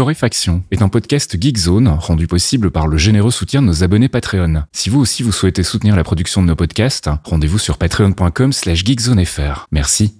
Torréfaction 0.00 0.64
est 0.70 0.80
un 0.80 0.88
podcast 0.88 1.36
Geekzone 1.38 1.88
rendu 1.88 2.26
possible 2.26 2.70
par 2.70 2.86
le 2.86 2.96
généreux 2.96 3.30
soutien 3.30 3.60
de 3.60 3.66
nos 3.66 3.84
abonnés 3.84 4.08
Patreon. 4.08 4.62
Si 4.72 4.88
vous 4.88 4.98
aussi 4.98 5.22
vous 5.22 5.30
souhaitez 5.30 5.62
soutenir 5.62 5.94
la 5.94 6.04
production 6.04 6.40
de 6.40 6.46
nos 6.46 6.56
podcasts, 6.56 7.10
rendez-vous 7.22 7.58
sur 7.58 7.76
patreon.com 7.76 8.54
slash 8.54 8.82
geekzonefr. 8.82 9.66
Merci. 9.72 10.14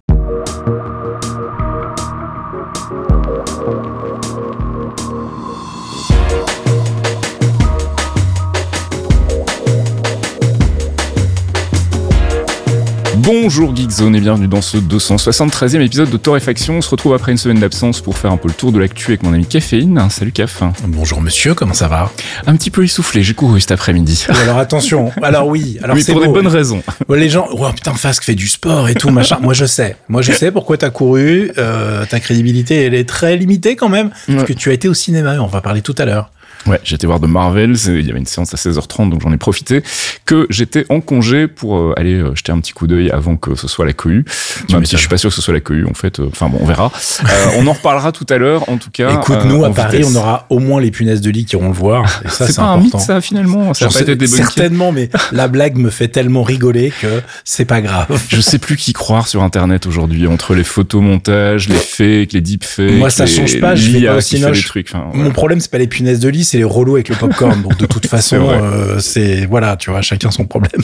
Bonjour 13.33 13.77
Geekzone 13.77 14.17
et 14.17 14.21
bienvenue 14.21 14.49
dans 14.49 14.61
ce 14.61 14.77
273e 14.77 15.81
épisode 15.83 16.11
de 16.11 16.17
Torréfaction. 16.17 16.79
On 16.79 16.81
se 16.81 16.91
retrouve 16.91 17.15
après 17.15 17.31
une 17.31 17.39
semaine 17.39 17.61
d'absence 17.61 18.01
pour 18.01 18.19
faire 18.19 18.33
un 18.33 18.37
peu 18.37 18.49
le 18.49 18.55
tour 18.55 18.73
de 18.73 18.81
l'actu 18.81 19.13
avec 19.13 19.23
mon 19.23 19.33
ami 19.33 19.47
Caféine. 19.47 20.05
Salut 20.11 20.33
Caf. 20.33 20.65
Bonjour 20.89 21.21
monsieur, 21.21 21.55
comment 21.55 21.73
ça 21.73 21.87
va? 21.87 22.11
Un 22.49 22.57
petit 22.57 22.71
peu 22.73 22.83
essoufflé, 22.83 23.23
j'ai 23.23 23.35
couru 23.35 23.61
cet 23.61 23.71
après-midi. 23.71 24.27
Alors 24.43 24.59
attention, 24.59 25.13
alors 25.23 25.47
oui, 25.47 25.79
alors 25.85 25.97
c'est 25.97 26.11
pour 26.11 26.23
des 26.23 26.27
bonnes 26.27 26.49
raisons. 26.49 26.83
Les 27.09 27.29
gens, 27.31 27.47
oh 27.53 27.69
putain, 27.73 27.95
Fasque 27.95 28.25
fait 28.25 28.35
du 28.35 28.49
sport 28.49 28.89
et 28.89 28.95
tout, 28.95 29.11
machin. 29.11 29.39
Moi 29.41 29.55
je 29.55 29.65
sais, 29.65 29.95
moi 30.09 30.23
je 30.23 30.33
sais 30.33 30.51
pourquoi 30.51 30.77
t'as 30.77 30.91
couru, 30.91 31.53
euh, 31.57 32.05
ta 32.07 32.19
crédibilité 32.19 32.83
elle 32.83 32.95
est 32.95 33.09
très 33.09 33.37
limitée 33.37 33.77
quand 33.77 33.89
même, 33.89 34.11
parce 34.27 34.41
Ouais. 34.41 34.45
que 34.45 34.53
tu 34.55 34.71
as 34.71 34.73
été 34.73 34.89
au 34.89 34.95
cinéma, 34.95 35.37
on 35.41 35.47
va 35.47 35.61
parler 35.61 35.83
tout 35.83 35.95
à 35.99 36.05
l'heure. 36.05 36.33
Ouais, 36.67 36.79
j'étais 36.85 37.07
voir 37.07 37.21
de 37.21 37.27
Marvels, 37.27 37.75
il 37.87 38.07
y 38.07 38.11
avait 38.11 38.19
une 38.19 38.27
séance 38.27 38.53
à 38.53 38.57
16h30, 38.59 39.09
donc 39.09 39.23
j'en 39.23 39.33
ai 39.33 39.39
profité, 39.39 39.83
que 40.27 40.47
j'étais 40.51 40.85
en 40.91 41.01
congé 41.01 41.49
pour 41.49 41.77
euh, 41.79 41.95
aller 41.97 42.15
euh, 42.15 42.35
jeter 42.35 42.53
un 42.53 42.61
petit 42.61 42.73
coup 42.73 42.87
d'œil 42.87 43.11
avant 43.11 43.37
que 43.37 43.55
ce 43.55 43.67
soit 43.67 43.87
la 43.87 43.93
cohue. 43.95 44.25
Même 44.71 44.85
si 44.85 44.93
je 44.97 45.01
suis 45.01 45.09
pas 45.09 45.17
sûr 45.17 45.31
que 45.31 45.37
ce 45.37 45.41
soit 45.43 45.55
la 45.55 45.61
cohue, 45.61 45.87
en 45.89 45.95
fait. 45.95 46.21
euh, 46.21 46.29
Enfin 46.31 46.49
bon, 46.49 46.59
on 46.61 46.67
verra. 46.67 46.93
Euh, 47.25 47.27
on 47.57 47.67
en 47.67 47.73
reparlera 47.73 48.13
tout 48.13 48.27
à 48.29 48.37
l'heure, 48.37 48.69
en 48.69 48.77
tout 48.77 48.91
cas. 48.91 49.15
Écoute, 49.15 49.37
euh, 49.41 49.45
nous 49.45 49.65
à 49.65 49.73
Paris, 49.73 49.99
vitesse. 49.99 50.13
on 50.15 50.19
aura 50.19 50.47
au 50.51 50.59
moins 50.59 50.81
les 50.81 50.91
punaises 50.91 51.21
de 51.23 51.31
lit 51.31 51.47
qui 51.47 51.57
iront 51.57 51.69
le 51.69 51.75
voir. 51.75 52.21
Et 52.25 52.29
ça, 52.29 52.47
C'est 52.47 52.57
pas 52.57 52.63
un 52.63 52.75
important. 52.75 52.99
mythe, 52.99 53.07
ça, 53.07 53.21
finalement? 53.23 53.73
Ça 53.75 53.87
a 53.87 53.89
J'en 53.89 53.95
pas 54.05 54.13
été 54.13 54.27
certainement, 54.27 54.93
mais 54.93 55.09
la 55.33 55.49
blague 55.49 55.77
me 55.79 55.89
fait 55.91 56.09
tellement 56.09 56.43
rigoler 56.43 56.93
que 57.01 57.23
c'est 57.45 57.65
pas 57.65 57.81
grave. 57.81 58.07
Je 58.29 58.41
sais 58.41 58.59
plus 58.59 58.77
qui 58.77 58.93
croire 58.93 59.29
sur 59.29 59.43
Internet 59.43 59.87
aujourd'hui, 59.87 60.27
entre 60.27 60.55
les 60.55 60.65
photomontages, 60.65 61.69
les 61.69 61.75
fakes, 61.77 62.33
les 62.35 62.41
deepfakes. 62.41 62.93
Moi, 62.99 63.11
ça 63.11 63.25
les- 63.25 63.31
change 63.31 63.61
pas, 63.61 63.75
je 63.75 63.91
vais 63.91 64.07
pas 64.07 64.15
au 64.17 64.19
qui 64.19 64.31
fait 64.31 64.37
cinoche. 64.37 64.59
des 64.59 64.65
trucs. 64.69 64.89
Enfin, 64.93 65.07
Mon 65.15 65.31
problème, 65.31 65.61
c'est 65.61 65.71
pas 65.71 65.79
les 65.79 65.87
punaises 65.87 66.21
de 66.21 66.29
lit, 66.29 66.45
c'est 66.51 66.59
les 66.59 66.65
relous 66.65 66.95
avec 66.97 67.09
le 67.09 67.15
popcorn. 67.17 67.63
Donc 67.63 67.77
de 67.79 67.87
toute 67.87 68.07
façon, 68.15 68.49
euh, 68.51 68.99
c'est 68.99 69.47
voilà, 69.47 69.77
tu 69.77 69.91
vois, 69.91 70.03
chacun 70.03 70.31
son 70.31 70.45
problème. 70.45 70.83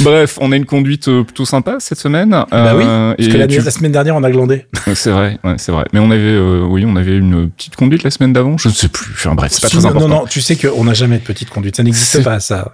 Bref, 0.00 0.38
on 0.40 0.52
a 0.52 0.56
une 0.56 0.64
conduite 0.66 1.08
euh, 1.08 1.24
plutôt 1.24 1.44
sympa 1.44 1.76
cette 1.80 1.98
semaine. 1.98 2.30
bah 2.30 2.74
oui, 2.76 2.84
Euh, 2.86 3.14
parce 3.16 3.28
et 3.28 3.32
que 3.32 3.36
la, 3.36 3.46
tu- 3.46 3.60
la 3.60 3.70
semaine 3.70 3.92
dernière, 3.92 4.16
on 4.16 4.22
a 4.24 4.30
glandé. 4.30 4.66
C'est 4.94 5.10
vrai, 5.10 5.38
ouais, 5.44 5.54
c'est 5.58 5.72
vrai. 5.72 5.84
Mais 5.92 6.00
on 6.00 6.10
avait, 6.10 6.20
euh, 6.22 6.64
oui, 6.68 6.84
on 6.86 6.96
avait 6.96 7.16
une 7.16 7.50
petite 7.50 7.76
conduite 7.76 8.02
la 8.02 8.10
semaine 8.10 8.32
d'avant. 8.32 8.56
Je 8.58 8.68
ne 8.68 8.72
sais 8.72 8.88
plus. 8.88 9.12
Enfin 9.14 9.34
bref, 9.34 9.52
c'est 9.52 9.62
pas 9.62 9.68
Si, 9.68 9.74
très 9.76 9.82
non, 9.82 9.88
important. 9.90 10.08
Non, 10.08 10.14
non, 10.20 10.26
tu 10.26 10.40
sais 10.40 10.56
qu'on 10.56 10.84
n'a 10.84 10.94
jamais 10.94 11.18
de 11.18 11.22
petite 11.24 11.50
conduite. 11.50 11.76
Ça 11.76 11.82
n'existe 11.82 12.22
pas, 12.22 12.40
ça. 12.40 12.70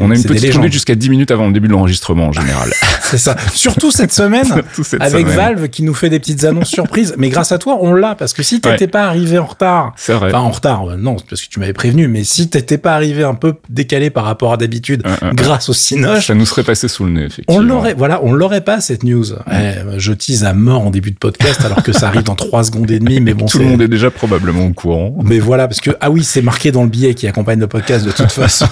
On 0.00 0.10
a 0.10 0.14
une 0.14 0.22
petite 0.24 0.52
conduite 0.52 0.72
jusqu'à 0.72 0.94
10 0.94 1.08
minutes 1.10 1.30
avant 1.30 1.46
le 1.46 1.52
début 1.52 1.68
de 1.68 1.72
l'enregistrement 1.72 2.26
en 2.28 2.32
général. 2.32 2.70
C'est 3.02 3.18
ça. 3.18 3.36
Surtout 3.54 3.90
cette 3.90 4.12
semaine. 4.12 4.44
Cette 4.82 5.00
Avec 5.02 5.26
semaine. 5.26 5.36
Valve 5.36 5.68
qui 5.68 5.82
nous 5.82 5.94
fait 5.94 6.08
des 6.10 6.18
petites 6.18 6.44
annonces 6.44 6.68
surprises. 6.70 7.14
Mais 7.18 7.28
grâce 7.28 7.52
à 7.52 7.58
toi, 7.58 7.78
on 7.80 7.92
l'a. 7.92 8.14
Parce 8.14 8.32
que 8.32 8.42
si 8.42 8.60
t'étais 8.60 8.84
Ouais. 8.84 8.86
pas 8.88 9.04
arrivé 9.04 9.38
en 9.38 9.44
retard, 9.46 9.92
C'est 9.96 10.12
vrai. 10.14 10.28
enfin 10.28 10.38
en 10.40 10.50
retard, 10.50 10.84
non, 10.98 11.16
parce 11.30 11.42
que 11.42 11.48
tu 11.48 11.58
m'avais 11.60 11.72
prévenu, 11.72 12.08
mais 12.08 12.24
si 12.24 12.50
t'étais 12.50 12.76
pas 12.78 12.94
arrivé 12.94 13.22
un 13.22 13.34
peu 13.34 13.54
décalé 13.68 14.10
par 14.10 14.24
rapport 14.24 14.52
à 14.52 14.56
d'habitude, 14.56 15.02
grâce 15.34 15.68
au 15.68 15.72
Cinoche, 15.72 16.26
Ça 16.26 16.34
nous 16.34 16.44
serait 16.46 16.64
passé 16.64 16.88
sous 16.88 17.04
le 17.04 17.12
nez, 17.12 17.22
effectivement. 17.24 17.62
on 17.62 17.64
l'aurait, 17.64 17.94
voilà, 17.94 18.20
on 18.22 18.32
l'aurait 18.32 18.60
pas 18.62 18.80
cette 18.80 19.04
news. 19.04 19.24
Eh, 19.50 19.74
je 19.98 20.12
tease 20.12 20.44
à 20.44 20.52
mort 20.52 20.82
en 20.82 20.90
début 20.90 21.10
de 21.12 21.16
podcast 21.18 21.64
alors 21.64 21.82
que 21.82 21.92
ça 21.92 22.08
arrive 22.08 22.24
dans 22.24 22.34
trois 22.34 22.64
secondes 22.64 22.90
et 22.90 22.98
demie, 22.98 23.20
mais 23.20 23.32
bon, 23.34 23.46
Tout 23.46 23.58
le 23.58 23.64
monde 23.64 23.82
est 23.82 23.88
déjà 23.88 24.10
probablement 24.10 24.66
au 24.66 24.72
courant. 24.72 25.14
Mais 25.22 25.38
voilà, 25.38 25.68
parce 25.68 25.80
que, 25.80 25.90
ah 26.00 26.10
oui, 26.10 26.24
c'est 26.24 26.42
marqué 26.42 26.72
dans 26.72 26.82
le 26.82 26.88
billet 26.88 27.14
qui 27.14 27.26
accompagne 27.26 27.60
le 27.60 27.66
podcast 27.68 28.04
de 28.04 28.10
toute 28.12 28.32
façon. 28.32 28.66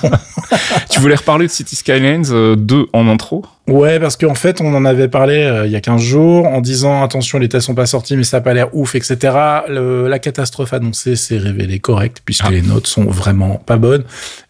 tu 0.91 1.01
voulais 1.01 1.15
reparler 1.15 1.47
de 1.47 1.53
City 1.53 1.77
Skylines 1.77 2.27
euh, 2.31 2.57
2 2.57 2.87
en 2.93 3.09
intro? 3.09 3.45
Ouais, 3.69 4.01
parce 4.01 4.17
qu'en 4.17 4.35
fait, 4.35 4.61
on 4.61 4.75
en 4.75 4.85
avait 4.85 5.09
parlé 5.09 5.37
euh, 5.37 5.67
il 5.67 5.73
y 5.73 5.77
a 5.77 5.81
15 5.81 6.01
jours 6.01 6.47
en 6.47 6.61
disant 6.61 7.03
attention, 7.03 7.39
les 7.39 7.49
tests 7.49 7.67
sont 7.67 7.75
pas 7.75 7.87
sortis, 7.87 8.17
mais 8.17 8.25
ça 8.25 8.39
a 8.39 8.41
pas 8.41 8.55
l'air 8.55 8.75
ouf, 8.75 8.95
etc. 8.95 9.17
Le- 9.69 10.09
la 10.09 10.19
catastrophe 10.19 10.73
annoncée 10.73 11.17
s'est 11.17 11.37
révélée 11.39 11.79
correcte 11.79 12.23
puisque 12.25 12.45
Ah. 12.47 12.51
les 12.51 12.63
notes 12.63 12.87
sont 12.87 13.05
vraiment 13.05 13.57
pas 13.67 13.77
bonnes. 13.77 14.05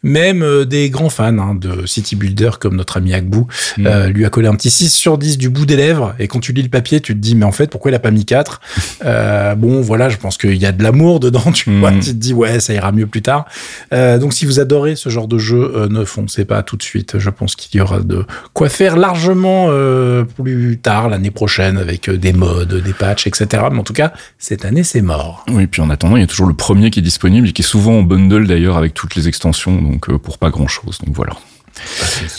Même 0.05 0.43
euh, 0.43 0.65
des 0.65 0.89
grands 0.89 1.09
fans 1.11 1.37
hein, 1.39 1.57
de 1.57 1.85
City 1.87 2.15
Builder 2.15 2.51
comme 2.61 2.77
notre 2.77 2.97
ami 2.97 3.13
Agbou 3.13 3.47
Mm. 3.77 3.87
euh, 3.87 4.07
lui 4.09 4.25
a 4.25 4.31
collé 4.31 4.47
un 4.49 4.55
petit 4.55 4.71
6 4.71 4.91
sur 4.93 5.19
10 5.19 5.37
du 5.37 5.49
bout 5.51 5.67
des 5.67 5.77
lèvres. 5.77 6.15
Et 6.21 6.29
quand 6.29 6.39
tu 6.41 6.53
lis 6.53 6.63
le 6.63 6.69
papier, 6.69 7.01
tu 7.01 7.13
te 7.15 7.19
dis 7.19 7.35
mais 7.35 7.45
en 7.45 7.53
fait 7.53 7.69
pourquoi 7.71 7.91
il 7.91 7.95
a 7.95 7.99
pas 7.99 8.11
mis 8.13 8.25
4 8.25 8.61
euh, 9.05 9.55
Bon, 9.57 9.81
voilà, 9.81 10.09
je 10.09 10.17
pense 10.17 10.37
qu'il 10.39 10.55
y 10.57 10.67
a 10.67 10.73
de 10.73 10.83
l'amour 10.83 11.19
dedans. 11.19 11.51
Tu 11.53 11.71
Mm. 11.71 11.81
vois, 11.81 11.91
tu 11.93 11.99
te 12.01 12.11
dis 12.13 12.33
ouais, 12.35 12.61
ça 12.61 12.73
ira 12.73 12.93
mieux 12.93 13.07
plus 13.09 13.23
tard. 13.23 13.47
Euh, 13.93 14.19
donc 14.19 14.33
si 14.33 14.47
vous 14.47 14.61
adorez 14.61 14.95
ce 14.95 15.09
genre 15.09 15.27
de 15.27 15.39
jeu, 15.39 15.73
euh, 15.75 15.89
ne 15.89 16.05
foncez 16.05 16.45
pas 16.45 16.63
tout 16.63 16.77
de 16.77 16.83
suite. 16.85 17.19
Je 17.19 17.31
pense 17.31 17.57
qu'il 17.57 17.79
y 17.79 17.83
aura 17.83 17.99
de 18.01 18.25
quoi 18.55 18.69
faire 18.69 18.97
largement 19.09 19.69
euh, 19.71 20.25
plus 20.25 20.79
tard 20.79 21.09
l'année 21.09 21.31
prochaine 21.31 21.79
avec 21.79 22.11
euh, 22.11 22.19
des 22.19 22.35
modes, 22.35 22.75
des 22.75 22.93
patchs, 22.93 23.27
etc. 23.27 23.47
Mais 23.73 23.79
en 23.79 23.83
tout 23.83 23.95
cas, 23.95 24.13
cette 24.39 24.67
année 24.67 24.83
c'est 24.83 25.01
mort. 25.01 25.47
Oui, 25.49 25.67
puis 25.67 25.81
en 25.81 25.89
attendant, 25.89 26.17
il 26.17 26.21
y 26.21 26.25
a 26.25 26.27
toujours 26.27 26.47
le 26.47 26.53
premier 26.55 26.91
qui 26.91 26.99
est 26.99 27.03
disponible 27.03 27.49
et 27.49 27.53
qui 27.53 27.63
est 27.63 27.65
souvent 27.65 28.01
en 28.01 28.03
bundle 28.03 28.47
d'ailleurs 28.47 28.77
avec 28.77 28.93
toutes 28.93 29.15
les 29.15 29.27
extensions, 29.27 29.81
donc 29.81 30.11
euh, 30.11 30.19
pour 30.19 30.37
pas 30.37 30.51
grand 30.51 30.67
chose. 30.67 30.99
Donc 31.07 31.15
voilà. 31.17 31.33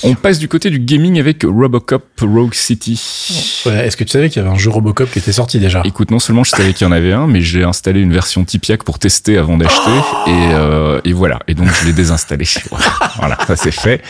On 0.04 0.16
passe 0.16 0.40
du 0.40 0.48
côté 0.48 0.70
du 0.70 0.80
gaming 0.80 1.20
avec 1.20 1.44
Robocop 1.44 2.06
Rogue 2.22 2.54
City. 2.54 3.64
Ouais, 3.66 3.88
Est-ce 3.88 3.98
que 3.98 4.04
tu 4.04 4.12
savais 4.12 4.30
qu'il 4.30 4.42
y 4.42 4.46
avait 4.46 4.54
un 4.54 4.58
jeu 4.58 4.70
Robocop 4.70 5.12
qui 5.12 5.20
était 5.20 5.32
sorti 5.32 5.60
déjà? 5.60 5.82
Écoute, 5.86 6.12
non 6.12 6.20
seulement 6.20 6.44
je 6.44 6.52
savais 6.52 6.74
qu'il 6.74 6.86
y 6.86 6.90
en 6.90 6.92
avait 6.94 7.14
un, 7.14 7.28
mais 7.28 7.42
j'ai 7.42 7.64
installé 7.64 8.02
une 8.02 8.14
version 8.14 8.44
Tipiak 8.44 8.84
pour 8.84 9.00
tester 9.00 9.38
avant 9.38 9.58
d'acheter, 9.58 9.92
et, 10.28 10.32
euh, 10.54 11.02
et 11.04 11.14
voilà. 11.14 11.40
Et 11.48 11.54
donc 11.54 11.68
je 11.82 11.86
l'ai 11.86 11.94
désinstallé. 11.94 12.46
voilà, 13.18 13.38
ça 13.48 13.56
c'est 13.56 13.72
fait. 13.72 14.02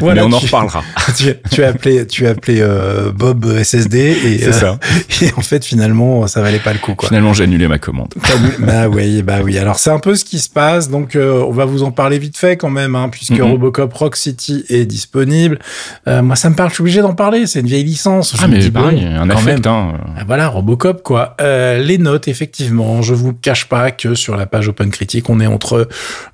Voilà, 0.00 0.22
mais 0.22 0.28
on 0.28 0.36
en 0.36 0.38
reparlera. 0.38 0.82
tu, 1.16 1.32
tu 1.50 1.64
as 1.64 1.68
appelé, 1.68 2.06
tu 2.06 2.26
as 2.26 2.30
appelé 2.30 2.58
euh, 2.60 3.10
Bob 3.12 3.46
SSD 3.62 3.98
et, 3.98 4.38
C'est 4.38 4.48
euh, 4.48 4.52
ça. 4.52 4.78
et 5.22 5.32
en 5.36 5.40
fait 5.40 5.64
finalement 5.64 6.26
ça 6.26 6.42
valait 6.42 6.58
pas 6.58 6.72
le 6.72 6.78
coup 6.78 6.94
quoi. 6.94 7.08
Finalement, 7.08 7.32
j'ai 7.32 7.44
annulé 7.44 7.68
ma 7.68 7.78
commande. 7.78 8.14
Bah 8.58 8.88
oui, 8.88 9.22
bah 9.22 9.38
oui. 9.42 9.58
Alors 9.58 9.78
c'est 9.78 9.90
un 9.90 9.98
peu 9.98 10.14
ce 10.14 10.24
qui 10.24 10.38
se 10.38 10.48
passe. 10.50 10.90
Donc 10.90 11.16
euh, 11.16 11.42
on 11.46 11.52
va 11.52 11.64
vous 11.64 11.82
en 11.82 11.90
parler 11.90 12.18
vite 12.18 12.36
fait 12.36 12.56
quand 12.56 12.70
même, 12.70 12.94
hein, 12.94 13.08
puisque 13.08 13.38
Mhm. 13.38 13.52
Robocop 13.52 13.92
Rock 13.94 14.16
City 14.16 14.64
est 14.68 14.77
disponible. 14.86 15.58
Euh, 16.06 16.22
moi 16.22 16.36
ça 16.36 16.50
me 16.50 16.54
parle, 16.54 16.70
je 16.70 16.74
suis 16.74 16.82
obligé 16.82 17.00
d'en 17.00 17.14
parler. 17.14 17.46
C'est 17.46 17.60
une 17.60 17.66
vieille 17.66 17.84
licence. 17.84 18.34
Je 18.36 18.42
Ah, 18.42 18.48
mais 18.48 18.58
dis, 18.58 18.70
pareil, 18.70 19.00
bon, 19.04 19.14
un 19.22 19.28
quand 19.28 19.34
affect, 19.36 19.64
même. 19.66 19.74
hein. 19.74 19.94
Ah, 20.16 20.22
Voilà, 20.26 20.48
Robocop, 20.48 21.02
quoi. 21.02 21.36
Euh, 21.40 21.78
les 21.78 21.98
notes, 21.98 22.28
effectivement, 22.28 23.02
je 23.02 23.14
vous 23.14 23.32
cache 23.32 23.66
pas 23.68 23.90
que 23.90 24.14
sur 24.14 24.36
la 24.36 24.46
page 24.46 24.68
Open 24.68 24.90
Critique, 24.90 25.28
on 25.30 25.40
est 25.40 25.46
entre 25.46 25.88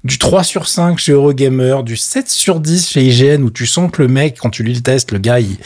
du 0.05 0.19
3 0.19 0.43
sur 0.45 0.67
5 0.69 0.99
chez 0.99 1.13
Eurogamer, 1.13 1.77
du 1.85 1.97
7 1.97 2.29
sur 2.29 2.61
10 2.61 2.89
chez 2.91 3.03
IGN, 3.05 3.43
où 3.43 3.51
tu 3.51 3.67
sens 3.67 3.91
que 3.91 4.03
le 4.03 4.09
mec, 4.09 4.37
quand 4.41 4.51
tu 4.51 4.63
lis 4.63 4.75
le 4.75 4.81
test, 4.81 5.13
le 5.13 5.19
gars, 5.19 5.41
il, 5.41 5.57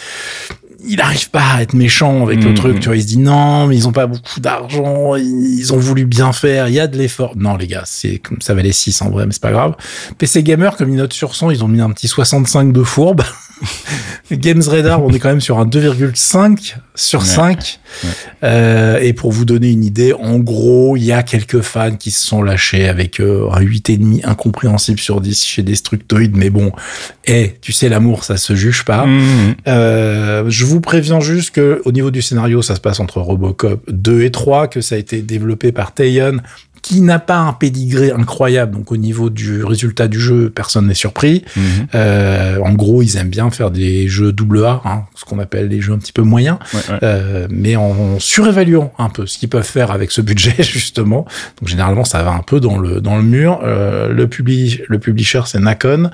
il 0.87 1.01
arrive 1.01 1.31
pas 1.31 1.55
à 1.57 1.63
être 1.63 1.75
méchant 1.75 2.23
avec 2.23 2.43
le 2.45 2.51
Mhm. 2.51 2.55
truc, 2.57 2.81
tu 2.81 2.87
vois, 2.89 2.97
il 2.97 3.03
se 3.03 3.07
dit 3.09 3.19
non, 3.19 3.67
mais 3.67 3.77
ils 3.77 3.89
ont 3.89 3.93
pas 3.93 4.07
beaucoup 4.07 4.41
d'argent, 4.41 5.17
ils 5.17 5.73
ont 5.73 5.79
voulu 5.79 6.05
bien 6.05 6.33
faire, 6.33 6.69
il 6.69 6.75
y 6.75 6.81
a 6.81 6.87
de 6.87 6.97
l'effort. 6.97 7.33
Non, 7.37 7.57
les 7.57 7.67
gars, 7.67 7.83
c'est 7.85 8.19
comme 8.19 8.41
ça 8.41 8.55
valait 8.55 8.73
6 8.73 9.01
en 9.03 9.11
vrai, 9.11 9.27
mais 9.27 9.33
c'est 9.33 9.43
pas 9.43 9.53
grave. 9.53 9.75
PC 10.19 10.43
Gamer, 10.43 10.77
comme 10.77 10.89
une 10.91 10.97
note 10.97 11.13
sur 11.13 11.35
100, 11.35 11.51
ils 11.51 11.65
ont 11.65 11.69
mis 11.69 11.81
un 11.81 11.91
petit 11.91 12.09
65 12.09 12.73
de 12.73 12.83
fourbe. 12.83 13.23
Games 14.31 14.63
Radar, 14.67 15.03
on 15.03 15.11
est 15.11 15.19
quand 15.19 15.31
même 15.31 15.41
sur 15.41 15.59
un 15.59 15.65
2,5 15.67 16.77
sur 16.95 17.21
Ouais. 17.21 17.27
5. 17.27 17.81
Ouais. 18.05 18.11
Euh, 18.45 18.99
et 19.01 19.13
pour 19.15 19.33
vous 19.33 19.45
donner 19.45 19.71
une 19.71 19.83
idée, 19.85 20.13
en 20.13 20.39
gros, 20.39 20.97
il 20.97 21.03
y 21.05 21.13
a 21.13 21.23
quelques 21.23 21.63
fans 21.63 21.97
qui 21.97 22.11
se 22.13 22.25
sont 22.25 22.43
lâchés 22.43 22.89
avec 22.89 23.21
euh, 23.21 23.49
un 23.53 23.61
8,5 23.61 24.21
incompréhensible 24.25 25.01
sur 25.01 25.21
10 25.21 25.45
chez 25.45 25.63
Destructoid. 25.63 26.31
Mais 26.37 26.51
bon, 26.51 26.71
eh, 27.27 27.57
tu 27.61 27.73
sais, 27.73 27.89
l'amour, 27.89 28.23
ça 28.23 28.37
se 28.37 28.55
juge 28.55 28.85
pas. 28.85 29.07
Mhm. 29.07 29.55
Euh, 29.67 30.45
je 30.49 30.65
vous 30.69 30.81
préviens 30.81 31.21
juste 31.21 31.51
que 31.51 31.83
au 31.85 31.93
niveau 31.93 32.11
du 32.11 32.23
scénario, 32.23 32.63
ça 32.63 32.77
se 32.77 32.81
passe 32.81 33.01
entre 33.01 33.21
Robocop 33.21 33.83
2 33.91 34.23
et 34.23 34.31
3, 34.31 34.69
que 34.69 34.81
ça 34.81 34.95
a 34.95 34.99
été 34.99 35.23
développé 35.23 35.73
par 35.73 35.93
Tayon, 35.93 36.39
qui 36.89 37.03
n'a 37.03 37.19
pas 37.19 37.37
un 37.37 37.53
pédigré 37.53 38.13
incroyable. 38.13 38.73
Donc 38.75 38.93
au 38.93 38.97
niveau 38.97 39.29
du 39.29 39.63
résultat 39.63 40.09
du 40.09 40.19
jeu, 40.19 40.49
personne 40.49 40.87
n'est 40.87 40.95
surpris. 40.95 41.45
Mhm. 41.55 41.63
Euh, 41.95 42.59
en 42.65 42.73
gros, 42.73 43.03
ils 43.03 43.19
aiment 43.19 43.29
bien 43.29 43.51
faire 43.51 43.71
des 43.71 44.09
jeux 44.09 44.33
double 44.33 44.65
A, 44.65 44.81
hein, 44.87 45.03
ce 45.15 45.27
qu'on 45.27 45.39
appelle 45.39 45.69
des 45.69 45.83
jeux 45.83 45.93
un 45.93 45.99
petit 45.99 46.15
peu 46.15 46.23
moyens, 46.23 46.57
Ouais, 46.73 46.81
ouais. 46.89 46.99
euh, 47.03 47.47
mais 47.51 47.77
en 47.77 48.19
surévaluant 48.19 48.91
un 48.99 49.11
peu 49.11 49.27
ce 49.27 49.37
qu'ils 49.37 49.51
peuvent 49.51 49.67
faire 49.67 49.91
avec 49.91 50.11
ce 50.11 50.23
budget 50.23 50.55
justement. 50.63 51.27
Donc 51.61 51.69
généralement, 51.69 52.05
ça 52.07 52.23
va 52.23 52.31
un 52.31 52.41
peu 52.43 52.59
dans 52.59 52.79
le 52.79 53.03
dans 53.03 53.17
le 53.19 53.23
mur. 53.23 53.61
Euh, 53.65 54.09
le 54.09 54.27
publi 54.27 54.81
le 54.89 54.99
publisher 54.99 55.43
c'est 55.45 55.59
Nacon 55.61 56.11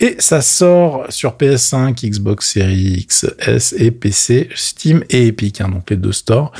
et 0.00 0.16
ça 0.20 0.40
sort 0.40 1.04
sur 1.10 1.32
PS5, 1.36 2.02
Xbox 2.08 2.50
Series 2.50 2.94
X, 3.00 3.26
S 3.40 3.74
et 3.76 3.90
PC, 3.90 4.48
Steam 4.54 5.04
et 5.10 5.26
Epic, 5.26 5.60
hein, 5.60 5.68
donc 5.68 5.90
les 5.90 5.96
deux 5.98 6.12
stores. 6.12 6.50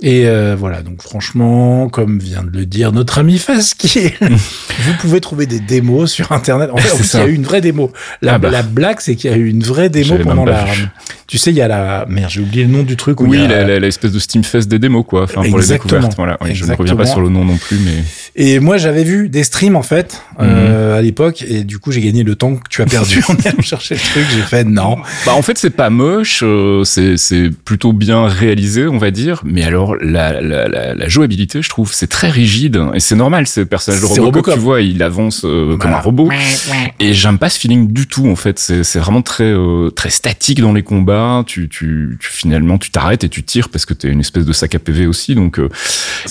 Et 0.00 0.26
euh, 0.26 0.56
voilà, 0.58 0.82
donc 0.82 1.02
franchement, 1.02 1.88
comme 1.88 2.18
vient 2.18 2.42
de 2.42 2.50
le 2.50 2.66
dire 2.66 2.90
notre 2.92 3.11
notre 3.12 3.18
ami 3.18 3.36
Faski. 3.36 4.10
vous 4.20 4.94
pouvez 4.98 5.20
trouver 5.20 5.44
des 5.44 5.60
démos 5.60 6.10
sur 6.10 6.32
Internet. 6.32 6.70
En 6.72 6.76
fait, 6.78 7.18
il 7.18 7.20
y 7.20 7.22
a 7.22 7.26
eu 7.26 7.34
une 7.34 7.42
vraie 7.42 7.60
démo. 7.60 7.92
La, 8.22 8.34
ah 8.34 8.38
bah. 8.38 8.50
la 8.50 8.62
blague, 8.62 9.00
c'est 9.00 9.16
qu'il 9.16 9.30
y 9.30 9.34
a 9.34 9.36
eu 9.36 9.48
une 9.48 9.62
vraie 9.62 9.90
démo 9.90 10.16
pendant 10.22 10.46
la. 10.46 10.64
Tu 11.26 11.36
sais, 11.36 11.50
il 11.50 11.56
y 11.56 11.60
a 11.60 11.68
la. 11.68 12.06
Merde, 12.08 12.30
j'ai 12.30 12.40
oublié 12.40 12.64
le 12.64 12.70
nom 12.70 12.82
du 12.82 12.96
truc. 12.96 13.20
oui, 13.20 13.46
l'espèce 13.46 14.12
de 14.12 14.18
Steam 14.18 14.44
Fest 14.44 14.68
des 14.68 14.78
démos, 14.78 15.04
quoi. 15.06 15.24
Enfin, 15.24 15.42
pour 15.42 15.58
les 15.58 15.66
découvertes. 15.66 16.14
Voilà. 16.16 16.38
je 16.50 16.64
ne 16.64 16.74
reviens 16.74 16.96
pas 16.96 17.04
sur 17.04 17.20
le 17.20 17.28
nom 17.28 17.44
non 17.44 17.58
plus, 17.58 17.78
mais. 17.84 18.02
Et 18.34 18.60
moi, 18.60 18.78
j'avais 18.78 19.04
vu 19.04 19.28
des 19.28 19.44
streams, 19.44 19.76
en 19.76 19.82
fait, 19.82 20.22
euh, 20.40 20.92
mhm. 20.92 20.98
à 20.98 21.02
l'époque, 21.02 21.44
et 21.46 21.64
du 21.64 21.78
coup, 21.78 21.92
j'ai 21.92 22.00
gagné 22.00 22.22
le 22.22 22.34
temps 22.34 22.54
que 22.54 22.68
tu 22.70 22.80
as 22.80 22.86
perdu 22.86 23.22
en 23.28 23.34
allant 23.44 23.60
chercher 23.60 23.94
le 23.94 24.00
truc. 24.00 24.24
J'ai 24.34 24.40
fait 24.40 24.64
non. 24.64 24.96
Bah, 25.26 25.34
en 25.34 25.42
fait, 25.42 25.58
c'est 25.58 25.70
pas 25.70 25.90
moche. 25.90 26.42
Euh, 26.42 26.82
c'est 26.84 27.50
plutôt 27.64 27.92
bien 27.92 28.26
réalisé, 28.26 28.86
on 28.86 28.96
va 28.96 29.10
dire. 29.10 29.42
Mais 29.44 29.64
alors, 29.64 29.96
la, 29.96 30.40
la, 30.40 30.66
la, 30.68 30.94
la 30.94 31.08
jouabilité, 31.08 31.60
je 31.60 31.68
trouve, 31.68 31.92
c'est 31.92 32.06
très 32.06 32.30
rigide. 32.30 32.82
Et 32.94 33.00
c'est 33.02 33.16
normal, 33.16 33.46
ce 33.46 33.60
personnage 33.60 34.00
de 34.00 34.06
robot, 34.06 34.42
que 34.42 34.52
tu 34.52 34.58
vois, 34.58 34.80
il 34.80 35.02
avance 35.02 35.42
euh, 35.44 35.76
comme 35.76 35.92
un 35.92 36.00
robot. 36.00 36.30
Et 37.00 37.12
j'aime 37.12 37.38
pas 37.38 37.50
ce 37.50 37.58
feeling 37.58 37.92
du 37.92 38.06
tout, 38.06 38.28
en 38.28 38.36
fait. 38.36 38.58
C'est 38.58 38.98
vraiment 38.98 39.22
très, 39.22 39.44
euh, 39.44 39.90
très 39.90 40.10
statique 40.10 40.60
dans 40.60 40.72
les 40.72 40.82
combats. 40.82 41.44
Tu, 41.46 41.68
tu, 41.68 42.16
tu 42.20 42.30
finalement, 42.30 42.78
tu 42.78 42.90
t'arrêtes 42.90 43.24
et 43.24 43.28
tu 43.28 43.42
tires 43.42 43.68
parce 43.68 43.84
que 43.84 43.94
t'es 43.94 44.08
une 44.08 44.20
espèce 44.20 44.44
de 44.44 44.52
sac 44.52 44.74
à 44.74 44.78
PV 44.78 45.06
aussi. 45.06 45.34
Donc, 45.34 45.58
euh, 45.58 45.68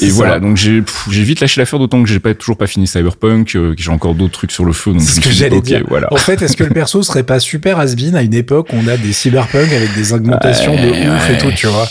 et 0.01 0.09
voilà. 0.09 0.39
Donc, 0.39 0.57
j'ai 0.57 0.83
vite 1.07 1.41
lâché 1.41 1.59
l'affaire, 1.61 1.79
d'autant 1.79 2.01
que 2.01 2.09
j'ai 2.09 2.19
pas 2.19 2.33
toujours 2.33 2.57
pas 2.57 2.67
fini 2.67 2.87
Cyberpunk, 2.87 3.51
que 3.51 3.75
j'ai 3.77 3.91
encore 3.91 4.15
d'autres 4.15 4.33
trucs 4.33 4.51
sur 4.51 4.65
le 4.65 4.73
feu. 4.73 4.93
Donc, 4.93 5.01
c'est 5.01 5.15
ce 5.15 5.21
que 5.21 5.31
j'allais 5.31 5.61
dire. 5.61 5.83
Voilà. 5.87 6.07
En 6.11 6.17
fait, 6.17 6.41
est-ce 6.41 6.57
que 6.57 6.63
le 6.63 6.71
perso 6.71 7.03
serait 7.03 7.23
pas 7.23 7.39
super 7.39 7.79
has 7.79 7.95
à 8.13 8.21
une 8.21 8.33
époque 8.33 8.69
où 8.71 8.77
on 8.77 8.87
a 8.87 8.97
des 8.97 9.13
Cyberpunk 9.13 9.71
avec 9.71 9.93
des 9.93 10.13
augmentations 10.13 10.73
de 10.73 11.15
ouf 11.15 11.29
et 11.29 11.37
tout, 11.37 11.51
tu 11.55 11.67
vois? 11.67 11.87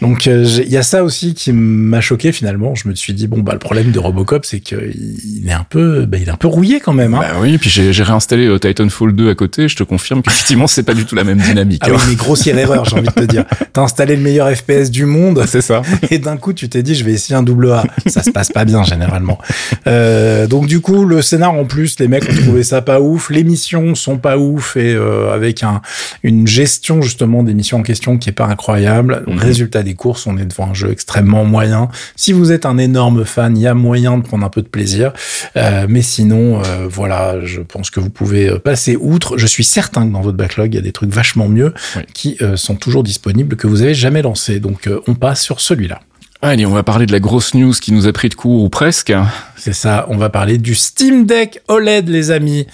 Donc 0.00 0.26
euh, 0.26 0.44
il 0.64 0.70
y 0.70 0.76
a 0.76 0.82
ça 0.82 1.04
aussi 1.04 1.34
qui 1.34 1.52
m'a 1.52 2.00
choqué 2.00 2.32
finalement. 2.32 2.74
Je 2.74 2.88
me 2.88 2.94
suis 2.94 3.12
dit 3.12 3.26
bon 3.26 3.40
bah 3.40 3.52
le 3.52 3.58
problème 3.58 3.90
de 3.90 3.98
Robocop 3.98 4.44
c'est 4.46 4.60
qu'il 4.60 5.44
est 5.46 5.52
un 5.52 5.66
peu 5.68 6.06
bah, 6.06 6.16
il 6.18 6.28
est 6.28 6.32
un 6.32 6.36
peu 6.36 6.48
rouillé 6.48 6.80
quand 6.80 6.92
même. 6.92 7.14
Hein. 7.14 7.20
Bah 7.20 7.38
oui, 7.40 7.58
puis 7.58 7.70
j'ai 7.70 8.02
réinstallé 8.02 8.46
euh, 8.46 8.58
Titanfall 8.58 9.14
2 9.14 9.30
à 9.30 9.34
côté. 9.34 9.68
Je 9.68 9.76
te 9.76 9.82
confirme 9.82 10.22
qu'effectivement 10.22 10.66
c'est 10.66 10.82
pas 10.82 10.94
du 10.94 11.04
tout 11.04 11.14
la 11.14 11.24
même 11.24 11.38
dynamique. 11.38 11.82
ah 11.84 11.90
oui, 11.90 11.96
hein. 11.96 12.04
mais 12.08 12.14
grossière 12.14 12.56
erreur 12.56 12.84
j'ai 12.86 12.96
envie 12.96 13.08
de 13.08 13.12
te 13.12 13.24
dire. 13.24 13.44
T'as 13.72 13.82
installé 13.82 14.16
le 14.16 14.22
meilleur 14.22 14.50
FPS 14.54 14.90
du 14.90 15.04
monde. 15.04 15.44
C'est 15.46 15.60
ça. 15.60 15.82
Et 16.10 16.18
d'un 16.18 16.36
coup 16.36 16.52
tu 16.52 16.68
t'es 16.68 16.82
dit 16.82 16.94
je 16.94 17.04
vais 17.04 17.12
essayer 17.12 17.34
un 17.34 17.42
double 17.42 17.70
A. 17.70 17.84
Ça 18.06 18.22
se 18.22 18.30
passe 18.30 18.50
pas 18.50 18.64
bien 18.64 18.82
généralement. 18.84 19.38
Euh, 19.86 20.46
donc 20.46 20.66
du 20.66 20.80
coup 20.80 21.04
le 21.04 21.20
scénar 21.20 21.52
en 21.52 21.64
plus 21.64 21.98
les 21.98 22.08
mecs 22.08 22.28
ont 22.28 22.42
trouvé 22.42 22.62
ça 22.62 22.80
pas 22.80 23.00
ouf. 23.00 23.28
Les 23.30 23.44
missions 23.44 23.94
sont 23.94 24.16
pas 24.16 24.38
ouf 24.38 24.76
et 24.76 24.94
euh, 24.94 25.32
avec 25.32 25.62
un 25.62 25.82
une 26.22 26.46
gestion 26.46 27.02
justement 27.02 27.42
des 27.42 27.54
missions 27.54 27.78
en 27.78 27.82
question 27.82 28.16
qui 28.16 28.30
est 28.30 28.32
pas 28.32 28.46
incroyable. 28.46 29.24
Mhm. 29.26 29.38
Résultat 29.38 29.82
des 29.82 29.89
courses, 29.94 30.26
on 30.26 30.36
est 30.36 30.44
devant 30.44 30.70
un 30.70 30.74
jeu 30.74 30.90
extrêmement 30.90 31.44
moyen. 31.44 31.88
Si 32.16 32.32
vous 32.32 32.52
êtes 32.52 32.66
un 32.66 32.78
énorme 32.78 33.24
fan, 33.24 33.56
il 33.56 33.62
y 33.62 33.66
a 33.66 33.74
moyen 33.74 34.18
de 34.18 34.22
prendre 34.22 34.44
un 34.44 34.50
peu 34.50 34.62
de 34.62 34.68
plaisir. 34.68 35.12
Euh, 35.56 35.86
mais 35.88 36.02
sinon, 36.02 36.62
euh, 36.62 36.86
voilà, 36.88 37.44
je 37.44 37.60
pense 37.60 37.90
que 37.90 38.00
vous 38.00 38.10
pouvez 38.10 38.48
euh, 38.48 38.58
passer 38.58 38.96
outre. 38.96 39.38
Je 39.38 39.46
suis 39.46 39.64
certain 39.64 40.06
que 40.06 40.12
dans 40.12 40.20
votre 40.20 40.36
backlog, 40.36 40.72
il 40.72 40.76
y 40.76 40.78
a 40.78 40.82
des 40.82 40.92
trucs 40.92 41.10
vachement 41.10 41.48
mieux 41.48 41.74
qui 42.14 42.38
sont 42.56 42.76
toujours 42.76 43.02
disponibles 43.02 43.56
que 43.56 43.66
vous 43.66 43.82
avez 43.82 43.94
jamais 43.94 44.22
lancé. 44.22 44.60
Donc, 44.60 44.88
on 45.06 45.14
passe 45.14 45.42
sur 45.42 45.60
celui-là. 45.60 46.00
Allez, 46.42 46.64
on 46.64 46.72
va 46.72 46.82
parler 46.82 47.04
de 47.06 47.12
la 47.12 47.20
grosse 47.20 47.54
news 47.54 47.72
qui 47.72 47.92
nous 47.92 48.06
a 48.06 48.12
pris 48.12 48.30
de 48.30 48.34
court 48.34 48.62
ou 48.62 48.68
presque. 48.68 49.12
C'est 49.60 49.74
ça, 49.74 50.06
on 50.08 50.16
va 50.16 50.30
parler 50.30 50.56
du 50.56 50.74
Steam 50.74 51.26
Deck 51.26 51.60
OLED, 51.68 52.08
les 52.08 52.30
amis. 52.30 52.66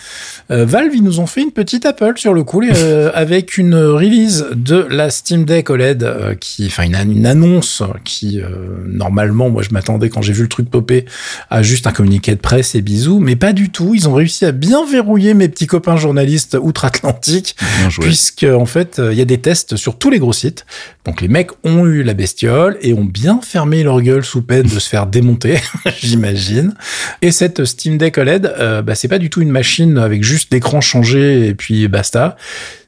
Euh, 0.53 0.65
Valve, 0.65 0.95
ils 0.95 1.03
nous 1.03 1.19
ont 1.19 1.27
fait 1.27 1.43
une 1.43 1.51
petite 1.51 1.85
Apple 1.85 2.13
sur 2.15 2.33
le 2.33 2.45
coup, 2.45 2.63
euh, 2.65 3.11
avec 3.13 3.59
une 3.59 3.75
release 3.75 4.47
de 4.55 4.87
la 4.89 5.11
Steam 5.11 5.45
Deck 5.45 5.69
OLED, 5.69 6.05
euh, 6.05 6.35
qui, 6.37 6.67
enfin, 6.67 6.85
une, 6.85 6.95
une, 6.95 7.27
annonce 7.27 7.83
qui, 8.05 8.41
normalement, 8.87 9.51
moi, 9.51 9.65
je 9.65 9.71
m'attendais 9.71 10.11
quand 10.11 10.23
j'ai 10.23 10.33
vu 10.33 10.43
le 10.43 10.49
truc 10.49 10.71
popper 10.71 11.07
à 11.51 11.65
juste 11.65 11.89
un 11.89 11.93
communiqué 11.93 12.37
de 12.37 12.41
presse 12.41 12.77
et 12.77 12.83
bisous, 12.83 13.19
mais 13.19 13.35
pas 13.35 13.53
du 13.53 13.71
tout. 13.71 13.93
Ils 13.97 14.09
ont 14.09 14.15
réussi 14.15 14.45
à 14.45 14.53
bien 14.53 14.87
verrouiller 14.87 15.35
mes 15.35 15.49
petits 15.49 15.67
copains 15.67 15.97
journalistes 15.97 16.57
outre-Atlantique, 16.61 17.57
puisque, 18.01 18.45
en 18.45 18.67
fait, 18.67 19.03
il 19.11 19.19
y 19.19 19.23
a 19.23 19.25
des 19.25 19.39
tests 19.39 19.75
sur 19.75 19.99
tous 19.99 20.11
les 20.11 20.21
gros 20.21 20.33
sites. 20.33 20.67
Donc, 21.05 21.21
les 21.21 21.29
mecs 21.29 21.51
ont 21.65 21.85
eu 21.85 22.05
la 22.05 22.15
bestiole 22.15 22.79
et 22.81 22.95
ont 22.95 23.05
bien 23.05 23.41
fermé 23.43 23.83
leur 23.83 24.01
gueule 24.03 24.25
sous 24.25 24.43
peine 24.43 24.69
de 24.69 24.79
se 24.79 24.89
faire 24.89 25.09
démonter, 25.09 25.59
j'imagine. 25.99 26.76
Et 27.23 27.33
cette 27.33 27.65
Steam 27.65 27.99
Deck 27.99 28.19
OLED, 28.19 28.47
euh, 28.59 28.83
bah, 28.83 28.95
c'est 28.95 29.09
pas 29.09 29.19
du 29.19 29.31
tout 29.31 29.41
une 29.41 29.51
machine 29.51 29.99
avec 29.99 30.23
juste 30.23 30.53
l'écran 30.53 30.81
changé 30.81 31.49
et 31.49 31.55
puis 31.55 31.89
basta. 31.89 32.37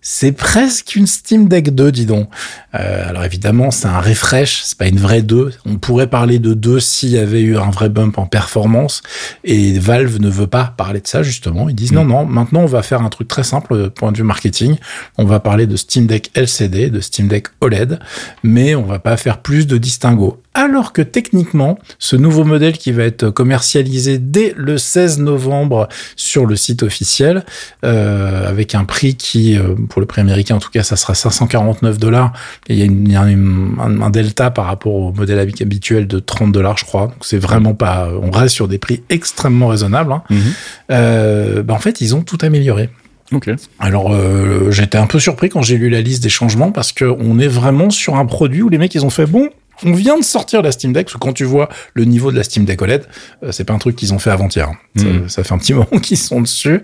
C'est 0.01 0.33
presque 0.33 0.95
une 0.97 1.07
Steam 1.07 1.49
Deck 1.49 1.75
2, 1.75 1.93
dis 1.93 2.07
donc. 2.07 2.29
Euh, 2.75 3.09
alors 3.09 3.25
évidemment, 3.25 3.71
c'est 3.71 3.89
un 3.89 4.01
refresh, 4.01 4.63
c'est 4.65 4.79
pas 4.79 4.87
une 4.87 4.99
vraie 4.99 5.23
2. 5.23 5.53
On 5.67 5.77
pourrait 5.77 6.07
parler 6.07 6.39
de 6.39 6.55
2 6.55 6.81
s'il 6.81 7.11
y 7.11 7.19
avait 7.19 7.41
eu 7.41 7.59
un 7.59 7.71
vrai 7.71 7.89
bump 7.89 8.19
en 8.19 8.27
performance. 8.27 9.03
Et 9.45 9.79
Valve 9.79 10.21
ne 10.21 10.29
veut 10.29 10.47
pas 10.47 10.75
parler 10.77 11.01
de 11.01 11.07
ça, 11.07 11.23
justement. 11.23 11.69
Ils 11.69 11.75
disent 11.75 11.93
non, 11.93 12.05
mm. 12.05 12.09
non, 12.09 12.25
maintenant 12.27 12.61
on 12.61 12.67
va 12.67 12.83
faire 12.83 13.03
un 13.03 13.09
truc 13.09 13.29
très 13.29 13.45
simple, 13.45 13.91
point 13.91 14.13
de 14.13 14.17
vue 14.17 14.23
marketing. 14.23 14.77
On 15.17 15.25
va 15.25 15.41
parler 15.41 15.67
de 15.67 15.77
Steam 15.77 16.07
Deck 16.07 16.31
LCD, 16.35 16.91
de 16.91 17.01
Steam 17.01 17.29
Deck 17.29 17.49
OLED, 17.61 17.99
mais 18.43 18.75
on 18.75 18.85
va 18.85 18.99
pas 18.99 19.17
faire 19.17 19.39
plus 19.39 19.67
de 19.67 19.79
distinguo. 19.79 20.41
Alors 20.55 20.93
que 20.93 21.03
techniquement, 21.03 21.79
ce 22.01 22.17
nouveau 22.17 22.43
modèle 22.43 22.77
qui 22.77 22.91
va 22.91 23.05
être 23.05 23.31
commercialisé 23.31 24.19
dès 24.19 24.55
le 24.57 24.77
16 24.77 25.21
novembre 25.21 25.89
sur 26.17 26.47
le 26.47 26.57
site 26.57 26.83
officiel, 26.83 27.45
euh, 27.85 28.49
avec 28.49 28.75
un 28.75 28.85
prix 28.85 29.15
qui, 29.15 29.57
euh, 29.57 29.77
pour 29.89 30.01
le 30.01 30.07
prix 30.07 30.21
américain 30.21 30.57
en 30.57 30.61
tout 30.61 30.71
cas, 30.71 30.83
ça 30.83 30.97
sera 30.97 31.15
549 31.15 31.99
dollars. 31.99 32.33
Il 32.69 32.77
y 33.11 33.17
a, 33.17 33.23
un, 33.23 34.11
delta 34.11 34.51
par 34.51 34.67
rapport 34.67 34.95
au 34.95 35.13
modèle 35.13 35.39
habituel 35.39 36.07
de 36.07 36.19
30 36.19 36.53
dollars, 36.53 36.79
je 36.79 36.85
crois. 36.85 37.07
Donc 37.07 37.23
c'est 37.23 37.39
vraiment 37.39 37.75
pas. 37.75 38.09
On 38.23 38.31
reste 38.31 38.55
sur 38.55 38.69
des 38.69 38.79
prix 38.79 39.03
extrêmement 39.09 39.69
raisonnables. 39.69 40.13
Hein. 40.13 40.23
Mhm. 40.31 40.41
Euh, 40.91 41.63
bah 41.63 41.75
en 41.75 41.79
fait, 41.79 42.01
ils 42.01 42.15
ont 42.15 42.23
tout 42.23 42.39
amélioré. 42.43 42.91
Alors 43.79 44.13
euh, 44.13 44.71
j'étais 44.71 44.97
un 44.97 45.07
peu 45.07 45.19
surpris 45.19 45.51
quand 45.51 45.61
j'ai 45.63 45.77
lu 45.77 45.91
la 45.91 46.01
liste 46.01 46.23
des 46.23 46.31
changements 46.31 46.73
parce 46.73 46.93
que 46.93 47.05
on 47.05 47.39
est 47.39 47.49
vraiment 47.49 47.91
sur 47.91 48.17
un 48.17 48.25
produit 48.25 48.63
où 48.63 48.71
les 48.71 48.79
mecs 48.79 48.95
ils 48.95 49.05
ont 49.05 49.11
fait 49.11 49.27
bon 49.27 49.51
on 49.85 49.93
vient 49.93 50.19
de 50.19 50.25
sortir 50.25 50.63
la 50.63 50.73
Steam 50.73 50.93
Deck, 50.93 51.07
parce 51.07 51.15
que 51.15 51.19
quand 51.19 51.33
tu 51.33 51.45
vois 51.45 51.69
le 51.95 52.05
niveau 52.05 52.31
de 52.31 52.37
la 52.37 52.43
Steam 52.43 52.65
Deck 52.65 52.81
OLED, 52.83 53.07
euh, 53.43 53.53
c'est 53.53 53.65
pas 53.65 53.75
un 53.75 53.79
truc 53.79 53.97
qu'ils 53.97 54.13
ont 54.15 54.19
fait 54.19 54.31
avant-hier. 54.31 54.71
Ça, 55.29 55.45
fait 55.45 55.55
un 55.55 55.59
petit 55.59 55.75
moment 55.75 56.01
qu'ils 56.03 56.19
sont 56.19 56.41
dessus. 56.41 56.81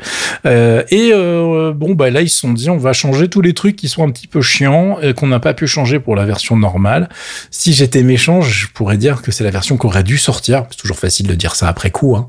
Euh, 0.47 0.85
et 0.91 1.11
euh, 1.13 1.73
bon, 1.73 1.95
bah 1.95 2.11
là, 2.11 2.23
ils 2.23 2.29
se 2.29 2.39
sont 2.39 2.53
dit, 2.53 2.71
on 2.71 2.77
va 2.77 2.93
changer 2.93 3.29
tous 3.29 3.41
les 3.41 3.55
trucs 3.55 3.77
qui 3.77 3.89
sont 3.89 4.07
un 4.07 4.11
petit 4.11 4.29
peu 4.29 4.41
chiants 4.41 4.99
et 5.01 5.15
qu'on 5.15 5.27
n'a 5.27 5.41
pas 5.41 5.55
pu 5.55 5.67
changer 5.67 5.99
pour 5.99 6.15
la 6.15 6.25
version 6.25 6.57
normale. 6.57 7.09
Si 7.51 7.73
j'étais 7.73 8.03
méchant, 8.03 8.41
je 8.41 8.69
pourrais 8.69 8.97
dire 8.97 9.23
que 9.23 9.33
c'est 9.33 9.45
la 9.45 9.51
version 9.51 9.77
qui 9.77 9.87
aurait 9.87 10.05
dû 10.05 10.17
sortir. 10.17 10.65
C'est 10.71 10.79
toujours 10.79 10.99
facile 10.99 11.27
de 11.27 11.35
dire 11.35 11.57
ça 11.57 11.69
après 11.69 11.91
coup. 11.91 12.17
Hein. 12.17 12.29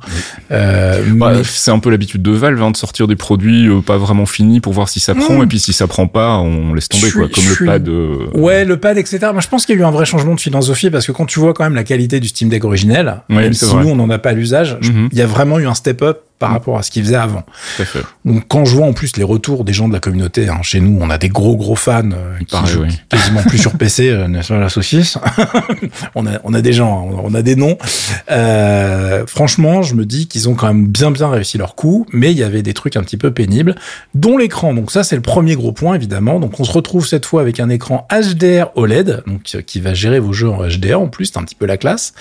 Bah, 0.50 1.44
c'est 1.44 1.71
un 1.71 1.79
peu 1.79 1.89
l'habitude 1.89 2.21
de 2.21 2.31
Valve 2.31 2.62
hein, 2.62 2.71
de 2.71 2.77
sortir 2.77 3.07
des 3.07 3.15
produits 3.15 3.69
pas 3.85 3.97
vraiment 3.97 4.25
finis 4.25 4.59
pour 4.59 4.73
voir 4.73 4.89
si 4.89 5.00
ça 5.00 5.13
prend. 5.15 5.38
Hmm. 5.38 5.44
Et 5.44 5.47
puis 5.47 5.59
si 5.59 5.73
ça 5.73 5.88
prend 5.88 6.07
pas, 6.07 6.38
on 6.39 6.73
laisse 6.73 6.89
tomber, 6.89 7.12
quoi, 7.12 7.27
comme 7.29 7.44
le 7.47 7.65
pad. 7.65 7.89
Ouais, 8.33 8.65
le 8.65 8.77
pad, 8.77 8.97
etc. 8.97 9.19
Moi, 9.31 9.41
je 9.41 9.47
pense 9.47 9.65
qu'il 9.65 9.75
y 9.75 9.77
a 9.77 9.81
eu 9.81 9.85
un 9.85 9.91
vrai 9.91 10.06
changement 10.06 10.33
de 10.33 10.39
philosophie 10.61 10.89
parce 10.89 11.07
que 11.07 11.11
quand 11.11 11.25
tu 11.25 11.39
vois 11.39 11.53
quand 11.53 11.63
même 11.63 11.75
la 11.75 11.83
qualité 11.83 12.19
du 12.19 12.27
Steam 12.27 12.49
Deck 12.49 12.63
originel, 12.63 13.21
même 13.29 13.53
si 13.53 13.73
nous 13.75 13.89
on 13.89 13.95
n'en 13.95 14.09
a 14.09 14.17
pas 14.17 14.33
l'usage, 14.33 14.77
mhm. 14.81 15.09
il 15.11 15.17
y 15.17 15.21
a 15.21 15.27
vraiment 15.27 15.59
eu 15.59 15.67
un 15.67 15.73
step 15.73 16.01
up 16.01 16.21
par 16.39 16.51
rapport 16.51 16.77
à 16.77 16.83
ce 16.83 16.91
qu'il 16.91 17.03
faisait 17.03 17.15
avant. 17.15 17.43
Donc 18.25 18.43
quand 18.48 18.65
je 18.65 18.75
vois 18.75 18.86
en 18.86 18.93
plus 18.93 19.15
les 19.15 19.24
retours 19.24 19.63
des 19.63 19.74
gens 19.74 19.88
de 19.88 19.93
la 19.93 20.00
communauté, 20.00 20.50
hein, 20.50 20.60
chez 20.63 20.81
nous 20.81 20.98
on 21.01 21.10
a 21.10 21.17
des 21.17 21.29
gros 21.29 21.55
gros 21.55 21.75
fans 21.75 22.12
euh, 22.12 22.38
qui 22.45 22.67
jouent 22.67 22.86
quasiment 23.10 23.41
plus 23.43 23.57
sur 23.57 23.71
PC, 23.77 24.10
euh, 24.10 24.27
n'est-ce 24.27 24.50
pas 24.50 24.60
la 24.60 24.69
saucisse 24.69 25.17
on, 26.15 26.27
a, 26.27 26.39
on 26.43 26.53
a 26.53 26.62
des 26.62 26.74
gens, 26.74 27.10
hein, 27.10 27.21
on 27.24 27.33
a 27.33 27.41
des 27.41 27.55
noms. 27.55 27.77
Euh, 28.31 29.25
franchement, 29.27 29.81
je 29.81 29.95
me 29.95 30.05
dis 30.05 30.27
qu'ils 30.27 30.50
ont 30.50 30.55
quand 30.55 30.67
même 30.67 30.88
bien 30.88 31.12
bien 31.12 31.29
réussi 31.29 31.57
leur 31.57 31.75
coup, 31.75 32.05
mais 32.12 32.31
il 32.31 32.38
y 32.38 32.43
avait 32.43 32.63
des 32.63 32.74
trucs 32.74 32.98
un 32.98 33.03
petit 33.03 33.17
peu 33.17 33.31
pénibles, 33.31 33.75
dont 34.13 34.38
l'écran. 34.38 34.74
Donc 34.74 34.91
ça 34.91 35.03
c'est 35.03 35.15
le 35.15 35.21
premier 35.21 35.55
gros 35.55 35.71
point 35.71 35.95
évidemment. 35.95 36.39
Donc 36.39 36.60
on 36.60 36.65
se 36.65 36.71
retrouve 36.71 37.07
cette 37.07 37.25
fois 37.25 37.41
avec 37.41 37.62
un 37.62 37.69
écran 37.69 38.07
HDR 38.12 38.71
OLED, 38.75 39.24
donc 39.25 39.43
qui 39.43 39.79
va 39.79 39.93
gérer 39.93 40.19
vos 40.19 40.33
jeux 40.33 40.50
en 40.50 40.67
HDR 40.67 41.00
en 41.00 41.07
plus, 41.07 41.25
c'est 41.27 41.38
un 41.38 41.43
petit 41.43 41.55
peu 41.55 41.65
la 41.65 41.77
classe, 41.77 42.13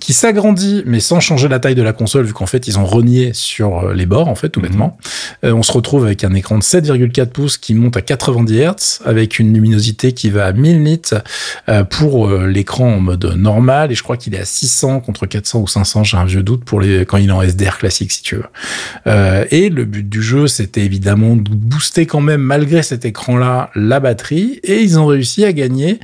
qui 0.00 0.12
s'agrandit 0.12 0.82
mais 0.84 1.00
sans 1.00 1.20
changer 1.20 1.48
la 1.48 1.58
taille 1.58 1.74
de 1.74 1.82
la 1.82 1.92
console 1.92 2.26
vu 2.26 2.32
qu'en 2.34 2.46
fait 2.46 2.68
ils 2.68 2.78
ont 2.78 2.84
renié 2.84 3.32
sur 3.32 3.53
sur 3.54 3.86
euh, 3.86 3.94
les 3.94 4.06
bords, 4.06 4.28
en 4.28 4.34
fait, 4.34 4.48
tout 4.48 4.60
mhm. 4.60 4.68
bêtement. 4.68 4.98
Euh, 5.44 5.52
on 5.52 5.62
se 5.62 5.70
retrouve 5.70 6.04
avec 6.04 6.24
un 6.24 6.34
écran 6.34 6.58
de 6.58 6.62
7,4 6.62 7.26
pouces 7.26 7.56
qui 7.56 7.74
monte 7.74 7.96
à 7.96 8.02
90 8.02 8.52
Hz, 8.52 9.00
avec 9.04 9.38
une 9.38 9.54
luminosité 9.54 10.12
qui 10.12 10.30
va 10.30 10.46
à 10.46 10.52
1000 10.52 10.82
nits 10.82 11.00
euh, 11.68 11.84
pour 11.84 12.28
l'écran 12.30 12.94
en 12.94 13.00
mode 13.00 13.24
normal, 13.36 13.92
et 13.92 13.94
je 13.94 14.02
crois 14.02 14.16
qu'il 14.16 14.34
est 14.34 14.40
à 14.40 14.44
600 14.44 15.00
contre 15.00 15.26
400 15.26 15.60
ou 15.60 15.68
500, 15.68 16.04
j'ai 16.04 16.16
un 16.16 16.24
vieux 16.24 16.42
doute 16.42 16.64
pour 16.64 16.80
les 16.80 17.04
quand 17.04 17.16
il 17.18 17.28
est 17.28 17.32
en 17.32 17.42
SDR 17.42 17.78
classique, 17.78 18.12
si 18.12 18.22
tu 18.22 18.36
veux. 18.36 19.46
et 19.50 19.68
le 19.68 19.84
but 19.84 20.08
du 20.08 20.22
jeu, 20.22 20.46
c'était 20.46 20.84
évidemment 20.84 21.36
de 21.36 21.50
booster 21.50 22.06
quand 22.06 22.20
même, 22.20 22.40
malgré 22.40 22.82
cet 22.82 23.04
écran-là, 23.04 23.70
la 23.74 24.00
batterie, 24.00 24.60
et 24.64 24.80
ils 24.80 24.98
ont 24.98 25.06
réussi 25.06 25.44
à 25.44 25.52
gagner 25.52 26.00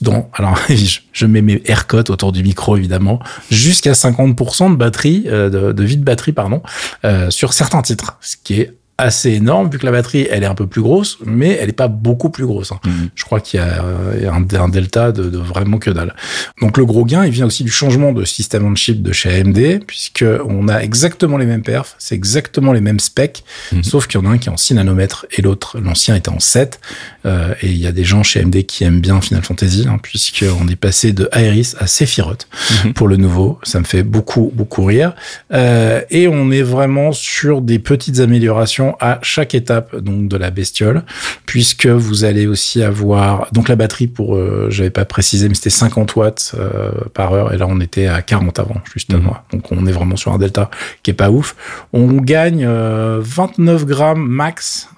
dans, 0.00 0.28
alors, 0.34 0.58
je 1.12 1.26
mets 1.26 1.42
mes 1.42 1.62
AirCodes 1.66 2.10
autour 2.10 2.32
du 2.32 2.42
micro, 2.42 2.76
évidemment, 2.76 3.20
jusqu'à 3.50 3.92
50% 3.92 4.70
de 4.70 4.76
batterie, 4.76 5.22
de, 5.24 5.72
de 5.72 5.84
vie 5.84 5.96
de 5.96 6.04
batterie, 6.04 6.32
pardon, 6.32 6.62
euh, 7.04 7.30
sur 7.30 7.52
certains 7.52 7.82
titres, 7.82 8.16
ce 8.20 8.36
qui 8.42 8.60
est 8.60 8.74
assez 8.96 9.32
énorme 9.32 9.70
vu 9.70 9.78
que 9.78 9.86
la 9.86 9.92
batterie 9.92 10.26
elle 10.30 10.44
est 10.44 10.46
un 10.46 10.54
peu 10.54 10.68
plus 10.68 10.80
grosse 10.80 11.18
mais 11.24 11.58
elle 11.60 11.68
est 11.68 11.72
pas 11.72 11.88
beaucoup 11.88 12.30
plus 12.30 12.46
grosse 12.46 12.70
hein. 12.70 12.78
mhm. 12.84 13.10
je 13.14 13.24
crois 13.24 13.40
qu'il 13.40 13.58
y 13.58 13.62
a, 13.62 14.32
un, 14.32 14.68
delta 14.68 15.10
de, 15.10 15.24
de, 15.24 15.38
vraiment 15.38 15.78
que 15.78 15.90
dalle 15.90 16.14
donc 16.60 16.78
le 16.78 16.86
gros 16.86 17.04
gain 17.04 17.24
il 17.24 17.32
vient 17.32 17.46
aussi 17.46 17.64
du 17.64 17.72
changement 17.72 18.12
de 18.12 18.24
système 18.24 18.64
on 18.64 18.74
chip 18.76 19.02
de 19.02 19.10
chez 19.10 19.40
AMD 19.40 19.84
puisque 19.84 20.24
on 20.48 20.68
a 20.68 20.78
exactement 20.78 21.38
les 21.38 21.46
mêmes 21.46 21.62
perfs 21.62 21.96
c'est 21.98 22.14
exactement 22.14 22.72
les 22.72 22.80
mêmes 22.80 23.00
specs 23.00 23.42
mhm. 23.72 23.82
sauf 23.82 24.06
qu'il 24.06 24.20
y 24.20 24.24
en 24.24 24.30
a 24.30 24.32
un 24.32 24.38
qui 24.38 24.48
est 24.48 24.52
en 24.52 24.56
6 24.56 24.74
nanomètres 24.74 25.26
et 25.32 25.42
l'autre 25.42 25.80
l'ancien 25.80 26.14
était 26.14 26.28
en 26.28 26.38
7 26.40 26.78
euh, 27.26 27.54
et 27.62 27.68
il 27.68 27.78
y 27.78 27.86
a 27.86 27.92
des 27.92 28.04
gens 28.04 28.22
chez 28.22 28.40
AMD 28.40 28.64
qui 28.66 28.84
aiment 28.84 29.00
bien 29.00 29.20
Final 29.20 29.42
Fantasy 29.42 29.86
hein, 29.88 29.98
puisqu'on 30.02 30.68
est 30.68 30.76
passé 30.76 31.12
de 31.12 31.28
Iris 31.34 31.76
à 31.78 31.86
Sephiroth 31.86 32.48
mhm. 32.84 32.92
pour 32.92 33.08
le 33.08 33.16
nouveau 33.16 33.58
ça 33.62 33.78
me 33.78 33.84
fait 33.84 34.02
beaucoup 34.02 34.52
beaucoup 34.54 34.84
rire 34.84 35.14
euh, 35.52 36.00
et 36.10 36.28
on 36.28 36.50
est 36.50 36.62
vraiment 36.62 37.12
sur 37.12 37.60
des 37.60 37.78
petites 37.78 38.20
améliorations 38.20 38.96
à 39.00 39.18
chaque 39.22 39.54
étape 39.54 39.96
donc 39.96 40.28
de 40.28 40.36
la 40.36 40.50
bestiole, 40.50 41.02
puisque 41.46 41.86
vous 41.86 42.24
allez 42.24 42.46
aussi 42.46 42.82
avoir 42.82 43.48
donc 43.52 43.68
la 43.68 43.76
batterie 43.76 44.06
pour, 44.06 44.36
euh, 44.36 44.68
j'avais 44.70 44.90
pas 44.90 45.04
précisé, 45.04 45.48
mais 45.48 45.54
c'était 45.54 45.70
50 45.70 46.16
watts 46.16 46.54
euh, 46.58 46.90
par 47.12 47.32
heure, 47.32 47.52
et 47.52 47.58
là 47.58 47.66
on 47.68 47.80
était 47.80 48.06
à 48.06 48.22
40 48.22 48.58
avant 48.58 48.76
justement. 48.92 49.18
Mhm. 49.18 49.36
Donc 49.52 49.72
on 49.72 49.86
est 49.86 49.92
vraiment 49.92 50.16
sur 50.16 50.32
un 50.32 50.38
delta 50.38 50.70
qui 51.02 51.10
est 51.10 51.14
pas 51.14 51.30
ouf. 51.30 51.56
On 51.92 52.12
gagne 52.12 52.66
29 52.66 53.82
euh, 53.82 53.84
grammes 53.84 54.26
max 54.26 54.88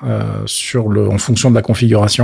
sur 0.46 0.88
le, 0.88 1.08
en 1.08 1.18
fonction 1.18 1.50
de 1.50 1.54
la 1.54 1.62
configuration. 1.62 2.15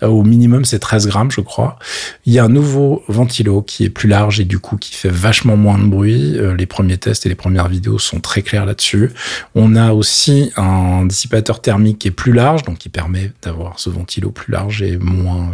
Au 0.00 0.22
minimum 0.22 0.64
c'est 0.64 0.78
13 0.78 1.08
grammes 1.08 1.30
je 1.30 1.40
crois. 1.40 1.78
Il 2.26 2.32
y 2.32 2.38
a 2.38 2.44
un 2.44 2.48
nouveau 2.48 3.02
ventilo 3.08 3.62
qui 3.62 3.84
est 3.84 3.90
plus 3.90 4.08
large 4.08 4.40
et 4.40 4.44
du 4.44 4.58
coup 4.58 4.76
qui 4.76 4.94
fait 4.94 5.10
vachement 5.10 5.56
moins 5.56 5.78
de 5.78 5.84
bruit. 5.84 6.38
les 6.56 6.66
premiers 6.66 6.98
tests 6.98 7.26
et 7.26 7.28
les 7.28 7.34
premières 7.34 7.68
vidéos 7.68 7.98
sont 7.98 8.20
très 8.20 8.42
clairs 8.42 8.66
là-dessus. 8.66 9.10
On 9.54 9.76
a 9.76 9.92
aussi 9.92 10.52
un 10.56 11.06
dissipateur 11.06 11.60
thermique 11.60 11.98
qui 11.98 12.08
est 12.08 12.12
plus 12.12 12.32
large, 12.32 12.62
donc 12.62 12.78
qui 12.78 12.88
permet 12.88 13.32
d'avoir 13.42 13.78
ce 13.78 13.90
ventilo 13.90 14.30
plus 14.30 14.52
large 14.52 14.82
et 14.82 14.98
moins, 14.98 15.50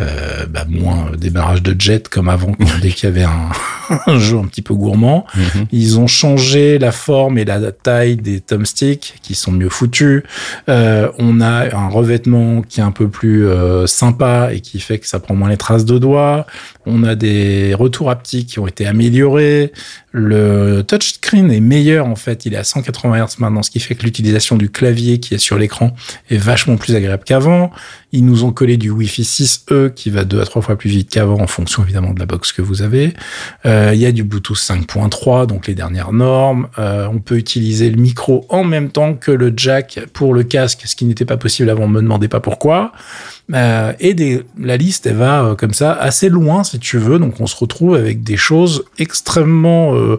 euh, 0.00 0.46
bah, 0.46 0.64
moins 0.68 1.12
démarrage 1.16 1.62
de 1.62 1.78
jet 1.78 2.08
comme 2.08 2.28
avant, 2.28 2.52
dès 2.82 2.90
qu'il 2.90 3.08
y 3.08 3.12
avait 3.12 3.26
un, 4.06 4.18
jeu 4.18 4.38
un 4.38 4.44
petit 4.44 4.62
peu 4.62 4.74
gourmand. 4.74 5.26
Mhm. 5.34 5.66
Ils 5.72 5.98
ont 5.98 6.06
changé 6.06 6.78
la 6.78 6.92
forme 6.92 7.38
et 7.38 7.44
la 7.44 7.72
taille 7.72 8.16
des 8.16 8.40
thumbsticks 8.40 9.14
qui 9.22 9.34
sont 9.34 9.52
mieux 9.52 9.68
foutus. 9.68 10.22
Euh, 10.68 11.10
on 11.18 11.40
a 11.40 11.74
un 11.74 11.88
revêtement 11.88 12.62
qui 12.62 12.80
est 12.80 12.84
un 12.84 12.92
peu 12.92 13.08
plus 13.08 13.19
euh, 13.26 13.86
sympa 13.86 14.52
et 14.52 14.60
qui 14.60 14.80
fait 14.80 14.98
que 14.98 15.06
ça 15.06 15.20
prend 15.20 15.34
moins 15.34 15.48
les 15.48 15.56
traces 15.56 15.84
de 15.84 15.98
doigts. 15.98 16.46
On 16.92 17.04
a 17.04 17.14
des 17.14 17.74
retours 17.74 18.10
haptiques 18.10 18.48
qui 18.48 18.58
ont 18.58 18.66
été 18.66 18.86
améliorés. 18.86 19.72
Le 20.12 20.82
touchscreen 20.82 21.52
est 21.52 21.60
meilleur 21.60 22.06
en 22.06 22.16
fait, 22.16 22.44
il 22.44 22.54
est 22.54 22.56
à 22.56 22.64
180 22.64 23.24
Hz 23.24 23.36
maintenant, 23.38 23.62
ce 23.62 23.70
qui 23.70 23.78
fait 23.78 23.94
que 23.94 24.02
l'utilisation 24.02 24.56
du 24.56 24.68
clavier 24.68 25.20
qui 25.20 25.34
est 25.34 25.38
sur 25.38 25.56
l'écran 25.56 25.94
est 26.30 26.36
vachement 26.36 26.76
plus 26.76 26.96
agréable 26.96 27.22
qu'avant. 27.24 27.70
Ils 28.12 28.24
nous 28.24 28.42
ont 28.42 28.50
collé 28.50 28.76
du 28.76 28.90
Wi-Fi 28.90 29.22
6E 29.22 29.94
qui 29.94 30.10
va 30.10 30.24
deux 30.24 30.40
à 30.40 30.44
trois 30.44 30.62
fois 30.62 30.76
plus 30.76 30.90
vite 30.90 31.10
qu'avant 31.10 31.40
en 31.40 31.46
fonction 31.46 31.84
évidemment 31.84 32.12
de 32.12 32.18
la 32.18 32.26
box 32.26 32.50
que 32.52 32.60
vous 32.60 32.82
avez. 32.82 33.14
Euh, 33.66 33.92
il 33.94 34.00
y 34.00 34.06
a 34.06 34.10
du 34.10 34.24
Bluetooth 34.24 34.56
5.3, 34.56 35.46
donc 35.46 35.68
les 35.68 35.76
dernières 35.76 36.12
normes. 36.12 36.66
Euh, 36.80 37.06
on 37.06 37.20
peut 37.20 37.36
utiliser 37.36 37.88
le 37.88 38.00
micro 38.00 38.46
en 38.48 38.64
même 38.64 38.90
temps 38.90 39.14
que 39.14 39.30
le 39.30 39.52
jack 39.56 40.00
pour 40.12 40.34
le 40.34 40.42
casque, 40.42 40.82
ce 40.86 40.96
qui 40.96 41.04
n'était 41.04 41.24
pas 41.24 41.36
possible 41.36 41.70
avant. 41.70 41.86
Me 41.86 42.00
demandez 42.02 42.26
pas 42.26 42.40
pourquoi. 42.40 42.92
Euh, 43.54 43.92
et 44.00 44.42
la 44.58 44.76
liste, 44.76 45.06
elle 45.06 45.16
va 45.16 45.42
euh, 45.42 45.54
comme 45.54 45.72
ça 45.72 45.92
assez 45.92 46.28
loin, 46.28 46.64
si 46.64 46.78
tu 46.78 46.98
veux. 46.98 47.18
Donc, 47.18 47.40
on 47.40 47.46
se 47.46 47.56
retrouve 47.56 47.94
avec 47.94 48.22
des 48.22 48.36
choses 48.36 48.84
extrêmement 48.98 49.94
euh, 49.94 50.18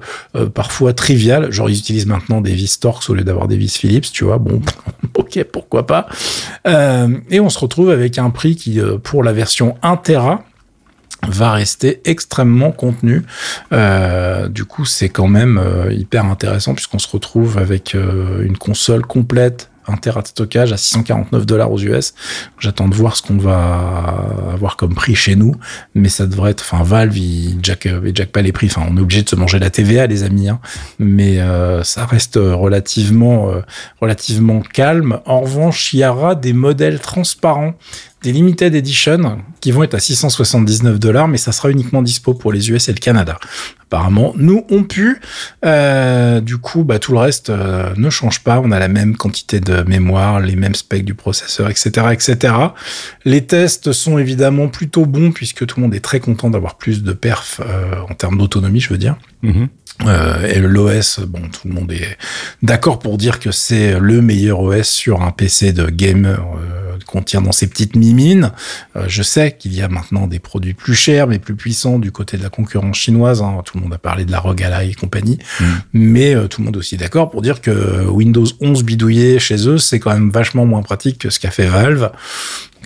parfois 0.53 0.93
triviales. 0.93 1.51
Genre, 1.51 1.69
ils 1.69 1.77
utilisent 1.79 2.07
maintenant 2.07 2.41
des 2.41 2.53
vis 2.53 2.79
Torx 2.79 3.09
au 3.09 3.13
lieu 3.13 3.23
d'avoir 3.23 3.47
des 3.47 3.57
vis 3.57 3.77
Philips, 3.77 4.11
tu 4.11 4.23
vois. 4.23 4.38
Bon, 4.38 4.61
ok, 5.15 5.43
pourquoi 5.51 5.88
pas. 5.88 6.07
et 6.65 7.39
on 7.39 7.50
se 7.50 7.59
retrouve 7.59 7.89
avec 7.89 8.17
un 8.17 8.29
prix 8.29 8.55
qui, 8.55 8.79
pour 9.03 9.23
la 9.23 9.33
version 9.33 9.75
1 9.81 9.97
Tera, 9.97 10.43
va 11.27 11.51
rester 11.51 12.01
extrêmement 12.05 12.71
contenu. 12.71 13.23
Du 14.50 14.65
coup, 14.65 14.85
c'est 14.85 15.09
quand 15.09 15.27
même 15.27 15.61
hyper 15.91 16.25
intéressant 16.25 16.73
puisqu'on 16.73 17.00
se 17.00 17.09
retrouve 17.09 17.57
avec 17.57 17.93
une 17.93 18.57
console 18.57 19.05
complète 19.05 19.70
1 19.88 19.97
Tera 19.97 20.21
de 20.21 20.27
stockage 20.27 20.73
à 20.73 20.77
649 20.77 21.45
dollars 21.45 21.71
aux 21.71 21.79
US. 21.79 22.13
J'attends 22.59 22.88
de 22.88 22.95
voir 22.95 23.15
ce 23.15 23.21
qu'on 23.21 23.38
va 23.38 24.27
avoir 24.53 24.77
comme 24.77 24.95
prix 24.95 25.15
chez 25.15 25.35
nous, 25.35 25.55
mais 25.95 26.09
ça 26.09 26.27
devrait 26.27 26.51
être, 26.51 26.61
enfin 26.61 26.83
Valve, 26.83 27.17
il 27.17 27.59
jack, 27.61 27.88
jack 28.13 28.29
pas 28.29 28.41
les 28.41 28.51
prix. 28.51 28.67
Enfin, 28.67 28.85
on 28.89 28.97
est 28.97 29.01
obligé 29.01 29.23
de 29.23 29.29
se 29.29 29.35
manger 29.35 29.59
la 29.59 29.69
TVA, 29.69 30.07
les 30.07 30.23
amis, 30.23 30.50
hein. 30.50 30.59
mais 31.00 31.39
euh, 31.39 31.83
ça 31.83 32.05
reste 32.05 32.35
relativement, 32.38 33.50
euh, 33.50 33.61
relativement 34.01 34.61
calme. 34.61 35.19
En 35.25 35.41
revanche, 35.41 35.93
il 35.93 36.00
y 36.00 36.05
aura 36.05 36.35
des 36.35 36.53
modèles 36.53 37.00
transparents 37.00 37.73
des 38.23 38.31
limited 38.31 38.75
edition 38.75 39.39
qui 39.61 39.71
vont 39.71 39.83
être 39.83 39.95
à 39.95 39.99
679 39.99 40.99
dollars, 40.99 41.27
mais 41.27 41.37
ça 41.37 41.51
sera 41.51 41.69
uniquement 41.71 42.01
dispo 42.01 42.33
pour 42.33 42.51
les 42.51 42.69
US 42.69 42.89
et 42.89 42.93
le 42.93 42.99
Canada. 42.99 43.39
Apparemment, 43.83 44.33
nous 44.37 44.65
on 44.69 44.83
pu. 44.83 45.19
Euh, 45.65 46.39
du 46.39 46.57
coup, 46.57 46.83
bah, 46.83 46.99
tout 46.99 47.11
le 47.11 47.17
reste 47.17 47.49
euh, 47.49 47.93
ne 47.97 48.09
change 48.09 48.43
pas. 48.43 48.61
On 48.63 48.71
a 48.71 48.79
la 48.79 48.87
même 48.87 49.17
quantité 49.17 49.59
de 49.59 49.81
mémoire, 49.83 50.39
les 50.39 50.55
mêmes 50.55 50.75
specs 50.75 51.03
du 51.03 51.13
processeur, 51.13 51.69
etc., 51.69 52.07
etc. 52.11 52.53
Les 53.25 53.45
tests 53.45 53.91
sont 53.91 54.17
évidemment 54.17 54.67
plutôt 54.67 55.05
bons 55.05 55.31
puisque 55.31 55.65
tout 55.65 55.79
le 55.79 55.83
monde 55.83 55.95
est 55.95 55.99
très 55.99 56.19
content 56.19 56.49
d'avoir 56.49 56.77
plus 56.77 57.03
de 57.03 57.13
perf 57.13 57.59
euh, 57.59 57.95
en 58.09 58.13
termes 58.13 58.37
d'autonomie, 58.37 58.79
je 58.79 58.89
veux 58.89 58.97
dire. 58.97 59.17
Mm-hmm. 59.43 59.67
Euh, 60.07 60.47
et 60.47 60.59
l'OS, 60.59 61.19
bon, 61.27 61.41
tout 61.41 61.67
le 61.67 61.73
monde 61.73 61.91
est 61.91 62.17
d'accord 62.63 62.99
pour 62.99 63.17
dire 63.17 63.39
que 63.39 63.51
c'est 63.51 63.99
le 63.99 64.21
meilleur 64.21 64.59
OS 64.61 64.87
sur 64.87 65.21
un 65.21 65.31
PC 65.31 65.73
de 65.73 65.89
gamer 65.89 66.39
euh, 66.39 66.80
qu'on 67.05 67.22
tient 67.22 67.41
dans 67.41 67.51
ses 67.51 67.67
petites 67.67 67.96
mimines. 67.96 68.51
Euh, 68.96 69.05
je 69.08 69.24
sais 69.24 69.55
qu'il 69.58 69.74
y 69.74 69.81
a 69.81 69.88
maintenant 69.88 70.27
des 70.27 70.39
produits 70.39 70.74
plus 70.74 70.96
chers 70.96 71.27
mais 71.27 71.39
plus 71.39 71.55
puissants 71.55 72.00
du 72.00 72.12
côté 72.12 72.38
de 72.38 72.43
la 72.43 72.50
concurrence 72.50 72.98
chinoise. 72.98 73.41
Hein. 73.41 73.62
Tout 73.65 73.77
le 73.77 73.84
monde 73.84 73.93
a 73.93 73.98
parlé 73.98 74.25
de 74.25 74.31
la 74.31 74.39
ROG 74.39 74.62
Ally 74.63 74.91
et 74.91 74.93
compagnie, 74.93 75.38
mm. 75.60 75.65
mais 75.93 76.36
euh, 76.36 76.48
tout 76.48 76.62
le 76.62 76.65
monde 76.65 76.75
est 76.75 76.79
aussi 76.79 76.98
d'accord 76.98 77.29
pour 77.29 77.41
dire 77.41 77.62
que 77.62 78.05
Windows 78.08 78.46
11 78.60 78.84
bidouillé 78.84 79.39
chez 79.39 79.67
eux, 79.67 79.77
c'est 79.77 80.00
quand 80.00 80.13
même 80.13 80.29
vachement 80.29 80.65
moins 80.65 80.81
pratique 80.81 81.17
que 81.20 81.29
ce 81.29 81.39
qu'a 81.39 81.51
fait 81.51 81.67
Valve 81.67 82.12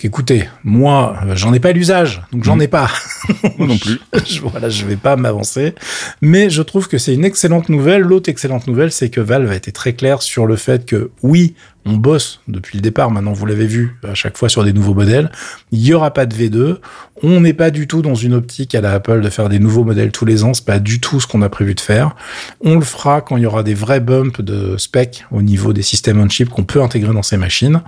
écoutez, 0.05 0.47
moi, 0.63 1.17
euh, 1.25 1.35
j'en 1.35 1.53
ai 1.53 1.59
pas 1.59 1.71
l'usage, 1.71 2.21
donc 2.31 2.43
j'en 2.43 2.57
mmh. 2.57 2.61
ai 2.61 2.67
pas. 2.67 2.89
Moi 3.57 3.67
non 3.67 3.77
plus. 3.77 3.99
je, 4.25 4.41
voilà, 4.41 4.69
je 4.69 4.85
vais 4.85 4.95
pas 4.95 5.15
m'avancer. 5.15 5.73
Mais 6.21 6.49
je 6.49 6.61
trouve 6.61 6.87
que 6.87 6.97
c'est 6.97 7.13
une 7.13 7.25
excellente 7.25 7.69
nouvelle. 7.69 8.01
L'autre 8.01 8.29
excellente 8.29 8.67
nouvelle, 8.67 8.91
c'est 8.91 9.09
que 9.09 9.21
Valve 9.21 9.51
a 9.51 9.55
été 9.55 9.71
très 9.71 9.93
clair 9.93 10.21
sur 10.21 10.45
le 10.45 10.55
fait 10.55 10.85
que 10.85 11.11
oui, 11.23 11.55
on 11.85 11.97
bosse 11.97 12.41
depuis 12.47 12.77
le 12.77 12.81
départ. 12.81 13.11
Maintenant, 13.11 13.33
vous 13.33 13.45
l'avez 13.45 13.67
vu 13.67 13.95
à 14.03 14.15
chaque 14.15 14.37
fois 14.37 14.49
sur 14.49 14.63
des 14.63 14.73
nouveaux 14.73 14.93
modèles. 14.93 15.31
Il 15.71 15.85
y 15.85 15.93
aura 15.93 16.11
pas 16.11 16.25
de 16.25 16.35
V2. 16.35 16.77
On 17.23 17.39
n'est 17.39 17.53
pas 17.53 17.71
du 17.71 17.87
tout 17.87 18.01
dans 18.01 18.15
une 18.15 18.33
optique 18.33 18.75
à 18.75 18.81
la 18.81 18.93
Apple 18.93 19.21
de 19.21 19.29
faire 19.29 19.49
des 19.49 19.59
nouveaux 19.59 19.83
modèles 19.83 20.11
tous 20.11 20.25
les 20.25 20.43
ans. 20.43 20.53
C'est 20.53 20.65
pas 20.65 20.79
du 20.79 20.99
tout 20.99 21.21
ce 21.21 21.27
qu'on 21.27 21.41
a 21.41 21.49
prévu 21.49 21.75
de 21.75 21.79
faire. 21.79 22.15
On 22.61 22.75
le 22.75 22.81
fera 22.81 23.21
quand 23.21 23.37
il 23.37 23.43
y 23.43 23.45
aura 23.45 23.63
des 23.63 23.75
vrais 23.75 23.99
bumps 23.99 24.41
de 24.41 24.77
spec 24.77 25.25
au 25.31 25.41
niveau 25.41 25.73
des 25.73 25.83
systèmes 25.83 26.19
on 26.19 26.27
chip 26.27 26.49
qu'on 26.49 26.63
peut 26.63 26.81
intégrer 26.81 27.13
dans 27.13 27.23
ces 27.23 27.37
machines. 27.37 27.81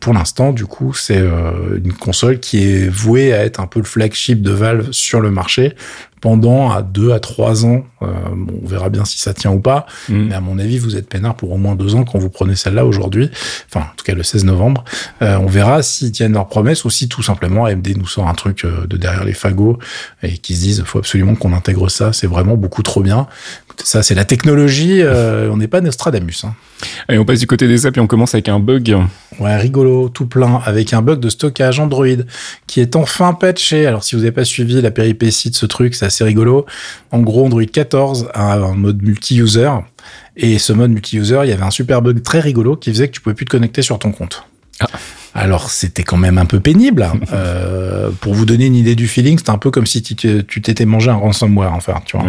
Pour 0.00 0.12
l'instant, 0.12 0.52
du 0.52 0.66
coup, 0.66 0.92
c'est 0.92 1.18
euh, 1.18 1.78
une 1.82 1.92
console 1.92 2.40
qui 2.40 2.64
est 2.64 2.88
vouée 2.88 3.32
à 3.32 3.44
être 3.44 3.60
un 3.60 3.66
peu 3.66 3.80
le 3.80 3.86
flagship 3.86 4.42
de 4.42 4.50
Valve 4.50 4.92
sur 4.92 5.20
le 5.20 5.30
marché 5.30 5.74
pendant 6.20 6.70
à 6.70 6.82
deux 6.82 7.12
à 7.12 7.20
trois 7.20 7.64
ans. 7.64 7.84
Euh, 8.02 8.06
on 8.62 8.66
verra 8.66 8.88
bien 8.88 9.04
si 9.04 9.18
ça 9.18 9.34
tient 9.34 9.50
ou 9.50 9.60
pas. 9.60 9.86
Mm. 10.08 10.28
Mais 10.28 10.34
à 10.34 10.40
mon 10.40 10.58
avis, 10.58 10.78
vous 10.78 10.96
êtes 10.96 11.08
peinard 11.08 11.34
pour 11.34 11.52
au 11.52 11.56
moins 11.56 11.74
deux 11.74 11.94
ans 11.94 12.04
quand 12.04 12.18
vous 12.18 12.30
prenez 12.30 12.56
celle-là 12.56 12.84
aujourd'hui. 12.84 13.30
Enfin, 13.68 13.86
en 13.86 13.96
tout 13.96 14.04
cas, 14.04 14.14
le 14.14 14.22
16 14.22 14.44
novembre. 14.44 14.84
Euh, 15.22 15.36
on 15.38 15.46
verra 15.46 15.82
s'ils 15.82 16.12
tiennent 16.12 16.32
leurs 16.34 16.48
promesses 16.48 16.84
ou 16.84 16.90
si 16.90 17.08
tout 17.08 17.22
simplement 17.22 17.64
AMD 17.64 17.88
nous 17.96 18.06
sort 18.06 18.28
un 18.28 18.34
truc 18.34 18.64
euh, 18.64 18.86
de 18.86 18.96
derrière 18.96 19.24
les 19.24 19.32
fagots 19.32 19.78
et 20.22 20.38
qu'ils 20.38 20.56
se 20.56 20.62
disent, 20.62 20.82
faut 20.84 20.98
absolument 20.98 21.34
qu'on 21.34 21.52
intègre 21.52 21.88
ça. 21.88 22.12
C'est 22.12 22.26
vraiment 22.26 22.56
beaucoup 22.56 22.82
trop 22.82 23.02
bien. 23.02 23.26
Ça, 23.82 24.02
c'est 24.02 24.14
la 24.14 24.26
technologie. 24.26 25.02
on 25.02 25.56
n'est 25.56 25.68
pas 25.68 25.80
Nostradamus. 25.80 26.44
Hein. 26.44 26.54
Allez, 27.08 27.18
on 27.18 27.24
passe 27.24 27.40
du 27.40 27.46
côté 27.46 27.66
des 27.66 27.86
apps 27.86 27.96
et 27.96 28.00
on 28.00 28.06
commence 28.06 28.34
avec 28.34 28.48
un 28.50 28.58
bug. 28.58 28.94
Ouais, 29.38 29.56
rigolo, 29.56 30.10
tout 30.10 30.26
plein, 30.26 30.60
avec 30.66 30.92
un 30.92 31.00
bug 31.00 31.18
de 31.18 31.30
stockage 31.30 31.80
Android 31.80 32.06
qui 32.66 32.80
est 32.80 32.94
enfin 32.94 33.32
patché. 33.32 33.86
Alors, 33.86 34.04
si 34.04 34.14
vous 34.16 34.20
n'avez 34.20 34.32
pas 34.32 34.44
suivi 34.44 34.82
la 34.82 34.90
péripétie 34.90 35.48
de 35.48 35.54
ce 35.54 35.64
truc, 35.64 35.94
c'est 35.94 36.09
assez 36.10 36.24
rigolo. 36.24 36.66
En 37.10 37.20
gros, 37.20 37.46
Android 37.46 37.64
14 37.64 38.28
a 38.34 38.54
un 38.54 38.74
mode 38.74 39.02
multi-user. 39.02 39.70
Et 40.36 40.58
ce 40.58 40.72
mode 40.72 40.90
multi-user, 40.90 41.40
il 41.44 41.50
y 41.50 41.52
avait 41.52 41.62
un 41.62 41.70
super 41.70 42.02
bug 42.02 42.22
très 42.22 42.40
rigolo 42.40 42.76
qui 42.76 42.90
faisait 42.90 43.08
que 43.08 43.12
tu 43.12 43.20
pouvais 43.20 43.34
plus 43.34 43.44
te 43.44 43.50
connecter 43.50 43.82
sur 43.82 43.98
ton 43.98 44.12
compte. 44.12 44.44
Ah. 44.80 44.86
Alors 45.32 45.70
c'était 45.70 46.02
quand 46.02 46.16
même 46.16 46.38
un 46.38 46.46
peu 46.46 46.60
pénible. 46.60 47.02
Hein. 47.02 47.20
euh, 47.32 48.10
pour 48.20 48.34
vous 48.34 48.46
donner 48.46 48.66
une 48.66 48.74
idée 48.74 48.96
du 48.96 49.06
feeling, 49.06 49.38
c'était 49.38 49.50
un 49.50 49.58
peu 49.58 49.70
comme 49.70 49.86
si 49.86 50.02
tu 50.02 50.44
t'étais 50.44 50.84
mangé 50.84 51.10
un 51.10 51.14
ransomware, 51.14 51.72
enfin, 51.72 52.00
tu 52.04 52.16
vois. 52.16 52.26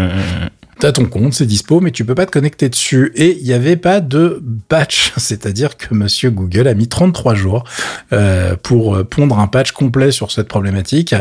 T'as 0.81 0.93
ton 0.93 1.05
compte, 1.05 1.35
c'est 1.35 1.45
dispo, 1.45 1.79
mais 1.79 1.91
tu 1.91 2.05
peux 2.05 2.15
pas 2.15 2.25
te 2.25 2.31
connecter 2.31 2.67
dessus. 2.67 3.11
Et 3.13 3.37
il 3.39 3.43
n'y 3.43 3.53
avait 3.53 3.75
pas 3.75 3.99
de 3.99 4.41
patch, 4.67 5.13
c'est-à-dire 5.17 5.77
que 5.77 5.93
Monsieur 5.93 6.31
Google 6.31 6.67
a 6.67 6.73
mis 6.73 6.87
33 6.87 7.35
jours 7.35 7.65
euh, 8.13 8.55
pour 8.63 8.95
euh, 8.95 9.03
pondre 9.03 9.37
un 9.37 9.45
patch 9.45 9.73
complet 9.73 10.09
sur 10.09 10.31
cette 10.31 10.47
problématique, 10.47 11.13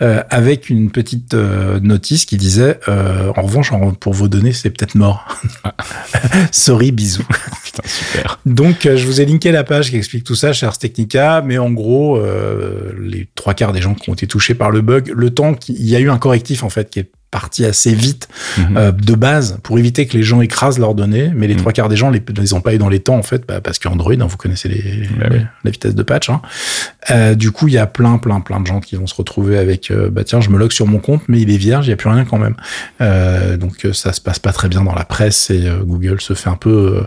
euh, 0.00 0.22
avec 0.30 0.70
une 0.70 0.92
petite 0.92 1.34
euh, 1.34 1.80
notice 1.80 2.24
qui 2.24 2.36
disait, 2.36 2.78
euh, 2.86 3.32
en 3.36 3.42
revanche, 3.42 3.72
pour 3.98 4.14
vos 4.14 4.28
données, 4.28 4.52
c'est 4.52 4.70
peut-être 4.70 4.94
mort. 4.94 5.26
Ah. 5.64 5.74
Sorry, 6.52 6.92
bisous. 6.92 7.26
super. 7.84 8.38
Donc, 8.46 8.82
je 8.84 9.04
vous 9.04 9.20
ai 9.20 9.26
linké 9.26 9.50
la 9.50 9.64
page 9.64 9.90
qui 9.90 9.96
explique 9.96 10.22
tout 10.22 10.36
ça 10.36 10.52
chez 10.52 10.66
Ars 10.66 10.78
Technica, 10.78 11.42
mais 11.44 11.58
en 11.58 11.72
gros, 11.72 12.16
euh, 12.16 12.92
les 13.00 13.26
trois 13.34 13.54
quarts 13.54 13.72
des 13.72 13.82
gens 13.82 13.94
qui 13.94 14.08
ont 14.08 14.14
été 14.14 14.28
touchés 14.28 14.54
par 14.54 14.70
le 14.70 14.82
bug, 14.82 15.12
le 15.12 15.30
temps 15.30 15.54
qu'il 15.54 15.84
y 15.84 15.96
a 15.96 15.98
eu 15.98 16.10
un 16.10 16.18
correctif 16.18 16.62
en 16.62 16.70
fait 16.70 16.90
qui 16.90 17.00
est 17.00 17.10
parti 17.30 17.64
assez 17.64 17.94
vite 17.94 18.28
Mhm. 18.58 18.76
euh, 18.76 18.92
de 18.92 19.14
base 19.14 19.58
pour 19.62 19.78
éviter 19.78 20.06
que 20.06 20.16
les 20.16 20.22
gens 20.22 20.40
écrasent 20.40 20.78
leurs 20.78 20.94
données, 20.94 21.30
mais 21.34 21.46
les 21.46 21.54
Mhm. 21.54 21.60
trois 21.60 21.72
quarts 21.72 21.88
des 21.88 21.96
gens 21.96 22.10
les, 22.10 22.22
les 22.36 22.52
ont 22.54 22.60
pas 22.60 22.74
eu 22.74 22.78
dans 22.78 22.88
les 22.88 23.00
temps 23.00 23.16
en 23.16 23.22
fait, 23.22 23.44
bah, 23.46 23.60
parce 23.60 23.78
qu'Android, 23.78 24.12
hein, 24.14 24.26
vous 24.28 24.36
connaissez 24.36 24.68
les, 24.68 25.06
Bah 25.18 25.26
les- 25.30 25.38
oui. 25.38 25.44
la 25.64 25.70
vitesse 25.70 25.94
de 25.94 26.02
patch. 26.02 26.28
Hein. 26.30 26.40
Euh, 27.10 27.34
du 27.34 27.50
coup, 27.52 27.68
il 27.68 27.74
y 27.74 27.78
a 27.78 27.86
plein, 27.86 28.18
plein, 28.18 28.40
plein 28.40 28.60
de 28.60 28.66
gens 28.66 28.80
qui 28.80 28.96
vont 28.96 29.06
se 29.06 29.14
retrouver 29.14 29.58
avec, 29.58 29.90
euh, 29.90 30.10
bah 30.10 30.24
tiens, 30.24 30.40
je 30.40 30.50
me 30.50 30.58
log 30.58 30.72
sur 30.72 30.86
mon 30.86 30.98
compte, 30.98 31.22
mais 31.28 31.40
il 31.40 31.50
est 31.50 31.56
vierge, 31.56 31.86
il 31.86 31.90
y 31.90 31.92
a 31.92 31.96
plus 31.96 32.08
rien 32.10 32.24
quand 32.24 32.38
même. 32.38 32.56
Donc 33.58 33.86
ça 33.92 34.12
se 34.12 34.20
passe 34.20 34.38
pas 34.38 34.52
très 34.52 34.68
bien 34.68 34.82
dans 34.82 34.94
la 34.94 35.04
presse 35.04 35.50
et 35.50 35.68
Google 35.84 36.20
se 36.20 36.34
fait 36.34 36.50
un 36.50 36.56
peu 36.56 37.04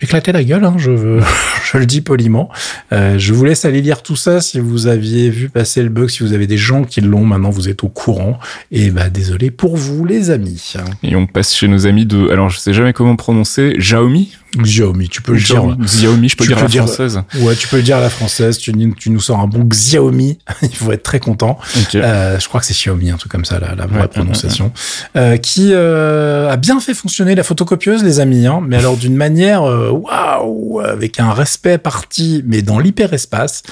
éclater 0.00 0.32
la 0.32 0.42
gueule, 0.44 0.64
hein, 0.64 0.74
je, 0.78 0.90
veux, 0.90 1.20
je 1.72 1.78
le 1.78 1.86
dis 1.86 2.00
poliment. 2.00 2.50
Je 2.90 3.32
vous 3.32 3.44
laisse 3.44 3.64
aller 3.64 3.80
lire 3.80 4.02
tout 4.02 4.16
ça 4.16 4.40
si 4.40 4.58
vous 4.60 4.86
aviez 4.86 5.30
vu 5.30 5.48
passer 5.48 5.82
le 5.82 5.88
bug, 5.88 6.08
si 6.08 6.22
vous 6.22 6.32
avez 6.32 6.46
des 6.46 6.56
gens 6.58 6.84
qui 6.84 7.00
l'ont, 7.00 7.24
maintenant 7.24 7.50
vous 7.50 7.68
êtes 7.68 7.84
au 7.84 7.88
courant. 7.88 8.38
Et 8.70 8.90
bah 8.90 9.08
désolé 9.08 9.50
pour 9.52 9.76
vous 9.76 10.04
les 10.04 10.30
amis. 10.30 10.74
Et 11.04 11.14
on 11.14 11.26
passe 11.26 11.54
chez 11.54 11.68
nos 11.68 11.86
amis 11.86 12.06
de, 12.06 12.28
alors 12.30 12.48
je 12.50 12.58
sais 12.58 12.72
jamais 12.74 12.92
comment 12.92 13.14
prononcer, 13.16 13.74
Xiaomi. 13.78 14.32
Xiaomi, 14.58 15.08
tu 15.08 15.22
peux 15.22 15.32
le 15.32 15.40
dire. 15.40 15.64
Xiaomi, 15.80 16.28
je 16.28 16.36
peux 16.36 16.44
Tu 16.44 16.48
dire 16.48 16.56
peux 16.58 16.62
à 16.64 16.66
la 16.66 16.68
dire- 16.70 16.82
française. 16.84 17.22
Ouais, 17.40 17.54
tu 17.56 17.68
peux 17.68 17.76
le 17.76 17.82
dire 17.82 17.96
à 17.96 18.00
la 18.00 18.10
française. 18.10 18.58
Tu, 18.58 18.72
tu 18.98 19.08
nous 19.10 19.20
sors 19.20 19.40
un 19.40 19.46
bon 19.46 19.64
Xiaomi. 19.64 20.38
Il 20.62 20.74
faut 20.76 20.92
être 20.92 21.02
très 21.02 21.20
content. 21.20 21.58
Euh, 21.94 22.38
je 22.38 22.48
crois 22.48 22.60
que 22.60 22.66
c'est 22.66 22.74
Xiaomi, 22.74 23.10
un 23.10 23.16
truc 23.16 23.32
comme 23.32 23.46
ça, 23.46 23.58
la, 23.58 23.74
la 23.74 23.86
vraie 23.86 24.02
Ouais, 24.02 24.08
prononciation, 24.08 24.72
Euh, 25.16 25.36
qui 25.38 25.70
euh, 25.72 26.50
a 26.50 26.56
bien 26.58 26.80
fait 26.80 26.92
fonctionner 26.94 27.34
la 27.34 27.44
photocopieuse, 27.44 28.02
les 28.04 28.20
amis, 28.20 28.46
hein, 28.46 28.60
mais 28.66 28.76
alors 28.76 28.96
d'une 28.98 29.16
manière 29.16 29.62
waouh, 29.62 30.80
avec 30.80 31.18
un 31.20 31.32
respect 31.32 31.78
parti, 31.78 32.42
mais 32.46 32.60
dans 32.62 32.78
l'hyperespace, 32.78 33.62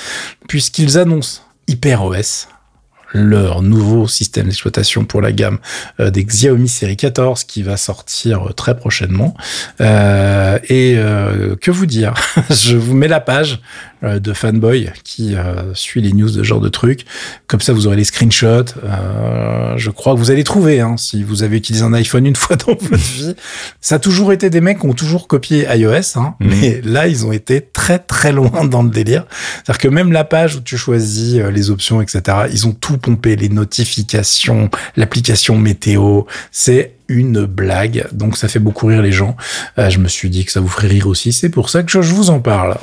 puisqu'ils 0.48 0.96
annoncent 0.98 1.40
HyperOS, 1.68 2.46
leur 3.12 3.62
nouveau 3.62 4.06
système 4.06 4.46
d'exploitation 4.46 5.04
pour 5.04 5.20
la 5.20 5.32
gamme 5.32 5.58
euh, 5.98 6.10
des 6.10 6.24
Xiaomi 6.24 6.68
série 6.68 6.96
14 6.96 7.44
qui 7.44 7.62
va 7.62 7.76
sortir 7.76 8.48
euh, 8.48 8.52
très 8.52 8.76
prochainement. 8.76 9.34
Euh, 9.80 10.58
et 10.68 10.94
euh, 10.96 11.56
que 11.56 11.70
vous 11.70 11.86
dire? 11.86 12.14
Je 12.50 12.76
vous 12.76 12.94
mets 12.94 13.08
la 13.08 13.20
page 13.20 13.60
de 14.02 14.32
Fanboy 14.32 14.90
qui 15.04 15.34
euh, 15.36 15.74
suit 15.74 16.00
les 16.00 16.12
news 16.12 16.28
de 16.30 16.34
ce 16.38 16.42
genre 16.42 16.60
de 16.60 16.68
trucs. 16.68 17.04
Comme 17.46 17.60
ça, 17.60 17.72
vous 17.72 17.86
aurez 17.86 17.96
les 17.96 18.04
screenshots. 18.04 18.74
Euh, 18.84 19.74
je 19.76 19.90
crois 19.90 20.14
que 20.14 20.18
vous 20.18 20.30
allez 20.30 20.44
trouver 20.44 20.80
hein, 20.80 20.96
si 20.96 21.22
vous 21.22 21.42
avez 21.42 21.56
utilisé 21.58 21.84
un 21.84 21.92
iPhone 21.92 22.26
une 22.26 22.36
fois 22.36 22.56
dans 22.56 22.74
votre 22.74 22.94
vie. 22.94 23.34
Ça 23.80 23.96
a 23.96 23.98
toujours 23.98 24.32
été 24.32 24.48
des 24.50 24.60
mecs 24.60 24.78
qui 24.80 24.86
ont 24.86 24.94
toujours 24.94 25.28
copié 25.28 25.66
iOS, 25.74 26.16
hein, 26.18 26.34
Mhm. 26.40 26.48
mais 26.60 26.80
là, 26.84 27.06
ils 27.08 27.26
ont 27.26 27.32
été 27.32 27.60
très 27.60 27.98
très 27.98 28.32
loin 28.32 28.64
dans 28.64 28.82
le 28.82 28.90
délire. 28.90 29.26
C'est-à-dire 29.64 29.78
que 29.78 29.88
même 29.88 30.12
la 30.12 30.24
page 30.24 30.56
où 30.56 30.60
tu 30.60 30.76
choisis 30.76 31.36
euh, 31.36 31.50
les 31.50 31.70
options, 31.70 32.00
etc., 32.00 32.22
ils 32.52 32.66
ont 32.66 32.72
tout 32.72 32.96
pompé, 32.98 33.36
les 33.36 33.48
notifications, 33.48 34.70
l'application 34.96 35.56
météo. 35.58 36.22
C'est 36.52 36.92
une 37.10 37.44
blague, 37.44 38.06
donc 38.12 38.36
ça 38.36 38.48
fait 38.48 38.60
beaucoup 38.60 38.86
rire 38.86 39.02
les 39.02 39.12
gens. 39.12 39.36
Euh, 39.78 39.90
je 39.90 39.98
me 39.98 40.08
suis 40.08 40.30
dit 40.30 40.44
que 40.44 40.52
ça 40.52 40.60
vous 40.60 40.68
ferait 40.68 40.86
rire 40.86 41.08
aussi, 41.08 41.32
c'est 41.32 41.50
pour 41.50 41.68
ça 41.68 41.82
que 41.82 41.90
je, 41.90 41.98
vous 41.98 42.30
en 42.30 42.40
parle. 42.40 42.76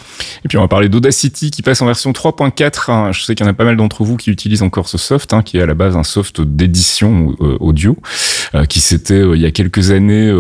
Et 0.44 0.48
puis 0.48 0.58
on 0.58 0.62
va 0.62 0.68
parler 0.68 0.90
d'Audacity 0.90 1.50
qui 1.50 1.62
passe 1.62 1.82
en 1.82 1.86
version 1.86 2.12
3.4. 2.12 2.92
hein. 2.92 3.12
Je 3.12 3.24
sais 3.24 3.36
qu'il 3.36 3.46
y 3.46 3.50
en 3.50 3.52
a 3.52 3.56
pas 3.56 3.64
mal 3.64 3.78
d'entre 3.78 4.04
vous 4.04 4.18
qui 4.18 4.30
utilisent 4.30 4.62
encore 4.62 4.90
ce 4.90 4.98
soft, 4.98 5.34
hein, 5.34 5.42
qui 5.42 5.58
est 5.58 5.62
à 5.62 5.66
la 5.66 5.74
base 5.74 5.96
un 5.96 6.04
soft 6.04 6.42
d'édition 6.42 7.36
euh, 7.42 7.58
audio, 7.60 7.98
euh, 8.54 8.66
qui 8.66 8.80
s'était 8.80 9.22
il 9.34 9.42
y 9.42 9.46
a 9.46 9.52
quelques 9.52 9.92
années 9.92 10.34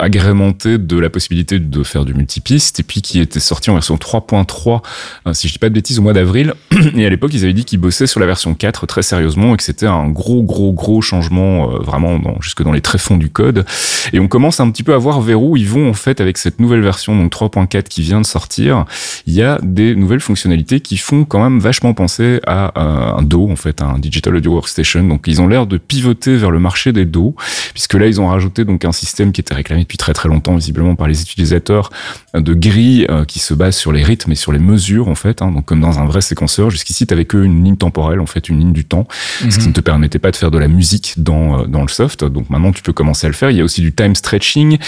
agrémenté 0.00 0.78
de 0.78 0.98
la 0.98 1.10
possibilité 1.10 1.58
de 1.58 1.82
faire 1.82 2.04
du 2.04 2.14
multipiste, 2.14 2.80
et 2.80 2.82
puis 2.82 3.02
qui 3.02 3.20
était 3.20 3.40
sorti 3.40 3.70
en 3.70 3.74
version 3.74 3.96
3.3, 3.96 4.82
euh, 5.26 5.32
si 5.32 5.48
je 5.48 5.52
dis 5.52 5.58
pas 5.58 5.68
de 5.68 5.74
bêtises, 5.74 5.98
au 5.98 6.02
mois 6.02 6.12
d'avril. 6.12 6.54
Et 6.96 7.06
à 7.06 7.10
l'époque, 7.10 7.32
ils 7.34 7.44
avaient 7.44 7.52
dit 7.52 7.64
qu'ils 7.64 7.78
bossaient 7.78 8.06
sur 8.06 8.20
la 8.20 8.26
version 8.26 8.54
4 8.54 8.86
très 8.86 9.02
sérieusement 9.02 9.54
et 9.54 9.56
que 9.56 9.62
c'était 9.62 9.86
un 9.86 10.08
gros, 10.08 10.42
gros, 10.42 10.72
gros 10.72 11.00
changement, 11.00 11.68
vraiment 11.78 12.20
jusque 12.40 12.62
dans 12.62 12.72
les 12.72 12.80
tréfonds 12.80 13.11
du 13.16 13.30
code. 13.30 13.64
Et 14.12 14.20
on 14.20 14.28
commence 14.28 14.60
un 14.60 14.70
petit 14.70 14.82
peu 14.82 14.94
à 14.94 14.98
voir 14.98 15.20
vers 15.20 15.42
où 15.42 15.56
ils 15.56 15.68
vont 15.68 15.88
en 15.88 15.94
fait 15.94 16.20
avec 16.20 16.38
cette 16.38 16.60
nouvelle 16.60 16.80
version, 16.80 17.16
donc 17.16 17.32
3.4 17.32 17.84
qui 17.84 18.02
vient 18.02 18.20
de 18.20 18.26
sortir. 18.26 18.84
Il 19.26 19.34
y 19.34 19.42
a 19.42 19.58
des 19.62 19.94
nouvelles 19.94 20.20
fonctionnalités 20.20 20.80
qui 20.80 20.96
font 20.96 21.24
quand 21.24 21.42
même 21.42 21.60
vachement 21.60 21.94
penser 21.94 22.40
à 22.46 22.78
euh, 22.80 23.18
un 23.18 23.22
DAW 23.22 23.50
en 23.50 23.56
fait, 23.56 23.82
un 23.82 23.98
Digital 23.98 24.36
Audio 24.36 24.52
Workstation. 24.52 25.04
Donc 25.04 25.24
ils 25.26 25.40
ont 25.40 25.48
l'air 25.48 25.66
de 25.66 25.78
pivoter 25.78 26.36
vers 26.36 26.50
le 26.50 26.58
marché 26.58 26.92
des 26.92 27.04
DAW, 27.04 27.34
puisque 27.72 27.94
là 27.94 28.06
ils 28.06 28.20
ont 28.20 28.28
rajouté 28.28 28.64
donc 28.64 28.84
un 28.84 28.92
système 28.92 29.32
qui 29.32 29.40
était 29.40 29.54
réclamé 29.54 29.82
depuis 29.82 29.98
très 29.98 30.12
très 30.12 30.28
longtemps 30.28 30.56
visiblement 30.56 30.94
par 30.96 31.08
les 31.08 31.22
utilisateurs 31.22 31.90
de 32.34 32.54
grilles 32.54 33.06
euh, 33.10 33.24
qui 33.24 33.38
se 33.38 33.54
base 33.54 33.76
sur 33.76 33.92
les 33.92 34.02
rythmes 34.02 34.32
et 34.32 34.36
sur 34.36 34.52
les 34.52 34.58
mesures 34.58 35.08
en 35.08 35.14
fait. 35.14 35.42
Hein, 35.42 35.52
donc 35.52 35.66
comme 35.66 35.80
dans 35.80 35.98
un 35.98 36.06
vrai 36.06 36.20
séquenceur. 36.20 36.70
Jusqu'ici 36.70 37.06
t'avais 37.06 37.24
que 37.24 37.36
une 37.36 37.64
ligne 37.64 37.76
temporelle 37.76 38.20
en 38.20 38.26
fait, 38.26 38.48
une 38.48 38.58
ligne 38.58 38.72
du 38.72 38.84
temps 38.84 39.06
ce 39.50 39.58
qui 39.58 39.68
ne 39.68 39.72
te 39.72 39.80
permettait 39.80 40.18
pas 40.18 40.30
de 40.30 40.36
faire 40.36 40.50
de 40.50 40.58
la 40.58 40.68
musique 40.68 41.14
dans, 41.16 41.60
euh, 41.60 41.66
dans 41.66 41.82
le 41.82 41.88
soft. 41.88 42.24
Donc 42.24 42.50
maintenant, 42.50 42.72
tu 42.72 42.82
peux 42.82 42.92
à 43.24 43.28
le 43.28 43.34
faire. 43.34 43.50
Il 43.50 43.56
y 43.56 43.60
a 43.60 43.64
aussi 43.64 43.80
du 43.80 43.92
time 43.92 44.14
stretching 44.14 44.78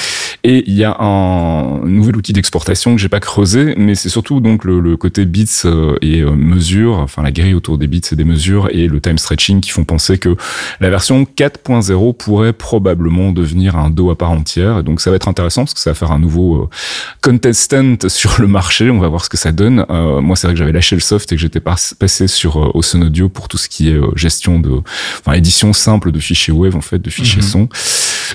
et 0.45 0.65
il 0.67 0.75
y 0.75 0.85
a 0.85 0.97
un 1.01 1.81
nouvel 1.87 2.17
outil 2.17 2.33
d'exportation 2.33 2.95
que 2.95 3.01
j'ai 3.01 3.09
pas 3.09 3.21
creusé, 3.21 3.75
mais 3.77 3.95
c'est 3.95 4.09
surtout 4.09 4.41
donc 4.41 4.65
le, 4.65 4.81
le 4.81 4.97
côté 4.97 5.25
bits 5.25 5.49
euh, 5.65 5.97
et 6.03 6.21
euh, 6.21 6.31
mesures, 6.33 6.99
enfin 6.99 7.23
la 7.23 7.33
grille 7.33 7.55
autour 7.55 7.79
des 7.79 7.87
bits 7.87 8.01
et 8.11 8.17
des 8.17 8.25
mesures 8.25 8.69
et 8.71 8.87
le 8.89 9.01
time 9.01 9.19
stretching 9.19 9.61
qui 9.61 9.71
font 9.71 9.85
penser 9.85 10.19
que 10.19 10.37
la 10.81 10.91
version 10.91 11.25
4.0 11.25 12.17
pourrait 12.17 12.53
probablement 12.53 13.33
devenir 13.33 13.77
un 13.77 13.91
dos 13.91 14.11
à 14.11 14.17
part 14.19 14.31
entière. 14.31 14.79
Et 14.79 14.83
donc 14.83 15.01
ça 15.01 15.11
va 15.11 15.17
être 15.17 15.29
intéressant 15.29 15.63
parce 15.63 15.75
que 15.75 15.81
ça 15.81 15.91
va 15.91 15.95
faire 15.95 16.13
un 16.13 16.19
nouveau 16.19 16.63
euh, 16.63 16.69
contestant 17.23 17.97
sur 18.09 18.41
le 18.41 18.47
marché. 18.47 18.91
On 18.91 18.99
va 18.99 19.09
voir 19.09 19.25
ce 19.25 19.29
que 19.29 19.37
ça 19.37 19.53
donne. 19.53 19.85
Euh, 19.91 20.21
moi, 20.21 20.37
c'est 20.37 20.47
vrai 20.47 20.55
que 20.55 20.59
j'avais 20.59 20.73
lâché 20.73 20.97
le 20.97 21.01
soft 21.01 21.33
et 21.33 21.37
que 21.37 21.41
j'étais 21.41 21.61
pas- 21.61 21.77
passé 21.99 22.29
sur 22.29 22.57
Awesome 22.75 23.03
Audio 23.03 23.29
pour 23.29 23.49
tout 23.49 23.59
ce 23.59 23.69
qui 23.69 23.89
est 23.89 23.99
gestion 24.17 24.61
de, 24.61 24.71
enfin 25.21 25.33
édition 25.33 25.73
simple 25.73 26.13
de 26.13 26.19
fichiers 26.19 26.53
web 26.53 26.75
en 26.75 26.81
fait, 26.81 26.99
de 26.99 27.11
fichiers 27.11 27.43
Mhm. 27.43 27.49
son. 27.49 27.69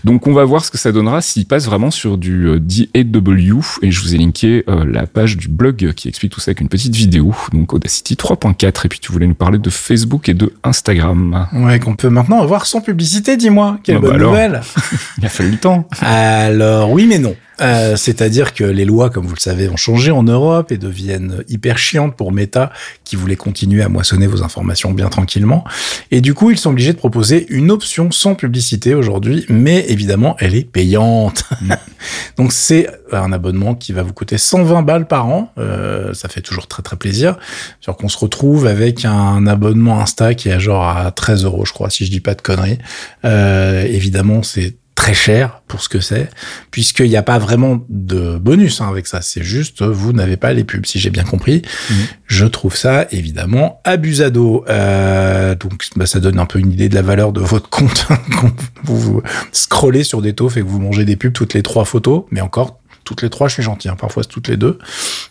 Donc 0.06 0.28
on 0.28 0.34
va 0.34 0.46
voir 0.46 0.64
ce 0.64 0.72
que 0.72 0.78
ça 0.78 0.92
donnera 0.92 1.22
s'il 1.22 1.46
passe 1.46 1.66
vraiment 1.66 1.92
sur 1.92 2.18
du 2.18 2.48
euh, 2.48 2.60
DAW 2.60 3.62
et 3.82 3.92
je 3.92 4.02
vous 4.02 4.16
ai 4.16 4.18
linké 4.18 4.64
euh, 4.70 4.86
la 4.86 5.06
page 5.08 5.36
du 5.36 5.50
blog 5.50 5.92
qui 5.94 6.08
explique 6.08 6.32
tout 6.32 6.40
ça 6.40 6.50
avec 6.52 6.62
une 6.62 6.70
petite 6.70 6.96
vidéo. 6.96 7.36
Donc 7.52 7.74
Audacity 7.74 8.16
3.4 8.16 8.86
et 8.86 8.90
puis 8.90 9.00
tu 9.00 9.12
voulais 9.12 9.28
nous 9.28 9.34
parler 9.34 9.58
de 9.60 9.70
Facebook 9.70 10.30
et 10.30 10.34
de 10.34 10.54
Instagram. 10.64 11.48
Ouais, 11.54 11.80
qu'on 11.80 11.96
peut 11.96 12.10
maintenant 12.10 12.42
avoir 12.42 12.66
sans 12.66 12.80
publicité, 12.82 13.36
dis-moi. 13.36 13.80
Quelle 13.84 13.98
Ah 13.98 14.00
bah 14.00 14.08
bonne 14.08 14.16
alors. 14.18 14.32
nouvelle. 14.32 14.62
Il 15.18 15.26
a 15.26 15.30
fallu 15.30 15.52
le 15.52 15.58
temps. 15.58 15.88
Alors 16.02 16.92
oui 16.92 17.06
mais 17.06 17.20
non. 17.20 17.36
Euh, 17.62 17.96
C'est-à-dire 17.96 18.54
que 18.54 18.64
les 18.64 18.86
lois, 18.86 19.10
comme 19.10 19.26
vous 19.26 19.36
le 19.36 19.40
savez, 19.40 19.70
ont 19.70 19.78
changé 19.78 20.12
en 20.12 20.24
Europe 20.24 20.72
et 20.72 20.78
deviennent 20.78 21.44
hyper 21.48 21.78
chiantes 21.78 22.16
pour 22.16 22.32
Meta, 22.32 22.72
qui 23.04 23.16
voulait 23.16 23.36
continuer 23.36 23.82
à 23.82 23.90
moissonner 23.90 24.28
vos 24.28 24.44
informations 24.44 24.92
bien 24.92 25.10
tranquillement. 25.10 25.64
Et 26.12 26.22
du 26.22 26.34
coup, 26.34 26.52
ils 26.52 26.58
sont 26.58 26.72
obligés 26.72 26.94
de 26.94 26.98
proposer 26.98 27.46
une 27.50 27.72
option 27.72 28.12
sans 28.12 28.36
publicité 28.36 28.96
aujourd'hui, 28.96 29.46
mais 29.50 29.86
évidemment, 29.90 30.36
elle 30.40 30.56
est 30.56 30.70
payante. 30.70 31.44
Donc 32.38 32.52
c'est 32.54 32.88
un 33.12 33.32
abonnement 33.34 33.76
qui 33.76 33.94
va 33.94 34.04
vous 34.04 34.14
coûter 34.14 34.38
120 34.38 34.84
balles 34.84 35.08
par 35.08 35.28
an. 35.28 35.52
Euh, 35.58 36.14
ça 36.14 36.30
fait 36.30 36.42
toujours 36.42 36.68
très 36.68 36.84
très 36.84 36.96
plaisir. 36.96 37.38
Sur 37.82 37.98
qu'on 37.98 38.10
se 38.10 38.18
retrouve 38.18 38.68
avec 38.68 39.06
un 39.06 39.48
abonnement 39.48 40.00
Insta 40.00 40.34
qui 40.34 40.50
est 40.50 40.54
à 40.54 40.60
genre 40.60 40.88
à 40.88 41.12
13 41.12 41.46
euros, 41.46 41.66
je 41.66 41.74
crois, 41.74 41.90
si 41.90 42.06
je 42.06 42.12
dis 42.12 42.22
pas 42.22 42.36
de 42.36 42.42
conneries. 42.42 42.80
Euh, 43.26 43.84
évidemment, 43.84 44.44
c'est 44.44 44.76
très 45.00 45.14
cher 45.14 45.62
pour 45.70 45.82
ce 45.82 45.88
que 45.88 46.02
c'est, 46.02 46.30
puisqu'il 46.72 47.08
n'y 47.08 47.16
a 47.16 47.24
pas 47.24 47.40
vraiment 47.40 47.86
de 47.88 48.38
bonus 48.38 48.82
hein, 48.82 48.90
avec 48.90 49.08
ça. 49.08 49.22
C'est 49.22 49.44
juste, 49.44 49.82
vous 49.82 50.12
n'avez 50.12 50.36
pas 50.36 50.52
les 50.52 50.66
pubs, 50.66 50.86
si 50.86 51.00
j'ai 51.00 51.10
bien 51.10 51.24
compris. 51.24 51.62
Mhm. 51.90 51.96
Je 52.26 52.46
trouve 52.46 52.76
ça 52.76 53.08
évidemment 53.12 53.80
abusado. 53.86 54.66
Euh, 54.68 55.56
donc, 55.56 55.88
bah, 55.96 56.06
ça 56.06 56.20
donne 56.20 56.38
un 56.38 56.46
peu 56.46 56.60
une 56.60 56.74
idée 56.74 56.90
de 56.90 56.96
la 56.96 57.02
valeur 57.02 57.32
de 57.32 57.40
votre 57.40 57.70
compte 57.78 58.08
quand 58.42 58.52
vous, 58.84 59.00
vous 59.00 59.22
scrollez 59.54 60.04
sur 60.04 60.22
des 60.22 60.34
taufs 60.34 60.58
et 60.58 60.62
que 60.62 60.68
vous 60.68 60.82
mangez 60.82 61.06
des 61.06 61.16
pubs 61.16 61.32
toutes 61.32 61.54
les 61.54 61.64
trois 61.64 61.86
photos, 61.86 62.26
mais 62.30 62.42
encore 62.42 62.82
toutes 63.10 63.24
les 63.24 63.30
trois, 63.32 63.48
je 63.48 63.56
suis 63.56 63.64
gentil, 63.64 63.90
hein, 63.90 63.96
parfois 64.00 64.22
c'est 64.22 64.30
toutes 64.30 64.50
les 64.50 64.56
deux. 64.56 64.78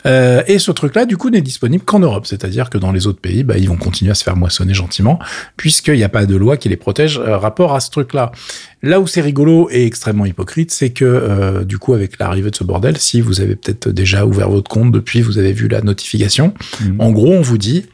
Euh, 0.05 0.43
et 0.49 0.59
ce 0.59 0.73
truc-là, 0.73 1.07
du 1.07 1.17
coup, 1.17 1.31
n'est 1.31 1.41
disponible 1.41 1.85
qu'en 1.85 2.01
Europe, 2.01 2.27
c'est-à-dire 2.27 2.71
que 2.71 2.77
dans 2.79 2.91
les 2.91 3.07
autres 3.07 3.21
pays, 3.21 3.45
bah, 3.45 3.57
ils 3.57 3.69
vont 3.69 3.77
continuer 3.77 4.11
à 4.11 4.15
se 4.15 4.25
faire 4.25 4.35
moissonner 4.35 4.75
gentiment, 4.75 5.21
puisqu'il 5.57 5.95
n'y 5.95 6.03
a 6.03 6.09
pas 6.09 6.27
de 6.27 6.35
loi 6.35 6.57
qui 6.57 6.69
les 6.69 6.77
protège 6.77 7.19
euh, 7.19 7.39
rapport 7.39 7.77
à 7.77 7.79
ce 7.81 7.91
truc-là. 7.91 8.33
Là 8.83 8.99
où 8.99 9.07
c'est 9.07 9.21
rigolo 9.21 9.69
et 9.71 9.87
extrêmement 9.87 10.27
hypocrite, 10.27 10.73
c'est 10.73 10.91
que 10.91 11.05
euh, 11.05 11.63
du 11.63 11.79
coup, 11.79 11.95
avec 11.95 12.19
l'arrivée 12.19 12.51
de 12.51 12.57
ce 12.57 12.65
bordel, 12.65 12.99
si 12.99 13.21
vous 13.21 13.41
avez 13.41 13.55
peut-être 13.55 13.91
déjà 13.91 14.27
ouvert 14.27 14.51
votre 14.51 14.69
compte 14.69 14.91
depuis, 14.91 15.23
vous 15.23 15.39
avez 15.39 15.53
vu 15.53 15.69
la 15.69 15.81
notification, 15.81 16.53
Mhm. 16.81 17.01
en 17.01 17.13
gros, 17.13 17.33
on 17.33 17.43
vous 17.43 17.59
dit, 17.59 17.87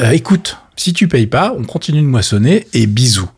euh, 0.00 0.10
écoute, 0.10 0.56
si 0.74 0.92
tu 0.92 1.06
payes 1.06 1.28
pas, 1.28 1.54
on 1.56 1.62
continue 1.62 2.00
de 2.02 2.06
moissonner 2.06 2.66
et 2.72 2.86
bisous. 2.88 3.30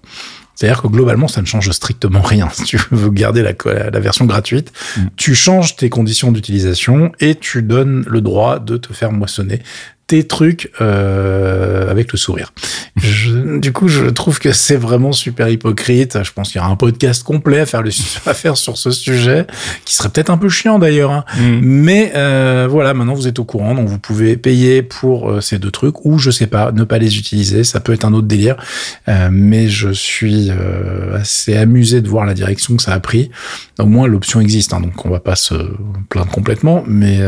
C'est-à-dire 0.57 0.83
que 0.83 0.88
globalement, 0.88 1.29
ça 1.29 1.42
ne 1.42 1.47
change 1.47 1.71
strictement 1.71 2.23
rien. 2.23 2.49
Si 2.51 2.64
tu 2.64 2.81
veux 2.90 3.11
garder 3.11 3.42
la, 3.42 4.01
version 4.01 4.25
gratuite, 4.25 4.73
Mm. 4.97 5.01
tu 5.16 5.35
changes 5.35 5.77
tes 5.77 5.88
conditions 5.90 6.33
d'utilisation 6.33 7.12
et 7.21 7.35
tu 7.35 7.62
donnes 7.62 8.05
le 8.09 8.21
droit 8.21 8.59
de 8.59 8.77
te 8.77 8.92
faire 8.92 9.12
moissonner 9.12 9.62
tes 10.07 10.25
trucs 10.25 10.71
euh, 10.81 11.90
avec 11.90 12.12
le 12.12 12.19
sourire. 12.19 12.53
Je, 12.97 13.59
du 13.59 13.73
coup, 13.73 13.88
je 13.88 14.05
trouve 14.07 14.38
que 14.38 14.53
c'est 14.53 14.77
vraiment 14.77 15.12
super 15.12 15.49
hypocrite. 15.49 16.23
Je 16.23 16.33
pense 16.33 16.51
qu'il 16.51 16.61
y 16.61 16.64
aura 16.64 16.71
un 16.71 16.77
podcast 16.77 17.25
complet 17.25 17.61
à 17.61 17.66
faire, 17.66 17.83
le, 17.83 17.90
à 18.27 18.35
faire 18.35 18.57
sur 18.57 18.79
ce 18.79 18.90
sujet, 18.90 19.47
qui 19.85 19.95
serait 19.95 20.09
peut-être 20.09 20.31
un 20.31 20.38
peu 20.38 20.49
chiant 20.49 20.79
d'ailleurs. 20.79 21.11
Hein. 21.11 21.25
Mm. 21.37 21.59
Mais 21.62 22.12
euh, 22.14 22.69
voilà, 22.71 22.95
maintenant 22.95 23.14
vous 23.14 23.27
êtes 23.27 23.38
au 23.38 23.45
courant, 23.45 23.75
donc 23.75 23.88
vous 23.88 23.99
pouvez 23.99 24.37
payer 24.37 24.83
pour 24.83 25.31
euh, 25.31 25.40
ces 25.40 25.59
deux 25.59 25.71
trucs, 25.71 26.05
ou 26.05 26.19
je 26.19 26.31
sais 26.31 26.47
pas, 26.47 26.71
ne 26.71 26.85
pas 26.85 26.99
les 26.99 27.19
utiliser. 27.19 27.64
Ça 27.64 27.81
peut 27.81 27.92
être 27.92 28.05
un 28.05 28.14
autre 28.14 28.29
délire. 28.29 28.57
Euh, 29.09 29.29
mais 29.33 29.69
je 29.69 29.90
suis 29.90 30.51
euh, 30.51 31.16
assez 31.16 31.57
amusé 31.57 32.01
de 32.01 32.09
voir 32.09 32.27
la 32.27 32.35
direction 32.35 32.77
que 32.77 32.83
ça 32.83 32.92
a 32.92 33.01
pris. 33.01 33.31
Au 33.79 33.87
moins, 33.87 34.07
l'option 34.07 34.40
existe, 34.40 34.73
hein, 34.73 34.81
donc 34.81 35.05
on 35.05 35.11
va 35.11 35.21
pas 35.21 35.37
se 35.37 35.55
plaindre 36.09 36.31
complètement. 36.31 36.85
Mais 36.87 37.19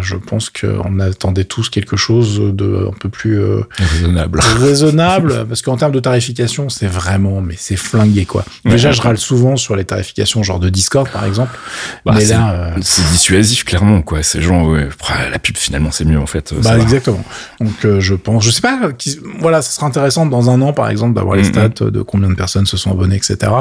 je 0.00 0.16
pense 0.16 0.50
qu'on 0.50 1.00
attendait 1.00 1.44
tous 1.44 1.68
quelque 1.68 1.96
chose 1.96 2.27
de 2.36 2.88
un 2.88 2.92
peu 2.98 3.08
plus 3.08 3.40
euh, 3.40 3.60
raisonnable. 3.78 4.40
raisonnable, 4.60 5.44
parce 5.48 5.62
qu'en 5.62 5.76
termes 5.76 5.92
de 5.92 6.00
tarification, 6.00 6.68
c'est 6.68 6.86
vraiment, 6.86 7.40
mais 7.40 7.54
c'est 7.56 7.76
flingué 7.76 8.24
quoi. 8.24 8.44
Déjà, 8.64 8.92
je 8.92 9.00
râle 9.00 9.18
souvent 9.18 9.56
sur 9.56 9.76
les 9.76 9.84
tarifications, 9.84 10.42
genre 10.42 10.60
de 10.60 10.68
Discord 10.68 11.08
par 11.08 11.24
exemple. 11.24 11.56
Bah, 12.04 12.12
mais 12.16 12.24
là, 12.26 12.52
euh, 12.52 12.70
c'est 12.80 13.08
dissuasif 13.10 13.64
clairement 13.64 14.02
quoi. 14.02 14.22
Ces 14.22 14.42
gens, 14.42 14.66
ouais, 14.70 14.88
la 15.30 15.38
pub 15.38 15.56
finalement 15.56 15.90
c'est 15.90 16.04
mieux 16.04 16.18
en 16.18 16.26
fait. 16.26 16.54
Bah 16.62 16.78
exactement. 16.78 17.24
Donc 17.60 17.84
euh, 17.84 18.00
je 18.00 18.14
pense, 18.14 18.44
je 18.44 18.50
sais 18.50 18.60
pas, 18.60 18.78
voilà, 19.40 19.62
ça 19.62 19.70
sera 19.70 19.86
intéressant 19.86 20.26
dans 20.26 20.50
un 20.50 20.60
an 20.60 20.72
par 20.72 20.90
exemple 20.90 21.14
d'avoir 21.14 21.36
les 21.36 21.44
stats 21.44 21.68
de 21.80 22.02
combien 22.02 22.28
de 22.28 22.34
personnes 22.34 22.66
se 22.66 22.76
sont 22.76 22.90
abonnées, 22.90 23.16
etc. 23.16 23.52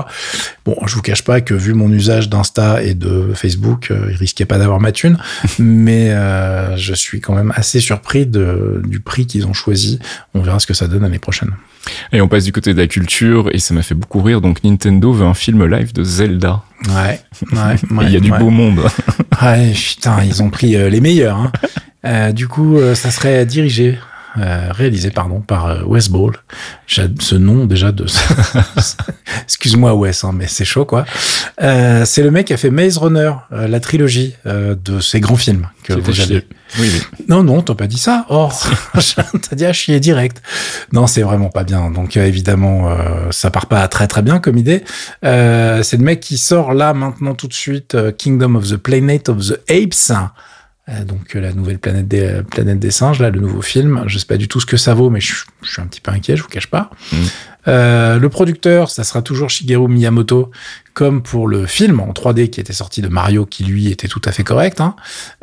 Bon, 0.66 0.76
je 0.86 0.96
vous 0.96 1.02
cache 1.02 1.24
pas 1.24 1.42
que 1.42 1.54
vu 1.54 1.74
mon 1.74 1.92
usage 1.92 2.30
d'Insta 2.30 2.84
et 2.84 2.94
de 2.94 3.32
Facebook, 3.34 3.92
il 3.92 4.16
risquait 4.16 4.46
pas 4.46 4.58
d'avoir 4.58 4.80
ma 4.80 4.92
thune, 4.92 5.18
mais 5.60 6.14
je 6.76 6.94
suis 6.94 7.22
quand 7.22 7.34
même 7.34 7.54
assez 7.56 7.80
surpris 7.80 8.26
de 8.26 8.57
du 8.84 9.00
prix 9.00 9.26
qu'ils 9.26 9.48
ont 9.48 9.54
choisi. 9.54 10.00
On 10.34 10.42
verra 10.42 10.60
ce 10.60 10.68
que 10.68 10.74
ça 10.74 10.88
donne 10.88 11.02
l'année 11.02 11.20
prochaine. 11.20 11.52
Et 12.12 12.22
on 12.22 12.28
passe 12.28 12.44
du 12.44 12.52
côté 12.52 12.74
de 12.74 12.80
la 12.80 12.88
culture 12.88 13.50
et 13.52 13.60
ça 13.60 13.74
m'a 13.74 13.82
fait 13.82 13.96
beaucoup 13.96 14.22
rire. 14.22 14.42
Donc 14.42 14.64
Nintendo 14.64 15.12
veut 15.12 15.26
un 15.26 15.34
film 15.34 15.66
live 15.66 15.94
de 15.94 16.04
Zelda. 16.04 16.64
Ouais, 16.90 17.22
ouais. 17.52 17.76
Il 18.04 18.12
y 18.12 18.18
a 18.18 18.20
du 18.20 18.32
beau 18.32 18.50
monde. 18.50 18.82
ouais, 19.42 19.74
putain, 19.74 20.24
ils 20.24 20.42
ont 20.44 20.50
pris 20.50 20.76
euh, 20.76 20.90
les 20.90 21.02
meilleurs. 21.02 21.38
Hein. 21.38 21.52
Euh, 22.06 22.32
du 22.32 22.48
coup, 22.48 22.78
euh, 22.78 22.96
ça 22.96 23.12
serait 23.12 23.46
dirigé 23.46 23.98
euh, 24.38 24.70
réalisé 24.72 25.12
pardon 25.12 25.42
par 25.42 25.66
euh, 25.68 25.84
Wes 25.86 26.10
Ball. 26.10 26.34
Ce 26.88 27.36
nom 27.36 27.66
déjà 27.66 27.92
de 27.92 28.06
excuse-moi 29.44 29.94
Wes, 29.96 30.24
hein, 30.24 30.32
mais 30.34 30.48
c'est 30.48 30.66
chaud 30.66 30.86
quoi. 30.86 31.06
Euh, 31.62 32.06
c'est 32.06 32.24
le 32.24 32.32
mec 32.32 32.48
qui 32.48 32.54
a 32.54 32.58
fait 32.58 32.70
Maze 32.70 32.98
Runner, 32.98 33.32
euh, 33.52 33.68
la 33.68 33.80
trilogie 33.80 34.36
de 34.46 35.00
ces 35.00 35.20
grands 35.20 35.36
films 35.36 35.68
que 35.84 35.94
vous 35.94 36.22
avez. 36.22 36.48
Oui, 36.80 36.90
oui. 36.94 37.02
Non 37.28 37.44
non, 37.44 37.62
t'as 37.62 37.76
pas 37.76 37.88
dit 37.88 37.98
ça. 37.98 38.26
Oh, 38.30 38.50
t'as 38.94 39.56
dit 39.56 39.66
à 39.66 39.74
chier 39.74 40.00
direct. 40.00 40.42
Non, 40.92 41.08
c'est 41.08 41.22
vraiment 41.22 41.50
pas 41.50 41.64
bien. 41.64 41.90
Donc 41.92 42.18
évidemment, 42.18 42.96
ça 43.32 43.52
part 43.52 43.68
pas 43.68 43.88
très 43.88 44.08
très 44.08 44.22
bien 44.22 44.40
comme 44.40 44.58
idée. 44.58 44.84
c'est 45.22 45.98
le 45.98 46.04
mec 46.04 46.20
qui 46.20 46.38
sort 46.38 46.74
là 46.74 46.94
maintenant 46.94 47.36
tout 47.36 47.48
de 47.48 47.54
suite 47.54 47.98
Kingdom 48.18 48.56
of 48.56 48.70
the 48.70 48.78
Planet 48.78 49.30
of 49.30 49.40
the 49.40 49.60
Apes. 49.70 50.12
Euh, 50.90 51.04
donc 51.04 51.36
euh, 51.36 51.42
la 51.42 51.54
nouvelle 51.54 51.80
planète 51.80 52.08
des, 52.08 52.22
euh, 52.22 52.44
planète 52.44 52.80
des 52.80 52.92
singes, 52.92 53.20
là, 53.20 53.30
le 53.30 53.40
nouveau 53.40 53.62
film. 53.62 54.04
Je 54.08 54.18
sais 54.18 54.26
pas 54.26 54.38
du 54.38 54.48
tout 54.48 54.60
ce 54.60 54.66
que 54.66 54.78
ça 54.78 54.94
vaut, 54.94 55.10
mais 55.10 55.20
je, 55.20 55.34
suis 55.64 55.82
un 55.82 55.86
petit 55.86 56.02
peu 56.02 56.12
inquiet, 56.12 56.36
je 56.36 56.44
vous 56.44 56.50
cache 56.50 56.68
pas. 56.68 56.90
Mm. 57.12 57.18
Euh, 57.68 58.18
le 58.18 58.30
producteur, 58.30 58.90
ça 58.90 59.04
sera 59.04 59.22
toujours 59.22 59.50
Shigeru 59.50 59.88
Miyamoto, 59.88 60.52
comme 60.94 61.22
pour 61.22 61.48
le 61.48 61.66
film 61.66 62.00
en 62.00 62.12
3D 62.12 62.50
qui 62.50 62.60
était 62.60 62.74
sorti 62.74 63.02
de 63.02 63.08
Mario, 63.08 63.46
qui 63.46 63.64
lui 63.64 63.92
était 63.92 64.08
tout 64.08 64.22
à 64.26 64.32
fait 64.32 64.44
correct. 64.44 64.80
Hein. 64.80 64.96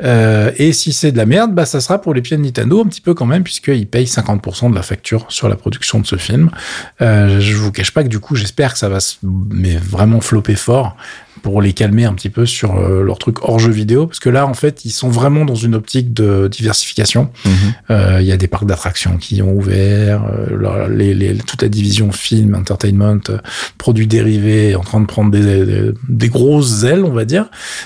Euh, 0.03 0.51
et 0.57 0.73
si 0.73 0.91
c'est 0.91 1.11
de 1.11 1.17
la 1.17 1.25
merde, 1.25 1.53
bah 1.53 1.65
ça 1.65 1.79
sera 1.81 2.01
pour 2.01 2.13
les 2.13 2.21
pieds 2.21 2.35
de 2.35 2.41
Nintendo 2.41 2.81
un 2.81 2.87
petit 2.87 3.01
peu 3.01 3.13
quand 3.13 3.25
même, 3.25 3.43
puisqu'ils 3.43 3.87
payent 3.87 4.05
50% 4.05 4.71
de 4.71 4.75
la 4.75 4.81
facture 4.81 5.25
sur 5.29 5.47
la 5.47 5.55
production 5.55 5.99
de 5.99 6.05
ce 6.05 6.15
film. 6.15 6.49
Euh, 7.01 7.39
je 7.39 7.55
vous 7.55 7.71
cache 7.71 7.91
pas 7.91 8.03
que 8.03 8.09
du 8.09 8.19
coup, 8.19 8.35
j'espère 8.35 8.73
que 8.73 8.79
ça 8.79 8.89
va 8.89 8.97
mais 9.23 9.77
vraiment 9.77 10.19
flopper 10.19 10.55
fort 10.55 10.97
pour 11.45 11.61
les 11.61 11.73
calmer 11.73 12.05
un 12.05 12.15
petit 12.15 12.31
peu 12.31 12.47
sur 12.47 12.75
euh, 12.75 13.03
leur 13.03 13.19
truc 13.19 13.43
hors 13.43 13.59
jeu 13.59 13.69
vidéo, 13.69 14.07
parce 14.07 14.19
que 14.19 14.31
là, 14.31 14.47
en 14.47 14.55
fait, 14.55 14.83
ils 14.83 14.89
sont 14.89 15.09
vraiment 15.09 15.45
dans 15.45 15.53
une 15.53 15.75
optique 15.75 16.11
de 16.11 16.49
diversification. 16.51 17.29
Mhm. 17.45 17.51
Euh, 17.91 18.17
il 18.19 18.25
y 18.25 18.31
a 18.31 18.37
des 18.37 18.47
parcs 18.47 18.65
d'attractions 18.65 19.17
qui 19.17 19.43
ont 19.43 19.53
ouvert, 19.53 20.23
euh, 20.25 20.87
les, 20.89 21.13
les, 21.13 21.35
toute 21.35 21.61
la 21.61 21.67
division 21.69 22.11
film, 22.11 22.55
entertainment, 22.55 23.19
produits 23.77 24.07
dérivés, 24.07 24.73
en 24.73 24.81
train 24.81 24.99
de 24.99 25.05
prendre 25.05 25.29
des, 25.29 25.91
des, 26.09 26.29
grosses 26.29 26.81
ailes, 26.81 27.03
on 27.05 27.13
va 27.13 27.25
dire. 27.25 27.45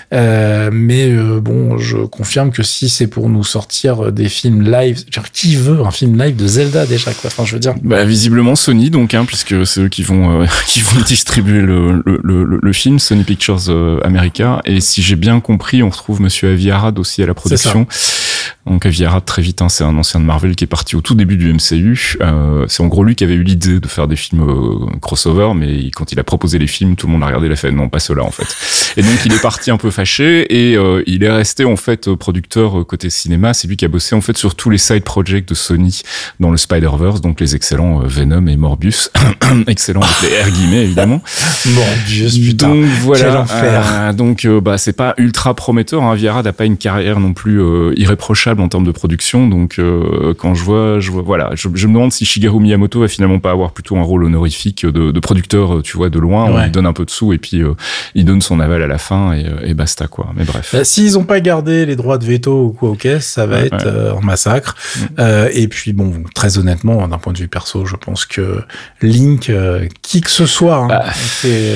mais 0.09 1.13
bon, 1.41 1.77
je 1.77 1.97
confirme 1.97 2.51
que 2.51 2.63
si 2.63 2.87
c'est 2.87 3.07
pour 3.07 3.27
nous 3.27 3.43
sortir 3.43 4.13
des 4.13 4.29
films 4.29 4.71
live, 4.71 5.03
genre, 5.11 5.29
qui 5.33 5.57
veut 5.57 5.81
un 5.81 5.91
film 5.91 6.17
live 6.17 6.37
de 6.37 6.47
Zelda 6.47 6.85
déjà 6.85 7.11
quoi 7.11 7.29
Enfin, 7.29 7.43
je 7.43 7.55
veux 7.55 7.59
dire. 7.59 7.75
Bah, 7.83 8.05
visiblement 8.05 8.55
Sony 8.55 8.89
donc, 8.89 9.13
hein, 9.13 9.25
puisque 9.25 9.67
c'est 9.67 9.81
eux 9.81 9.89
qui 9.89 10.03
vont 10.03 10.47
qui 10.65 10.79
vont 10.79 11.01
distribuer 11.01 11.59
le, 11.59 12.01
le, 12.05 12.21
le, 12.23 12.59
le 12.61 12.73
film 12.73 12.99
Sony 12.99 13.25
Pictures 13.25 13.48
euh, 13.69 13.99
America. 14.03 14.61
Et 14.65 14.79
si 14.81 15.01
j'ai 15.01 15.15
bien 15.15 15.39
compris, 15.39 15.83
on 15.83 15.89
retrouve 15.89 16.21
Monsieur 16.21 16.51
Avi 16.51 16.71
Arad 16.71 16.99
aussi 16.99 17.23
à 17.23 17.25
la 17.25 17.33
production. 17.33 17.87
Donc 18.65 18.85
Avi 18.85 19.05
Arad, 19.05 19.25
très 19.25 19.41
vite, 19.41 19.61
hein, 19.61 19.69
c'est 19.69 19.83
un 19.83 19.97
ancien 19.97 20.19
de 20.19 20.25
Marvel 20.25 20.55
qui 20.55 20.63
est 20.63 20.67
parti 20.67 20.95
au 20.95 21.01
tout 21.01 21.15
début 21.15 21.37
du 21.37 21.53
MCU. 21.53 22.17
Euh, 22.21 22.65
c'est 22.67 22.83
en 22.83 22.87
gros 22.87 23.03
lui 23.03 23.15
qui 23.15 23.23
avait 23.23 23.33
eu 23.33 23.43
l'idée 23.43 23.79
de 23.79 23.87
faire 23.87 24.07
des 24.07 24.15
films 24.15 24.47
euh, 24.47 24.97
crossover, 25.01 25.53
mais 25.55 25.91
quand 25.91 26.11
il 26.11 26.19
a 26.19 26.23
proposé 26.23 26.59
les 26.59 26.67
films, 26.67 26.95
tout 26.95 27.07
le 27.07 27.13
monde 27.13 27.23
a 27.23 27.27
regardé, 27.27 27.49
la 27.49 27.55
fait 27.55 27.71
non, 27.71 27.89
pas 27.89 27.99
cela 27.99 28.23
en 28.23 28.31
fait. 28.31 28.47
Et 28.97 29.01
donc 29.01 29.25
il 29.25 29.33
est 29.33 29.41
parti 29.41 29.71
un 29.71 29.77
peu 29.77 29.91
fâché 29.91 30.71
et 30.71 30.75
euh, 30.75 31.03
il 31.07 31.23
est 31.23 31.31
resté 31.31 31.65
en 31.65 31.75
fait 31.75 32.13
producteur 32.15 32.85
côté 32.85 33.09
cinéma. 33.09 33.53
C'est 33.53 33.67
lui 33.67 33.77
qui 33.77 33.85
a 33.85 33.87
bossé 33.87 34.15
en 34.15 34.21
fait 34.21 34.37
sur 34.37 34.55
tous 34.55 34.69
les 34.69 34.77
side 34.77 35.03
projects 35.03 35.47
de 35.47 35.53
Sony 35.53 36.01
dans 36.39 36.51
le 36.51 36.57
Spider-Verse, 36.57 37.21
donc 37.21 37.39
les 37.39 37.55
excellents 37.55 37.99
Venom 37.99 38.47
et 38.47 38.57
Morbius, 38.57 39.11
excellents 39.67 40.01
avec 40.01 40.31
les 40.31 40.41
R 40.41 40.51
guillemets 40.51 40.83
évidemment. 40.83 41.21
Morbius, 41.65 42.37
putain. 42.37 42.69
Donc 42.69 42.85
voilà. 43.01 43.45
Euh, 43.51 44.13
donc 44.13 44.45
bah 44.45 44.77
c'est 44.77 44.93
pas 44.93 45.13
ultra 45.17 45.53
prometteur. 45.53 46.03
Hein. 46.03 46.15
Viara 46.15 46.43
n'a 46.43 46.53
pas 46.53 46.65
une 46.65 46.77
carrière 46.77 47.19
non 47.19 47.33
plus 47.33 47.61
irréprochable 47.95 48.38
en 48.47 48.69
termes 48.69 48.85
de 48.85 48.91
production. 48.91 49.47
Donc 49.47 49.79
euh, 49.79 50.33
quand 50.37 50.55
je 50.55 50.63
vois, 50.63 50.99
je 50.99 51.11
vois, 51.11 51.21
voilà, 51.21 51.51
je, 51.55 51.67
me 51.67 51.93
demande 51.93 52.11
si 52.11 52.25
Shigeru 52.25 52.59
Miyamoto 52.59 53.01
va 53.01 53.07
finalement 53.07 53.39
pas 53.39 53.51
avoir 53.51 53.71
plutôt 53.71 53.97
un 53.97 54.01
rôle 54.01 54.23
honorifique 54.23 54.85
de, 54.85 55.11
de 55.11 55.19
producteur, 55.19 55.77
euh, 55.77 55.81
tu 55.81 55.97
vois, 55.97 56.09
de 56.09 56.19
loin. 56.19 56.45
On 56.45 56.63
lui 56.63 56.71
donne 56.71 56.85
un 56.85 56.93
peu 56.93 57.05
de 57.05 57.09
sous 57.09 57.33
et 57.33 57.37
puis 57.37 57.61
euh, 57.61 57.73
il 58.15 58.25
donne 58.25 58.41
son 58.41 58.59
aval 58.59 58.81
à 58.81 58.87
la 58.87 58.97
fin 58.97 59.33
et, 59.33 59.45
et 59.63 59.73
basta 59.73 60.07
quoi. 60.07 60.31
Mais 60.35 60.45
bref. 60.45 60.69
Bah, 60.73 60.83
S'ils 60.83 61.17
ont 61.17 61.23
pas 61.23 61.39
gardé 61.41 61.85
les 61.85 61.95
droits 61.95 62.17
de 62.17 62.25
veto 62.25 62.65
ou 62.65 62.71
quoi, 62.71 62.89
ok, 62.91 63.07
ça 63.19 63.45
va 63.45 63.59
être 63.59 63.87
un 63.87 64.25
massacre. 64.25 64.75
Mm. 65.17 65.23
et 65.53 65.67
puis 65.67 65.93
bon, 65.93 66.23
très 66.33 66.57
honnêtement, 66.57 67.07
d'un 67.07 67.17
point 67.17 67.33
de 67.33 67.39
vue 67.39 67.47
perso, 67.47 67.85
je 67.85 67.95
pense 67.95 68.25
que 68.25 68.61
Link, 69.01 69.51
qui 70.01 70.21
que 70.21 70.31
ce 70.31 70.45
soit, 70.45 70.77
hein, 70.77 70.87
bah. 70.87 71.05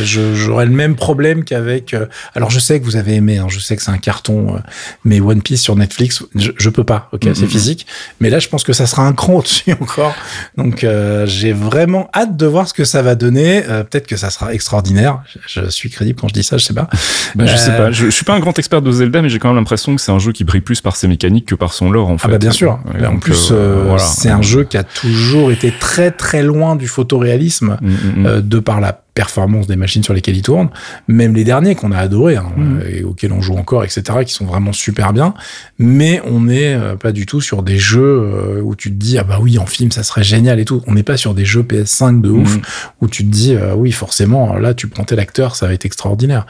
j'aurais 0.03 0.65
le 0.65 0.71
même 0.71 0.95
problème 0.95 1.43
qu'avec. 1.43 1.95
alors 2.35 2.49
je 2.49 2.59
sais 2.59 2.79
que 2.79 2.85
vous 2.85 2.95
avez 2.95 3.15
aimé, 3.15 3.37
hein, 3.37 3.47
je 3.49 3.59
sais 3.59 3.75
que 3.75 3.81
c'est 3.81 3.91
un 3.91 3.97
carton, 3.97 4.61
mais 5.03 5.19
One 5.19 5.41
Piece 5.41 5.61
sur 5.61 5.75
Netflix, 5.75 6.23
je, 6.35 6.52
je 6.57 6.69
peux 6.69 6.83
pas, 6.83 7.09
ok, 7.11 7.27
c'est 7.33 7.47
physique. 7.47 7.85
Mais 8.19 8.29
là, 8.29 8.39
je 8.39 8.47
pense 8.47 8.63
que 8.63 8.73
ça 8.73 8.85
sera 8.85 9.05
un 9.05 9.13
cran 9.13 9.33
au-dessus 9.37 9.73
encore. 9.79 10.13
Donc, 10.57 10.83
euh, 10.83 11.25
j'ai 11.25 11.53
vraiment 11.53 12.09
hâte 12.13 12.37
de 12.37 12.45
voir 12.45 12.67
ce 12.67 12.73
que 12.73 12.83
ça 12.83 13.01
va 13.01 13.15
donner. 13.15 13.63
Euh, 13.67 13.83
peut-être 13.83 14.07
que 14.07 14.17
ça 14.17 14.29
sera 14.29 14.53
extraordinaire. 14.53 15.21
Je, 15.47 15.69
suis 15.69 15.89
crédible 15.89 16.19
quand 16.19 16.27
je 16.27 16.33
dis 16.33 16.43
ça, 16.43 16.57
je 16.57 16.65
sais 16.65 16.73
pas. 16.73 16.89
Bah, 17.35 17.45
je 17.45 17.55
sais 17.55 17.75
pas. 17.75 17.91
Je, 17.91 18.09
suis 18.09 18.25
pas 18.25 18.33
un 18.33 18.39
grand 18.39 18.57
expert 18.57 18.81
de 18.81 18.91
Zelda, 18.91 19.21
mais 19.21 19.29
j'ai 19.29 19.39
quand 19.39 19.49
même 19.49 19.57
l'impression 19.57 19.95
que 19.95 20.01
c'est 20.01 20.11
un 20.11 20.19
jeu 20.19 20.31
qui 20.31 20.43
brille 20.43 20.61
plus 20.61 20.81
par 20.81 20.95
ses 20.95 21.07
mécaniques 21.07 21.47
que 21.47 21.55
par 21.55 21.73
son 21.73 21.89
lore, 21.91 22.09
en 22.09 22.17
fait. 22.17 22.27
Ah 22.27 22.31
bah 22.31 22.37
bien 22.37 22.51
sûr. 22.51 22.79
en 23.05 23.17
plus, 23.17 23.49
euh, 23.51 23.83
voilà. 23.85 23.99
c'est 23.99 24.29
un 24.29 24.41
jeu 24.41 24.63
qui 24.63 24.77
a 24.77 24.83
toujours 24.83 25.51
été 25.51 25.71
très 25.71 26.11
très 26.11 26.43
loin 26.43 26.75
du 26.75 26.87
photoréalisme, 26.87 27.77
mm, 27.81 27.87
mm, 27.87 28.37
mm. 28.37 28.41
de 28.41 28.59
par 28.59 28.79
la 28.79 29.03
performance 29.13 29.67
des 29.67 29.75
machines 29.75 30.03
sur 30.03 30.13
lesquelles 30.13 30.37
ils 30.37 30.43
tournent, 30.43 30.69
même 31.07 31.35
les 31.35 31.43
derniers 31.43 31.75
qu'on 31.75 31.91
a 31.91 31.97
adorés 31.97 32.35
hein, 32.35 32.51
mm. 32.55 32.79
et 32.89 33.03
auxquels 33.03 33.31
on 33.31 33.41
joue 33.41 33.55
encore, 33.55 33.83
etc., 33.83 34.01
qui 34.25 34.33
sont 34.33 34.45
vraiment 34.45 34.73
super 34.73 35.13
bien. 35.13 35.33
Mais 35.77 36.21
on 36.25 36.41
n'est 36.41 36.73
euh, 36.73 36.95
pas 36.95 37.11
du 37.11 37.25
tout 37.25 37.41
sur 37.41 37.63
des 37.63 37.77
jeux 37.77 38.01
euh, 38.01 38.61
où 38.61 38.75
tu 38.75 38.89
te 38.89 38.95
dis 38.95 39.17
ah 39.17 39.23
bah 39.23 39.37
oui 39.41 39.59
en 39.59 39.65
film 39.65 39.91
ça 39.91 40.03
serait 40.03 40.23
génial 40.23 40.59
et 40.59 40.65
tout. 40.65 40.81
On 40.87 40.93
n'est 40.93 41.03
pas 41.03 41.17
sur 41.17 41.33
des 41.33 41.45
jeux 41.45 41.63
PS5 41.63 42.21
de 42.21 42.29
ouf 42.29 42.57
mm. 42.57 42.61
où 43.01 43.07
tu 43.07 43.23
te 43.23 43.29
dis 43.29 43.53
euh, 43.53 43.75
oui 43.75 43.91
forcément 43.91 44.55
là 44.55 44.73
tu 44.73 44.87
prends 44.87 45.03
tel 45.03 45.19
acteur 45.19 45.55
ça 45.55 45.67
va 45.67 45.73
être 45.73 45.85
extraordinaire. 45.85 46.45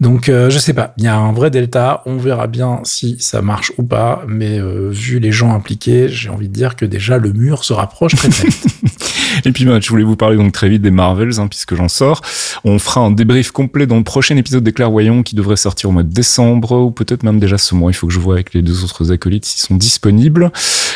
Donc 0.00 0.26
je 0.26 0.58
sais 0.58 0.72
pas, 0.72 0.94
il 0.96 1.04
y 1.04 1.08
a 1.08 1.16
un 1.16 1.32
vrai 1.32 1.50
delta. 1.50 2.02
On 2.06 2.16
verra 2.16 2.46
bien 2.46 2.80
si 2.84 3.16
ça 3.18 3.42
marche 3.42 3.72
ou 3.78 3.82
pas. 3.82 4.24
Mais 4.26 4.60
vu 4.90 5.18
les 5.18 5.32
gens 5.32 5.54
impliqués, 5.54 6.08
j'ai 6.08 6.28
envie 6.28 6.48
de 6.48 6.52
dire 6.52 6.76
que 6.76 6.84
déjà 6.84 7.18
le 7.18 7.32
mur 7.32 7.64
se 7.64 7.72
rapproche 7.72 8.14
très 8.16 8.28
vite. 8.28 8.66
et 9.44 9.52
puis 9.52 9.64
bah, 9.64 9.78
je 9.80 9.88
voulais 9.88 10.04
vous 10.04 10.16
parler 10.16 10.36
donc 10.36 10.52
très 10.52 10.68
vite 10.68 10.82
des 10.82 10.90
Marvels 10.90 11.38
hein, 11.38 11.48
puisque 11.48 11.74
j'en 11.74 11.88
sors. 11.88 12.22
On 12.64 12.78
fera 12.78 13.00
un 13.00 13.10
débrief 13.10 13.50
complet 13.50 13.86
dans 13.86 13.96
le 13.96 14.04
prochain 14.04 14.36
épisode 14.36 14.64
des 14.64 14.72
Clairvoyants 14.72 15.22
qui 15.22 15.34
devrait 15.34 15.56
sortir 15.56 15.90
au 15.90 15.92
mois 15.92 16.02
de 16.02 16.12
décembre 16.12 16.72
ou 16.72 16.90
peut-être 16.90 17.22
même 17.22 17.38
déjà 17.38 17.58
ce 17.58 17.74
mois. 17.74 17.90
Il 17.90 17.94
faut 17.94 18.06
que 18.06 18.12
je 18.12 18.18
vois 18.18 18.34
avec 18.34 18.54
les 18.54 18.62
deux 18.62 18.84
autres 18.84 19.12
acolytes 19.12 19.44
s'ils 19.44 19.60
sont 19.60 19.76
disponibles. 19.76 20.50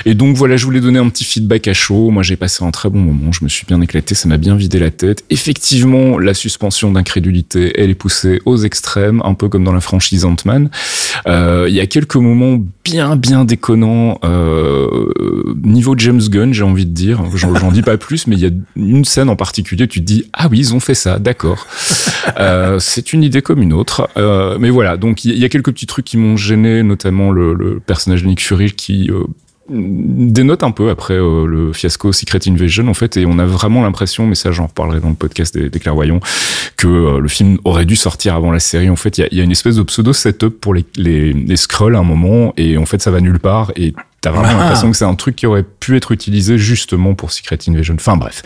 Et 0.06 0.14
donc 0.14 0.36
voilà, 0.36 0.56
je 0.56 0.64
voulais 0.64 0.80
donner 0.80 0.98
un 0.98 1.08
petit 1.08 1.24
feedback 1.24 1.68
à 1.68 1.74
chaud. 1.74 2.10
Moi, 2.10 2.22
j'ai 2.22 2.36
passé 2.36 2.64
un 2.64 2.70
très 2.70 2.88
bon 2.88 3.00
moment. 3.00 3.32
Je 3.32 3.44
me 3.44 3.48
suis 3.48 3.66
bien 3.66 3.80
éclaté. 3.80 4.14
Ça 4.14 4.28
m'a 4.28 4.36
bien 4.36 4.56
vidé 4.56 4.78
la 4.78 4.90
tête. 4.90 5.24
Effectivement, 5.30 6.18
la 6.18 6.34
suspension 6.34 6.90
d'incrédulité, 6.92 7.72
elle 7.80 7.90
est 7.90 7.94
poussée 7.94 8.40
aux 8.46 8.56
extrêmes, 8.56 9.20
un 9.24 9.34
peu 9.34 9.48
comme 9.48 9.64
dans 9.64 9.72
la 9.72 9.80
franchise 9.80 10.24
Ant-Man. 10.24 10.70
Euh, 11.26 11.66
il 11.68 11.74
y 11.74 11.80
a 11.80 11.86
quelques 11.86 12.16
moments 12.16 12.58
bien, 12.84 13.16
bien 13.16 13.44
déconnants. 13.44 14.18
Euh, 14.24 15.12
niveau 15.62 15.94
James 15.96 16.22
Gunn, 16.22 16.52
j'ai 16.52 16.64
envie 16.64 16.86
de 16.86 16.92
dire. 16.92 17.22
J'en 17.34 17.70
dis 17.70 17.82
pas 17.82 17.96
plus, 17.96 18.26
il 18.36 18.42
y 18.42 18.46
a 18.46 18.50
une 18.76 19.04
scène 19.04 19.28
en 19.28 19.36
particulier. 19.36 19.88
Tu 19.88 20.00
te 20.00 20.04
dis 20.04 20.24
ah 20.32 20.48
oui, 20.50 20.58
ils 20.58 20.74
ont 20.74 20.80
fait 20.80 20.94
ça. 20.94 21.18
D'accord. 21.18 21.66
Euh, 22.38 22.78
c'est 22.78 23.12
une 23.12 23.24
idée 23.24 23.42
comme 23.42 23.62
une 23.62 23.72
autre. 23.72 24.08
Euh, 24.16 24.56
mais 24.60 24.70
voilà. 24.70 24.96
Donc 24.96 25.24
il 25.24 25.36
y, 25.38 25.44
a 25.44 25.48
quelques 25.48 25.72
petits 25.72 25.86
trucs 25.86 26.04
qui 26.04 26.16
m'ont 26.16 26.36
gêné, 26.36 26.82
notamment 26.82 27.32
le, 27.32 27.54
le 27.54 27.80
personnage 27.80 28.22
de 28.22 28.28
Nick 28.28 28.42
Fury 28.42 28.72
qui 28.72 29.10
euh, 29.10 29.24
dénote 29.70 30.62
un 30.64 30.72
peu 30.72 30.90
après 30.90 31.14
euh, 31.14 31.46
le 31.46 31.72
fiasco 31.72 32.12
Secret 32.12 32.40
Invasion 32.48 32.88
en 32.88 32.94
fait 32.94 33.16
et 33.16 33.24
on 33.24 33.38
a 33.38 33.46
vraiment 33.46 33.82
l'impression 33.82 34.26
mais 34.26 34.34
ça 34.34 34.50
j'en 34.50 34.66
reparlerai 34.66 35.00
dans 35.00 35.08
le 35.08 35.14
podcast 35.14 35.56
des, 35.56 35.80
clairvoyants 35.80 36.20
que 36.76 36.88
euh, 36.88 37.18
le 37.20 37.28
film 37.28 37.58
aurait 37.64 37.84
dû 37.84 37.96
sortir 37.96 38.34
avant 38.34 38.50
la 38.50 38.58
série 38.58 38.90
en 38.90 38.96
fait 38.96 39.18
il 39.18 39.20
y 39.22 39.24
a, 39.24 39.28
y 39.34 39.40
a, 39.40 39.44
une 39.44 39.52
espèce 39.52 39.76
de 39.76 39.82
pseudo 39.82 40.12
setup 40.12 40.60
pour 40.60 40.74
les, 40.74 40.84
les, 40.96 41.32
les 41.32 41.56
scrolls 41.56 41.94
à 41.94 42.00
un 42.00 42.04
moment 42.04 42.52
et 42.56 42.76
en 42.76 42.86
fait 42.86 43.00
ça 43.00 43.10
va 43.10 43.20
nulle 43.20 43.38
part 43.38 43.72
et 43.76 43.94
T'as 44.20 44.30
vraiment 44.30 44.48
ah. 44.50 44.58
l'impression 44.58 44.90
que 44.90 44.96
c'est 44.96 45.04
un 45.04 45.14
truc 45.14 45.36
qui 45.36 45.46
aurait 45.46 45.62
pu 45.62 45.96
être 45.96 46.12
utilisé 46.12 46.58
justement 46.58 47.14
pour 47.14 47.32
Secret 47.32 47.58
Invasion. 47.68 47.94
Enfin 47.94 48.16
bref. 48.16 48.42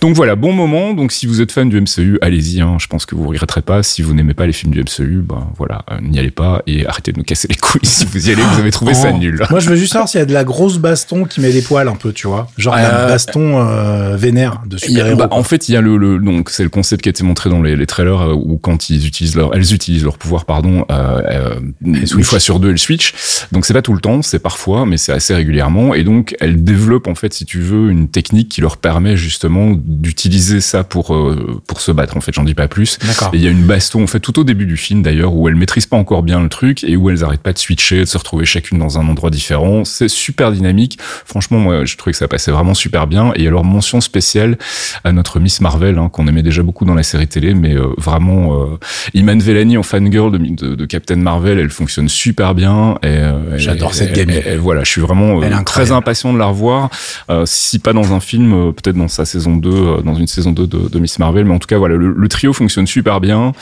Donc 0.00 0.16
voilà, 0.16 0.36
bon 0.36 0.52
moment. 0.52 0.94
Donc 0.94 1.12
si 1.12 1.26
vous 1.26 1.40
êtes 1.40 1.52
fan 1.52 1.68
du 1.68 1.80
MCU, 1.80 2.18
allez-y. 2.20 2.60
Hein. 2.60 2.76
Je 2.80 2.86
pense 2.86 3.06
que 3.06 3.14
vous 3.14 3.28
regretterez 3.28 3.62
pas. 3.62 3.82
Si 3.82 4.02
vous 4.02 4.14
n'aimez 4.14 4.34
pas 4.34 4.46
les 4.46 4.52
films 4.52 4.72
du 4.72 4.80
MCU, 4.80 5.22
ben 5.22 5.48
voilà, 5.56 5.84
euh, 5.90 6.00
n'y 6.00 6.18
allez 6.18 6.30
pas 6.30 6.62
et 6.66 6.86
arrêtez 6.86 7.12
de 7.12 7.18
nous 7.18 7.24
casser 7.24 7.48
les 7.48 7.56
couilles. 7.56 7.80
Si 7.84 8.04
vous 8.04 8.28
y 8.28 8.32
allez, 8.32 8.42
vous 8.42 8.58
avez 8.58 8.70
trouvé 8.70 8.94
ça 8.94 9.12
nul. 9.12 9.42
Moi, 9.50 9.60
je 9.60 9.68
veux 9.68 9.76
juste 9.76 9.92
savoir 9.92 10.08
s'il 10.08 10.18
y 10.18 10.22
a 10.22 10.26
de 10.26 10.32
la 10.32 10.44
grosse 10.44 10.78
baston 10.78 11.24
qui 11.24 11.40
met 11.40 11.50
les 11.50 11.62
poils 11.62 11.88
un 11.88 11.96
peu, 11.96 12.12
tu 12.12 12.26
vois. 12.26 12.48
Genre 12.56 12.74
euh, 12.78 13.08
baston 13.08 13.58
euh, 13.58 14.16
vénère 14.16 14.62
de 14.66 14.76
super-héros. 14.76 15.18
Bah, 15.18 15.28
en 15.30 15.42
fait, 15.42 15.68
il 15.68 15.72
y 15.72 15.76
a 15.76 15.80
le, 15.80 15.96
le 15.96 16.18
donc 16.18 16.50
c'est 16.50 16.62
le 16.62 16.68
concept 16.68 17.02
qui 17.02 17.08
a 17.08 17.10
été 17.10 17.24
montré 17.24 17.50
dans 17.50 17.62
les, 17.62 17.76
les 17.76 17.86
trailers 17.86 18.20
euh, 18.20 18.34
où 18.34 18.58
quand 18.58 18.90
ils 18.90 19.06
utilisent 19.06 19.36
leur, 19.36 19.54
elles 19.54 19.72
utilisent 19.74 20.04
leur 20.04 20.18
pouvoir, 20.18 20.44
pardon, 20.44 20.84
euh, 20.90 21.60
une 21.84 22.06
fois 22.24 22.40
sur 22.40 22.60
deux, 22.60 22.70
elles 22.70 22.78
switch. 22.78 23.14
Donc 23.52 23.66
c'est 23.66 23.74
pas 23.74 23.82
tout 23.82 23.92
le 23.92 24.00
temps, 24.00 24.22
c'est 24.22 24.38
parfois, 24.38 24.86
mais 24.86 24.96
c'est 24.96 25.12
assez 25.12 25.34
régulièrement 25.34 25.94
et 25.94 26.04
donc 26.04 26.34
elles 26.40 26.62
développent 26.64 27.08
en 27.08 27.14
fait, 27.14 27.32
si 27.32 27.44
tu 27.44 27.60
veux, 27.60 27.90
une 27.90 28.08
technique 28.08 28.48
qui 28.48 28.60
leur 28.60 28.76
permet 28.76 29.16
justement 29.16 29.72
d'utiliser 29.84 30.60
ça 30.60 30.84
pour 30.84 31.14
euh, 31.14 31.60
pour 31.66 31.80
se 31.80 31.92
battre. 31.92 32.16
En 32.16 32.20
fait, 32.20 32.32
j'en 32.32 32.44
dis 32.44 32.54
pas 32.54 32.68
plus. 32.68 32.98
Et 33.32 33.36
il 33.36 33.42
y 33.42 33.46
a 33.46 33.50
une 33.50 33.64
baston 33.64 34.02
en 34.02 34.06
fait 34.06 34.20
tout 34.20 34.38
au 34.38 34.44
début 34.44 34.66
du 34.66 34.76
film 34.76 35.02
d'ailleurs 35.02 35.34
où 35.34 35.48
elles 35.48 35.56
maîtrisent 35.56 35.86
pas 35.86 35.96
encore 35.96 36.22
bien 36.22 36.40
le 36.40 36.48
truc 36.48 36.84
et 36.84 36.96
où 36.96 37.10
elles 37.10 37.24
arrêtent 37.24 37.42
pas 37.42 37.52
de 37.52 37.58
switcher, 37.58 38.00
de 38.00 38.04
se 38.04 38.18
retrouver 38.18 38.44
chacune 38.44 38.78
dans 38.78 38.98
un 38.98 39.08
endroit 39.08 39.30
différent. 39.30 39.84
C'est 39.84 40.08
super 40.08 40.52
dynamique. 40.52 40.98
Franchement, 41.00 41.58
moi, 41.58 41.84
je 41.84 41.96
trouvais 41.96 42.12
que 42.12 42.18
ça 42.18 42.28
passait 42.28 42.50
vraiment 42.50 42.74
super 42.74 43.06
bien. 43.06 43.32
Et 43.36 43.46
alors 43.46 43.64
mention 43.64 44.00
spéciale 44.00 44.58
à 45.04 45.12
notre 45.12 45.40
Miss 45.40 45.60
Marvel 45.60 45.98
hein, 45.98 46.08
qu'on 46.08 46.26
aimait 46.26 46.42
déjà 46.42 46.62
beaucoup 46.62 46.84
dans 46.84 46.94
la 46.94 47.02
série 47.02 47.28
télé, 47.28 47.54
mais 47.54 47.74
euh, 47.74 47.88
vraiment 47.98 48.60
euh, 48.60 48.78
Iman 49.14 49.38
Vellani 49.38 49.76
en 49.76 49.82
fangirl 49.82 50.32
de, 50.32 50.38
de, 50.38 50.74
de, 50.74 50.86
Captain 50.86 51.16
Marvel, 51.16 51.58
elle 51.58 51.70
fonctionne 51.70 52.08
super 52.08 52.54
bien. 52.54 52.98
Et, 53.02 53.06
euh, 53.06 53.58
J'adore 53.58 53.94
cette 53.94 54.12
gamine. 54.12 54.40
voilà, 54.58 54.84
je 54.84 54.90
suis 54.90 55.00
vraiment 55.00 55.40
très 55.64 55.92
impatient 55.92 56.32
de 56.32 56.38
la 56.38 56.46
revoir. 56.46 56.90
Euh, 57.30 57.44
si 57.46 57.78
pas 57.78 57.92
dans 57.92 58.12
un 58.12 58.20
film, 58.20 58.52
euh, 58.52 58.72
peut-être 58.72 58.96
dans 58.96 59.08
sa 59.08 59.24
saison 59.24 59.56
2, 59.56 59.70
euh, 59.74 60.02
dans 60.02 60.14
une 60.14 60.26
saison 60.26 60.52
2 60.52 60.66
de, 60.66 60.88
de, 60.88 60.98
Miss 60.98 61.18
Marvel. 61.18 61.44
Mais 61.44 61.54
en 61.54 61.58
tout 61.58 61.66
cas, 61.66 61.78
voilà, 61.78 61.96
le, 61.96 62.28
trio 62.28 62.52
fonctionne 62.52 62.86
super 62.86 63.20
bien. 63.20 63.52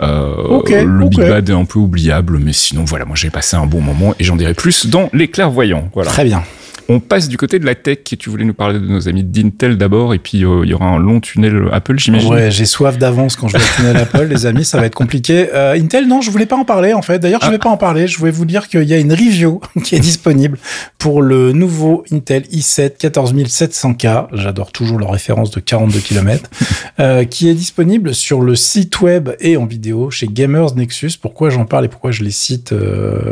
le 0.00 1.08
Big 1.08 1.20
Bad 1.20 1.48
est 1.48 1.52
un 1.52 1.64
peu 1.64 1.78
oubliable, 1.78 2.38
mais 2.38 2.52
sinon, 2.52 2.84
voilà, 2.84 3.04
moi 3.04 3.16
j'ai 3.16 3.30
passé 3.30 3.56
un 3.56 3.66
bon 3.66 3.80
moment 3.80 4.14
et 4.18 4.24
j'en 4.24 4.36
dirai 4.36 4.54
plus 4.54 4.86
dans 4.86 5.08
les 5.12 5.28
clairvoyants. 5.28 5.88
Voilà. 5.94 6.10
Très 6.10 6.24
bien. 6.24 6.42
On 6.90 6.98
passe 6.98 7.28
du 7.28 7.36
côté 7.36 7.60
de 7.60 7.66
la 7.66 7.76
tech. 7.76 7.98
Et 8.10 8.16
tu 8.16 8.30
voulais 8.30 8.44
nous 8.44 8.54
parler 8.54 8.80
de 8.80 8.84
nos 8.84 9.08
amis 9.08 9.22
d'Intel 9.22 9.76
d'abord, 9.76 10.12
et 10.12 10.18
puis 10.18 10.44
euh, 10.44 10.62
il 10.64 10.70
y 10.70 10.74
aura 10.74 10.86
un 10.86 10.98
long 10.98 11.20
tunnel 11.20 11.68
Apple, 11.70 11.96
j'imagine. 11.96 12.32
Ouais, 12.32 12.50
j'ai 12.50 12.64
soif 12.64 12.98
d'avance 12.98 13.36
quand 13.36 13.46
je 13.46 13.56
vois 13.56 13.64
le 13.64 13.76
tunnel 13.76 13.96
Apple, 14.02 14.24
les 14.24 14.44
amis, 14.44 14.64
ça 14.64 14.80
va 14.80 14.86
être 14.86 14.96
compliqué. 14.96 15.50
Euh, 15.54 15.78
Intel, 15.78 16.08
non, 16.08 16.20
je 16.20 16.32
voulais 16.32 16.46
pas 16.46 16.56
en 16.56 16.64
parler 16.64 16.92
en 16.92 17.02
fait. 17.02 17.20
D'ailleurs, 17.20 17.42
je 17.42 17.46
ah. 17.46 17.50
vais 17.50 17.58
pas 17.58 17.68
en 17.68 17.76
parler. 17.76 18.08
Je 18.08 18.18
voulais 18.18 18.32
vous 18.32 18.44
dire 18.44 18.66
qu'il 18.66 18.82
y 18.82 18.92
a 18.92 18.98
une 18.98 19.12
review 19.12 19.60
qui 19.84 19.94
est 19.94 20.00
disponible 20.00 20.58
pour 20.98 21.22
le 21.22 21.52
nouveau 21.52 22.02
Intel 22.10 22.42
i7 22.52 22.98
14700K. 22.98 24.26
J'adore 24.32 24.72
toujours 24.72 24.98
leur 24.98 25.12
référence 25.12 25.52
de 25.52 25.60
42 25.60 26.00
km, 26.00 26.50
euh, 26.98 27.24
qui 27.24 27.48
est 27.48 27.54
disponible 27.54 28.16
sur 28.16 28.40
le 28.40 28.56
site 28.56 29.00
web 29.00 29.30
et 29.38 29.56
en 29.56 29.64
vidéo 29.64 30.10
chez 30.10 30.26
Gamers 30.26 30.74
Nexus. 30.74 31.12
Pourquoi 31.22 31.50
j'en 31.50 31.66
parle 31.66 31.84
et 31.84 31.88
pourquoi 31.88 32.10
je 32.10 32.24
les 32.24 32.32
cite 32.32 32.74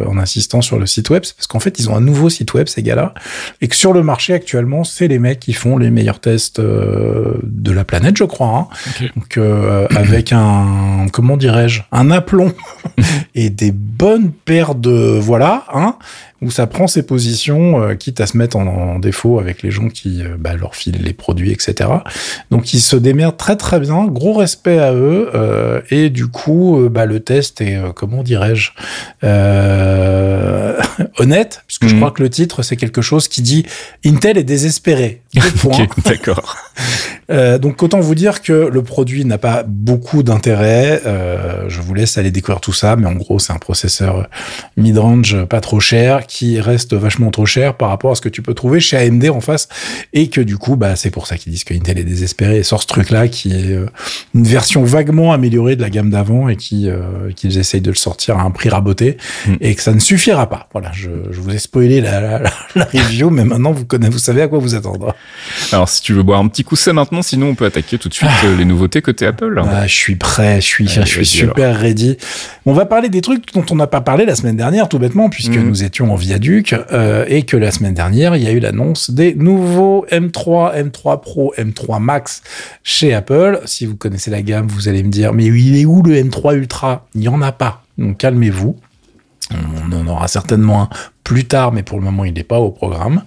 en 0.06 0.16
insistant 0.16 0.62
sur 0.62 0.78
le 0.78 0.86
site 0.86 1.10
web, 1.10 1.24
c'est 1.24 1.34
parce 1.34 1.48
qu'en 1.48 1.58
fait, 1.58 1.80
ils 1.80 1.90
ont 1.90 1.96
un 1.96 2.00
nouveau 2.00 2.30
site 2.30 2.54
web, 2.54 2.68
ces 2.68 2.84
gars-là 2.84 3.14
et 3.60 3.68
que 3.68 3.76
sur 3.76 3.92
le 3.92 4.02
marché 4.02 4.34
actuellement, 4.34 4.84
c'est 4.84 5.08
les 5.08 5.18
mecs 5.18 5.40
qui 5.40 5.52
font 5.52 5.76
les 5.76 5.90
meilleurs 5.90 6.20
tests 6.20 6.58
euh, 6.58 7.38
de 7.42 7.72
la 7.72 7.84
planète, 7.84 8.16
je 8.16 8.24
crois. 8.24 8.68
Hein. 8.70 9.08
Donc 9.16 9.36
euh, 9.36 9.86
avec 9.94 10.32
un 10.32 11.06
comment 11.12 11.36
dirais-je, 11.36 11.82
un 11.92 12.10
aplomb 12.10 12.52
et 13.34 13.50
des 13.50 13.72
bonnes 13.72 14.30
paires 14.32 14.74
de 14.74 15.18
voilà, 15.18 15.64
hein, 15.72 15.96
où 16.40 16.50
ça 16.50 16.66
prend 16.66 16.86
ses 16.86 17.02
positions, 17.02 17.82
euh, 17.82 17.94
quitte 17.94 18.20
à 18.20 18.26
se 18.26 18.36
mettre 18.36 18.56
en, 18.56 18.98
défaut 18.98 19.38
avec 19.38 19.62
les 19.62 19.70
gens 19.70 19.88
qui 19.88 20.22
euh, 20.22 20.36
bah, 20.38 20.54
leur 20.54 20.74
filent 20.74 21.02
les 21.02 21.12
produits, 21.12 21.50
etc. 21.50 21.90
Donc 22.50 22.72
ils 22.74 22.80
se 22.80 22.96
démerdent 22.96 23.36
très 23.36 23.56
très 23.56 23.80
bien, 23.80 24.06
gros 24.06 24.34
respect 24.34 24.78
à 24.78 24.92
eux, 24.92 25.30
euh, 25.34 25.80
et 25.90 26.10
du 26.10 26.28
coup, 26.28 26.88
bah, 26.90 27.06
le 27.06 27.20
test 27.20 27.60
est, 27.60 27.78
comment 27.94 28.22
dirais-je, 28.22 28.70
honnête, 31.18 31.62
puisque 31.66 31.86
je 31.86 31.94
mhm. 31.94 32.00
crois 32.00 32.10
que 32.12 32.22
le 32.22 32.30
titre 32.30 32.62
c'est 32.62 32.76
quelque 32.76 33.02
chose 33.02 33.28
qui 33.28 33.42
dit 33.42 33.66
Intel 34.04 34.38
est 34.38 34.44
désespéré. 34.44 35.22
D'accord. 36.04 36.56
donc 37.28 37.82
autant 37.82 38.00
vous 38.00 38.14
dire 38.14 38.40
que 38.40 38.52
le 38.52 38.82
produit 38.82 39.24
n'a 39.24 39.38
pas 39.38 39.62
beaucoup 39.62 40.22
d'intérêt. 40.22 41.02
je 41.68 41.80
vous 41.80 41.94
laisse 41.94 42.18
aller 42.18 42.30
découvrir 42.30 42.60
tout 42.60 42.72
ça, 42.72 42.96
mais 42.96 43.06
en 43.06 43.14
gros 43.14 43.38
c'est 43.38 43.52
un 43.52 43.58
processeur 43.58 44.28
mid-range 44.76 45.44
pas 45.44 45.60
trop 45.60 45.80
cher 45.80 46.26
qui 46.26 46.60
reste 46.60 46.94
vachement 46.94 47.30
trop 47.30 47.46
cher 47.46 47.76
par 47.76 47.88
rapport 47.88 48.12
à 48.12 48.14
ce 48.14 48.20
que 48.20 48.28
tu 48.28 48.42
peux 48.42 48.54
trouver 48.54 48.80
chez 48.80 48.96
AMD 48.96 49.26
en 49.30 49.40
face 49.40 49.68
et 50.12 50.28
que 50.28 50.40
du 50.40 50.58
coup 50.58 50.76
bah 50.76 50.96
c'est 50.96 51.10
pour 51.10 51.26
ça 51.26 51.36
qu'ils 51.36 51.52
disent 51.52 51.64
que 51.64 51.74
Intel 51.74 51.98
est 51.98 52.04
désespéré 52.04 52.58
et 52.58 52.62
sort 52.62 52.82
ce 52.82 52.86
truc 52.86 53.10
là 53.10 53.28
qui 53.28 53.52
est 53.52 53.72
euh, 53.72 53.86
une 54.34 54.44
version 54.44 54.84
vaguement 54.84 55.32
améliorée 55.32 55.76
de 55.76 55.82
la 55.82 55.90
gamme 55.90 56.10
d'avant 56.10 56.48
et 56.48 56.56
qui 56.56 56.88
euh, 56.88 57.32
qu'ils 57.34 57.58
essayent 57.58 57.80
de 57.80 57.90
le 57.90 57.96
sortir 57.96 58.38
à 58.38 58.42
un 58.42 58.50
prix 58.50 58.68
raboté 58.68 59.16
mm. 59.46 59.54
et 59.60 59.74
que 59.74 59.82
ça 59.82 59.92
ne 59.92 60.00
suffira 60.00 60.48
pas. 60.48 60.68
Voilà, 60.72 60.90
je, 60.92 61.10
je 61.30 61.40
vous 61.40 61.50
ai 61.50 61.58
spoilé 61.58 62.00
la, 62.00 62.20
la, 62.20 62.50
la, 62.74 62.84
review 62.84 63.30
mais 63.30 63.44
maintenant 63.44 63.72
vous 63.72 63.84
connaissez 63.84 64.12
vous 64.12 64.18
savez 64.18 64.42
à 64.42 64.48
quoi 64.48 64.58
vous 64.58 64.74
attendre. 64.74 65.14
Alors 65.72 65.88
si 65.88 66.02
tu 66.02 66.12
veux 66.12 66.22
boire 66.22 66.40
un 66.40 66.48
petit 66.48 66.64
coup 66.64 66.76
c'est 66.76 66.92
maintenant 66.92 67.22
sinon 67.22 67.48
on 67.48 67.54
peut 67.54 67.64
attaquer 67.64 67.98
tout 67.98 68.08
de 68.08 68.14
suite 68.14 68.30
ah. 68.30 68.46
les 68.56 68.64
nouveautés 68.64 69.02
côté 69.02 69.26
Apple. 69.26 69.60
Ah, 69.64 69.86
je 69.86 69.94
suis 69.94 70.16
prêt, 70.16 70.60
je 70.60 70.66
suis 70.66 70.88
je 70.88 71.02
suis 71.02 71.26
super 71.26 71.78
ready. 71.78 72.16
On 72.66 72.72
va 72.72 72.86
parler 72.86 73.08
des 73.08 73.20
trucs 73.20 73.52
dont 73.54 73.64
on 73.70 73.76
n'a 73.76 73.86
pas 73.86 74.00
parlé 74.00 74.24
la 74.24 74.34
semaine 74.34 74.56
dernière 74.56 74.88
tout 74.88 74.98
bêtement 74.98 75.28
puisque 75.28 75.56
mm. 75.56 75.68
nous 75.68 75.84
étions 75.84 76.12
en 76.12 76.16
viaduc 76.16 76.74
euh, 76.92 77.24
et 77.28 77.42
que 77.42 77.56
la 77.56 77.70
semaine 77.70 77.94
dernière, 77.94 78.36
il 78.36 78.42
y 78.42 78.46
a 78.46 78.52
eu 78.52 78.60
l'annonce 78.60 79.10
des 79.10 79.34
nouveaux 79.34 80.06
M3, 80.10 80.90
M3 80.90 81.20
Pro, 81.20 81.54
M3 81.56 82.00
Max 82.00 82.42
chez 82.82 83.14
Apple. 83.14 83.60
Si 83.64 83.86
vous 83.86 83.96
connaissez 83.96 84.30
la 84.30 84.42
gamme, 84.42 84.68
vous 84.68 84.88
allez 84.88 85.02
me 85.02 85.10
dire, 85.10 85.32
mais 85.32 85.46
il 85.46 85.76
est 85.78 85.84
où 85.84 86.02
le 86.02 86.14
M3 86.14 86.56
Ultra? 86.56 87.06
Il 87.14 87.20
n'y 87.20 87.28
en 87.28 87.42
a 87.42 87.52
pas. 87.52 87.82
Donc 87.96 88.18
calmez-vous. 88.18 88.76
On 89.50 89.92
en 89.92 90.06
aura 90.06 90.28
certainement 90.28 90.82
un 90.82 90.88
plus 91.28 91.44
tard, 91.44 91.72
mais 91.72 91.82
pour 91.82 91.98
le 91.98 92.04
moment, 92.04 92.24
il 92.24 92.32
n'est 92.32 92.42
pas 92.42 92.58
au 92.58 92.70
programme. 92.70 93.22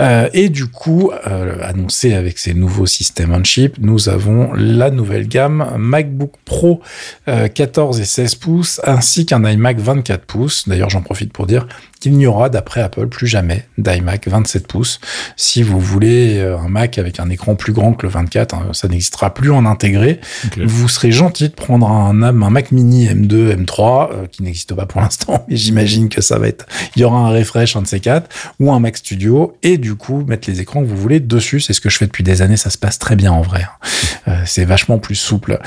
Euh, 0.00 0.28
et 0.32 0.48
du 0.48 0.66
coup, 0.66 1.12
euh, 1.28 1.56
annoncé 1.62 2.12
avec 2.12 2.36
ces 2.36 2.52
nouveaux 2.52 2.86
systèmes 2.86 3.32
on 3.32 3.44
chip, 3.44 3.76
nous 3.78 4.08
avons 4.08 4.52
la 4.54 4.90
nouvelle 4.90 5.28
gamme 5.28 5.64
MacBook 5.78 6.32
Pro 6.44 6.80
14 7.26 8.00
et 8.00 8.04
16 8.04 8.34
pouces, 8.34 8.80
ainsi 8.82 9.24
qu'un 9.24 9.48
iMac 9.48 9.78
24 9.78 10.24
pouces. 10.24 10.68
D'ailleurs, 10.68 10.90
j'en 10.90 11.02
profite 11.02 11.32
pour 11.32 11.46
dire 11.46 11.68
qu'il 12.00 12.18
n'y 12.18 12.26
aura, 12.26 12.50
d'après 12.50 12.82
Apple, 12.82 13.06
plus 13.06 13.26
jamais 13.26 13.66
d'iMac 13.78 14.28
27 14.28 14.66
pouces. 14.66 15.00
Si 15.36 15.62
vous 15.62 15.80
voulez 15.80 16.38
euh, 16.38 16.58
un 16.58 16.68
Mac 16.68 16.98
avec 16.98 17.20
un 17.20 17.30
écran 17.30 17.54
plus 17.54 17.72
grand 17.72 17.94
que 17.94 18.04
le 18.04 18.12
24, 18.12 18.54
hein, 18.54 18.66
ça 18.72 18.88
n'existera 18.88 19.32
plus 19.32 19.50
en 19.52 19.64
intégré. 19.64 20.20
Vous 20.62 20.88
serez 20.88 21.12
gentil 21.12 21.48
de 21.48 21.54
prendre 21.54 21.88
un, 21.88 22.20
un 22.20 22.50
Mac 22.50 22.72
mini 22.72 23.06
M2, 23.06 23.56
M3, 23.64 24.28
qui 24.28 24.42
n'existe 24.42 24.74
pas 24.74 24.86
pour 24.86 25.00
l'instant, 25.00 25.46
mais 25.48 25.56
j'imagine 25.56 26.08
que 26.08 26.20
ça 26.20 26.38
va 26.38 26.48
être, 26.48 26.66
il 26.96 27.00
y 27.00 27.04
aura 27.04 27.20
un 27.20 27.30
refresh, 27.44 27.76
un 27.76 27.82
de 27.82 27.86
ces 27.86 28.00
quatre, 28.00 28.28
ou 28.58 28.72
un 28.72 28.80
Mac 28.80 28.96
Studio, 28.96 29.56
et 29.62 29.78
du 29.78 29.94
coup 29.94 30.24
mettre 30.26 30.50
les 30.50 30.60
écrans 30.60 30.82
que 30.82 30.86
vous 30.86 30.96
voulez 30.96 31.20
dessus. 31.20 31.60
C'est 31.60 31.72
ce 31.72 31.80
que 31.80 31.90
je 31.90 31.98
fais 31.98 32.06
depuis 32.06 32.24
des 32.24 32.42
années, 32.42 32.56
ça 32.56 32.70
se 32.70 32.78
passe 32.78 32.98
très 32.98 33.16
bien 33.16 33.32
en 33.32 33.42
vrai. 33.42 33.62
Hein. 33.62 33.88
Euh, 34.28 34.42
c'est 34.46 34.64
vachement 34.64 34.98
plus 34.98 35.14
souple. 35.14 35.58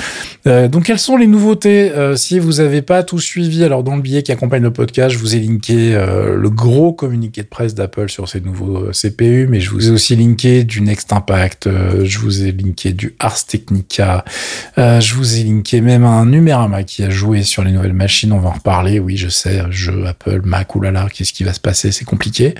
Euh, 0.48 0.68
donc 0.68 0.86
quelles 0.86 1.00
sont 1.00 1.18
les 1.18 1.28
nouveautés 1.28 1.92
euh, 1.92 2.16
Si 2.16 2.40
vous 2.40 2.54
n'avez 2.54 2.82
pas 2.82 3.04
tout 3.04 3.20
suivi, 3.20 3.63
alors 3.63 3.84
dans 3.84 3.96
le 3.96 4.02
billet 4.02 4.24
qui 4.24 4.32
accompagne 4.32 4.63
le 4.63 4.74
podcast, 4.74 5.13
je 5.13 5.20
vous 5.20 5.36
ai 5.36 5.40
linké 5.40 5.96
le 5.98 6.50
gros 6.50 6.94
communiqué 6.94 7.44
de 7.44 7.48
presse 7.48 7.76
d'Apple 7.76 8.10
sur 8.10 8.28
ces 8.28 8.42
nouveaux 8.42 8.92
CPU, 8.92 9.48
mais 9.50 9.60
je 9.60 9.70
vous 9.70 9.90
ai 9.90 9.92
aussi 9.92 10.16
linké 10.16 10.63
du 10.63 10.82
Next 10.82 11.13
Impact, 11.13 11.70
je 12.04 12.20
vous 12.20 12.44
ai 12.44 12.52
linké 12.52 12.94
du 12.94 13.16
Ars 13.20 13.46
Technica, 13.46 14.26
je 14.78 15.13
vous 15.13 15.38
ai 15.38 15.44
linké 15.44 15.82
même 15.82 16.04
un 16.04 16.26
Numérama 16.26 16.84
qui 16.84 17.04
a 17.04 17.10
joué 17.10 17.44
sur 17.44 17.63
les 17.63 17.72
nouvelles 17.72 17.94
machines, 17.94 18.32
on 18.34 18.40
va 18.40 18.50
en 18.50 18.54
reparler, 18.54 19.00
oui 19.00 19.18
je 19.18 19.30
sais, 19.30 19.62
jeu 19.70 20.06
Apple, 20.08 20.42
Mac, 20.44 20.76
oulala, 20.76 21.08
qu'est-ce 21.13 21.34
qui 21.34 21.44
va 21.44 21.54
se 21.54 21.60
passer, 21.60 21.66
c'est 21.73 22.06
compliqué. 22.06 22.56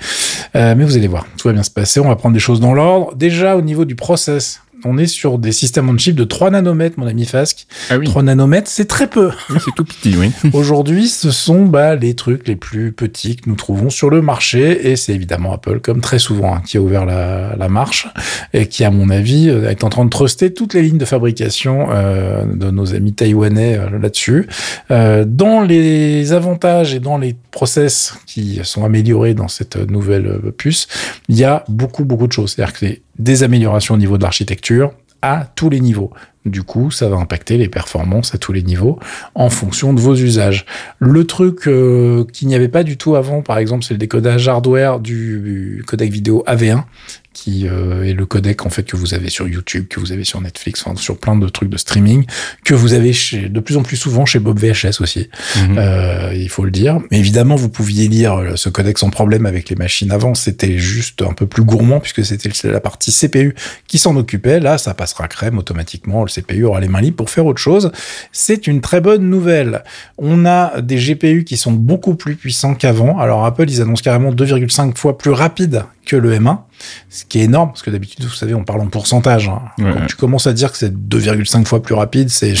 mais 0.54 0.84
vous 0.84 0.96
allez 0.96 1.08
voir, 1.08 1.26
tout 1.36 1.48
va 1.48 1.54
bien 1.54 1.62
se 1.62 1.70
passer, 1.70 2.00
on 2.00 2.08
va 2.08 2.16
prendre 2.16 2.34
des 2.34 2.40
choses 2.40 2.60
dans 2.60 2.74
l'ordre. 2.74 3.14
Déjà 3.14 3.56
au 3.56 3.62
niveau 3.62 3.84
du 3.84 3.94
process, 3.94 4.60
on 4.84 4.98
est 4.98 5.06
sur 5.06 5.38
des 5.38 5.52
systèmes 5.52 5.88
on 5.88 5.96
chip 5.98 6.14
de 6.14 6.24
3 6.24 6.50
nanomètres, 6.50 6.98
mon 6.98 7.06
ami 7.06 7.24
Fasque. 7.24 7.66
Ah 7.90 7.96
3 8.02 8.22
nanomètres, 8.22 8.70
c'est 8.70 8.86
très 8.86 9.06
peu. 9.06 9.30
c'est 9.48 9.74
tout 9.74 9.84
petit, 9.84 10.14
oui. 10.16 10.30
Aujourd'hui, 10.52 11.08
ce 11.08 11.30
sont 11.30 11.64
bah, 11.64 11.94
les 11.94 12.14
trucs 12.14 12.46
les 12.46 12.56
plus 12.56 12.92
petits 12.92 13.36
que 13.36 13.48
nous 13.48 13.56
trouvons 13.56 13.90
sur 13.90 14.10
le 14.10 14.22
marché, 14.22 14.90
et 14.90 14.96
c'est 14.96 15.14
évidemment 15.14 15.52
Apple, 15.52 15.80
comme 15.80 16.00
très 16.00 16.18
souvent, 16.18 16.56
hein, 16.56 16.62
qui 16.64 16.76
a 16.76 16.80
ouvert 16.80 17.04
la, 17.04 17.68
marche, 17.68 18.08
et 18.52 18.66
qui, 18.66 18.84
à 18.84 18.90
mon 18.90 19.10
avis, 19.10 19.50
euh, 19.50 19.68
est 19.68 19.84
en 19.84 19.88
train 19.88 20.04
de 20.04 20.10
truster 20.10 20.54
toutes 20.54 20.74
les 20.74 20.82
lignes 20.82 20.98
de 20.98 21.04
fabrication 21.04 21.88
euh, 21.90 22.44
de 22.44 22.70
nos 22.70 22.94
amis 22.94 23.12
taïwanais 23.12 23.78
euh, 23.78 23.98
là-dessus. 23.98 24.48
dans 24.90 25.60
les 25.60 26.32
avantages 26.32 26.94
et 26.94 27.00
dans 27.00 27.18
les 27.18 27.36
process 27.50 28.14
qui 28.26 28.60
sont 28.62 28.84
améliorés 28.84 29.34
dans 29.34 29.48
cette 29.48 29.76
nouvelle 29.76 30.40
puce, 30.56 30.88
il 31.28 31.36
y 31.36 31.44
a 31.44 31.64
beaucoup, 31.68 32.04
beaucoup 32.04 32.26
de 32.26 32.32
choses. 32.32 32.52
C'est-à-dire 32.52 32.72
que 32.72 32.78
c'est 32.78 33.02
des 33.18 33.42
améliorations 33.42 33.94
au 33.94 33.98
niveau 33.98 34.18
de 34.18 34.22
l'architecture 34.22 34.92
à 35.22 35.46
tous 35.56 35.68
les 35.68 35.80
niveaux. 35.80 36.12
Du 36.44 36.62
coup, 36.62 36.90
ça 36.90 37.08
va 37.08 37.16
impacter 37.16 37.58
les 37.58 37.68
performances 37.68 38.34
à 38.34 38.38
tous 38.38 38.52
les 38.52 38.62
niveaux 38.62 38.98
en 39.34 39.50
fonction 39.50 39.92
de 39.92 40.00
vos 40.00 40.14
usages. 40.14 40.64
Le 40.98 41.24
truc 41.24 41.66
euh, 41.66 42.24
qu'il 42.32 42.48
n'y 42.48 42.54
avait 42.54 42.68
pas 42.68 42.84
du 42.84 42.96
tout 42.96 43.16
avant, 43.16 43.42
par 43.42 43.58
exemple, 43.58 43.84
c'est 43.84 43.94
le 43.94 43.98
décodage 43.98 44.48
hardware 44.48 45.00
du 45.00 45.84
codec 45.86 46.10
vidéo 46.10 46.44
AV1 46.46 46.84
qui 47.32 47.68
euh, 47.68 48.04
est 48.04 48.14
le 48.14 48.26
codec 48.26 48.66
en 48.66 48.70
fait 48.70 48.82
que 48.82 48.96
vous 48.96 49.14
avez 49.14 49.30
sur 49.30 49.46
YouTube, 49.46 49.86
que 49.88 50.00
vous 50.00 50.12
avez 50.12 50.24
sur 50.24 50.40
Netflix, 50.40 50.82
enfin, 50.84 50.96
sur 50.96 51.18
plein 51.18 51.36
de 51.36 51.48
trucs 51.48 51.68
de 51.68 51.76
streaming, 51.76 52.24
que 52.64 52.74
vous 52.74 52.94
avez 52.94 53.12
chez, 53.12 53.48
de 53.48 53.60
plus 53.60 53.76
en 53.76 53.82
plus 53.82 53.96
souvent 53.96 54.26
chez 54.26 54.38
Bob 54.38 54.58
VHS 54.58 55.00
aussi. 55.00 55.28
Mhm. 55.56 55.76
Euh, 55.78 56.32
il 56.34 56.48
faut 56.48 56.64
le 56.64 56.70
dire. 56.70 57.00
Mais 57.10 57.18
évidemment, 57.18 57.54
vous 57.54 57.68
pouviez 57.68 58.08
lire 58.08 58.34
euh, 58.34 58.56
ce 58.56 58.68
codec 58.68 58.98
sans 58.98 59.10
problème 59.10 59.46
avec 59.46 59.68
les 59.68 59.76
machines 59.76 60.10
avant. 60.10 60.34
C'était 60.34 60.78
juste 60.78 61.22
un 61.22 61.32
peu 61.32 61.46
plus 61.46 61.62
gourmand 61.62 62.00
puisque 62.00 62.24
c'était 62.24 62.50
la 62.68 62.80
partie 62.80 63.12
CPU 63.12 63.54
qui 63.86 63.98
s'en 63.98 64.16
occupait. 64.16 64.58
Là, 64.58 64.78
ça 64.78 64.94
passera 64.94 65.28
crème 65.28 65.58
automatiquement. 65.58 66.24
Le 66.24 66.30
CPU 66.30 66.64
aura 66.64 66.80
les 66.80 66.88
mains 66.88 67.00
libres 67.00 67.16
pour 67.16 67.30
faire 67.30 67.46
autre 67.46 67.60
chose. 67.60 67.92
C'est 68.32 68.66
une 68.66 68.80
très 68.80 69.00
bonne 69.00 69.28
nouvelle. 69.28 69.84
On 70.16 70.44
a 70.44 70.80
des 70.80 70.96
GPU 70.96 71.44
qui 71.44 71.56
sont 71.56 71.72
beaucoup 71.72 72.14
plus 72.14 72.36
puissants 72.36 72.74
qu'avant. 72.74 73.18
Alors 73.18 73.44
Apple, 73.44 73.66
ils 73.68 73.80
annoncent 73.80 74.02
carrément 74.02 74.32
2,5 74.32 74.96
fois 74.96 75.18
plus 75.18 75.30
rapide 75.30 75.84
que 76.08 76.16
le 76.16 76.36
M1, 76.36 76.58
ce 77.10 77.24
qui 77.24 77.40
est 77.40 77.44
énorme, 77.44 77.68
parce 77.68 77.82
que 77.82 77.90
d'habitude, 77.90 78.24
vous 78.24 78.30
savez, 78.30 78.54
on 78.54 78.64
parle 78.64 78.80
en 78.80 78.86
pourcentage. 78.86 79.48
Hein. 79.48 79.62
Quand 79.78 80.06
tu 80.06 80.16
commences 80.16 80.46
à 80.46 80.52
dire 80.52 80.72
que 80.72 80.78
c'est 80.78 80.92
2,5 80.92 81.66
fois 81.66 81.82
plus 81.82 81.94
rapide, 81.94 82.30
c'est 82.30 82.54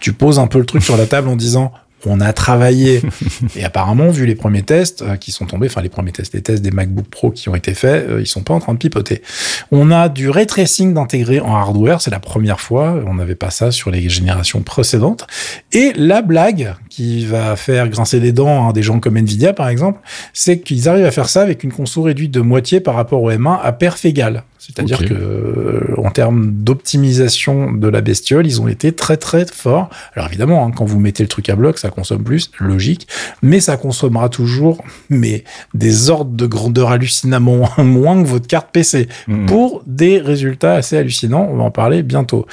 tu 0.00 0.12
poses 0.12 0.38
un 0.38 0.46
peu 0.46 0.58
le 0.58 0.66
truc 0.66 0.82
sur 0.82 0.96
la 0.96 1.06
table 1.06 1.28
en 1.28 1.36
disant 1.36 1.72
on 2.06 2.20
a 2.20 2.32
travaillé. 2.32 3.02
et 3.56 3.64
apparemment, 3.64 4.10
vu 4.10 4.26
les 4.26 4.34
premiers 4.34 4.62
tests 4.62 5.02
euh, 5.02 5.16
qui 5.16 5.32
sont 5.32 5.46
tombés, 5.46 5.66
enfin 5.66 5.80
les 5.80 5.88
premiers 5.88 6.12
tests, 6.12 6.34
les 6.34 6.42
tests 6.42 6.62
des 6.62 6.70
MacBook 6.70 7.06
Pro 7.06 7.30
qui 7.30 7.48
ont 7.48 7.54
été 7.54 7.74
faits, 7.74 8.08
euh, 8.08 8.20
ils 8.20 8.26
sont 8.26 8.42
pas 8.42 8.54
en 8.54 8.60
train 8.60 8.74
de 8.74 8.78
pipoter. 8.78 9.22
On 9.70 9.90
a 9.90 10.08
du 10.08 10.30
ray 10.30 10.46
tracing 10.46 10.94
d'intégrer 10.94 11.40
en 11.40 11.54
hardware, 11.54 12.00
c'est 12.00 12.10
la 12.10 12.20
première 12.20 12.60
fois, 12.60 13.00
on 13.06 13.14
n'avait 13.14 13.34
pas 13.34 13.50
ça 13.50 13.70
sur 13.70 13.90
les 13.90 14.08
générations 14.08 14.62
précédentes. 14.62 15.26
Et 15.72 15.92
la 15.96 16.22
blague 16.22 16.74
qui 16.94 17.26
va 17.26 17.56
faire 17.56 17.88
grincer 17.88 18.20
les 18.20 18.30
dents 18.30 18.68
à 18.68 18.72
des 18.72 18.84
gens 18.84 19.00
comme 19.00 19.16
Nvidia 19.16 19.52
par 19.52 19.68
exemple, 19.68 19.98
c'est 20.32 20.60
qu'ils 20.60 20.88
arrivent 20.88 21.06
à 21.06 21.10
faire 21.10 21.28
ça 21.28 21.42
avec 21.42 21.64
une 21.64 21.72
console 21.72 22.04
réduite 22.04 22.30
de 22.30 22.40
moitié 22.40 22.78
par 22.78 22.94
rapport 22.94 23.20
au 23.20 23.32
M1 23.32 23.58
à 23.60 23.72
perf 23.72 24.04
égale. 24.04 24.44
C'est-à-dire 24.58 25.00
que 25.00 25.12
euh, 25.12 25.94
en 25.98 26.10
termes 26.10 26.50
d'optimisation 26.50 27.72
de 27.72 27.86
la 27.86 28.00
bestiole, 28.00 28.46
ils 28.46 28.62
ont 28.62 28.68
été 28.68 28.92
très 28.92 29.18
très 29.18 29.44
forts. 29.44 29.90
Alors 30.14 30.28
évidemment, 30.28 30.64
hein, 30.64 30.70
quand 30.74 30.86
vous 30.86 30.98
mettez 30.98 31.22
le 31.22 31.28
truc 31.28 31.50
à 31.50 31.56
bloc, 31.56 31.78
ça 31.78 31.90
consomme 31.90 32.22
plus, 32.22 32.50
logique, 32.60 33.06
mais 33.42 33.60
ça 33.60 33.76
consommera 33.76 34.30
toujours 34.30 34.82
mais 35.10 35.44
des 35.74 36.08
ordres 36.08 36.30
de 36.30 36.46
grandeur 36.46 36.92
hallucinamment 36.92 37.68
moins 37.78 38.22
que 38.22 38.26
votre 38.26 38.46
carte 38.46 38.68
PC 38.72 39.08
mmh. 39.26 39.46
pour 39.46 39.82
des 39.86 40.18
résultats 40.18 40.74
assez 40.74 40.96
hallucinants. 40.96 41.46
On 41.50 41.56
va 41.56 41.64
en 41.64 41.70
parler 41.70 42.02
bientôt. 42.02 42.46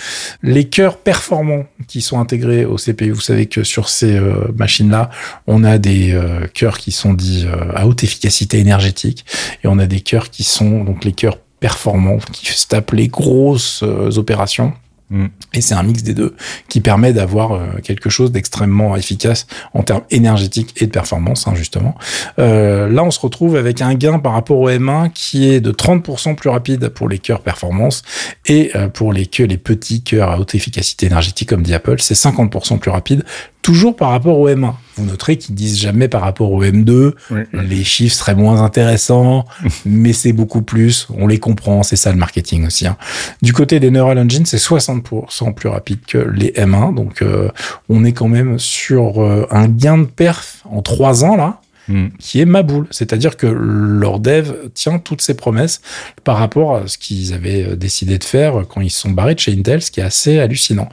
Les 0.43 0.65
cœurs 0.65 0.97
performants 0.97 1.63
qui 1.88 2.01
sont 2.01 2.19
intégrés 2.19 2.65
au 2.65 2.75
CPU, 2.75 3.12
vous 3.12 3.21
savez 3.21 3.45
que 3.45 3.63
sur 3.63 3.88
ces 3.88 4.17
euh, 4.17 4.31
machines-là, 4.56 5.10
on 5.48 5.63
a 5.63 5.78
des 5.78 6.13
euh, 6.13 6.48
cœurs 6.54 6.78
qui 6.78 6.91
sont 6.91 7.13
dits 7.13 7.46
à 7.76 7.88
haute 7.88 8.04
efficacité 8.04 8.60
énergétique 8.60 9.26
et 9.63 9.67
on 9.67 9.80
a 9.80 9.86
des 9.86 10.02
cœurs 10.02 10.30
qui 10.30 10.44
sont 10.44 10.84
donc 10.84 11.06
les 11.06 11.13
cœurs 11.13 11.38
performants, 11.62 12.17
qui 12.34 12.48
se 12.48 12.67
tapent 12.67 12.91
les 12.91 13.08
grosses 13.08 13.84
euh, 13.84 14.12
opérations. 14.17 14.74
Mm. 15.12 15.28
Et 15.54 15.62
c'est 15.62 15.76
un 15.76 15.84
mix 15.84 16.04
des 16.04 16.13
deux 16.13 16.36
qui 16.70 16.82
permet 16.82 17.13
d'avoir 17.13 17.52
euh, 17.52 17.67
quelque 17.84 18.10
chose 18.10 18.32
d'extrêmement 18.32 18.96
efficace 18.96 19.46
en 19.74 19.84
termes 19.84 20.02
énergétiques 20.10 20.74
et 20.82 20.88
de 20.88 20.91
performance, 20.91 21.48
hein, 21.48 21.54
justement. 21.54 21.96
Euh, 22.39 22.89
là, 22.89 23.04
on 23.04 23.12
se 23.12 23.20
retrouve 23.20 23.56
avec 23.58 23.82
un 23.82 23.94
gain 23.94 24.20
par 24.20 24.34
rapport 24.34 24.58
au 24.58 24.70
M1 24.70 25.12
qui 25.12 25.50
est 25.50 25.62
de 25.62 25.72
30% 25.72 26.36
plus 26.36 26.50
rapide 26.50 26.89
pour 26.89 27.08
les 27.08 27.20
cœurs 27.20 27.41
performance 27.41 28.02
et 28.48 28.72
pour 28.94 29.13
les, 29.13 29.28
que 29.28 29.44
les 29.44 29.58
petits 29.58 30.02
cœurs 30.02 30.32
à 30.32 30.39
haute 30.39 30.56
efficacité 30.56 31.06
énergétique, 31.06 31.50
comme 31.50 31.62
dit 31.62 31.74
Apple, 31.74 31.98
c'est 32.00 32.15
50% 32.15 32.80
plus 32.80 32.91
rapide 32.91 33.24
toujours 33.62 33.95
par 33.95 34.10
rapport 34.10 34.38
au 34.39 34.50
M1. 34.50 34.74
Vous 34.95 35.06
noterez 35.06 35.38
qu'ils 35.38 35.56
disent 35.56 35.80
jamais 35.80 36.08
par 36.08 36.21
rapport 36.21 36.52
au 36.52 36.63
M2. 36.63 37.13
Les 37.54 37.84
chiffres 37.84 38.15
seraient 38.15 38.36
moins 38.36 38.62
intéressants, 38.62 39.45
mais 39.86 40.13
c'est 40.13 40.34
beaucoup 40.34 40.62
plus. 40.62 41.08
On 41.17 41.28
les 41.28 41.39
comprend. 41.39 41.84
C'est 41.84 41.95
ça 41.95 42.12
le 42.12 42.17
marketing 42.17 42.65
aussi. 42.65 42.88
Hein. 42.88 42.97
Du 43.41 43.54
côté 43.54 43.80
des 43.80 43.91
Neural 43.91 44.19
Engine, 44.19 44.45
c'est 44.45 44.58
60% 44.58 45.54
plus 45.54 45.69
rapide 45.69 46.00
que 46.08 46.17
les 46.17 46.52
M1. 46.52 46.93
Donc, 46.93 47.21
euh, 47.21 47.50
on 47.89 48.04
est 48.04 48.13
quand 48.13 48.28
même 48.28 48.60
sur 48.60 49.24
euh, 49.24 49.47
un 49.52 49.67
gain 49.67 50.00
de 50.00 50.06
perf 50.06 50.63
en 50.69 50.82
trois 50.82 51.24
ans 51.24 51.36
là 51.36 51.61
Mm. 51.91 52.10
qui 52.19 52.41
est 52.41 52.45
ma 52.45 52.63
boule. 52.63 52.88
C'est-à-dire 52.91 53.38
que 53.38 53.47
leur 53.47 54.19
dev 54.19 54.54
tient 54.73 54.99
toutes 54.99 55.21
ses 55.21 55.34
promesses 55.34 55.82
par 56.23 56.38
rapport 56.38 56.75
à 56.75 56.88
ce 56.88 56.97
qu'ils 56.97 57.34
avaient 57.34 57.71
euh, 57.71 57.75
décidé 57.75 58.17
de 58.17 58.23
faire 58.23 58.63
quand 58.69 58.82
ils 58.82 58.89
se 58.89 58.99
sont 58.99 59.12
barrés 59.12 59.36
de 59.36 59.39
chez 59.39 59.51
Intel, 59.54 59.82
ce 59.82 59.91
qui 59.91 59.99
est 59.99 60.04
assez 60.04 60.39
hallucinant. 60.39 60.89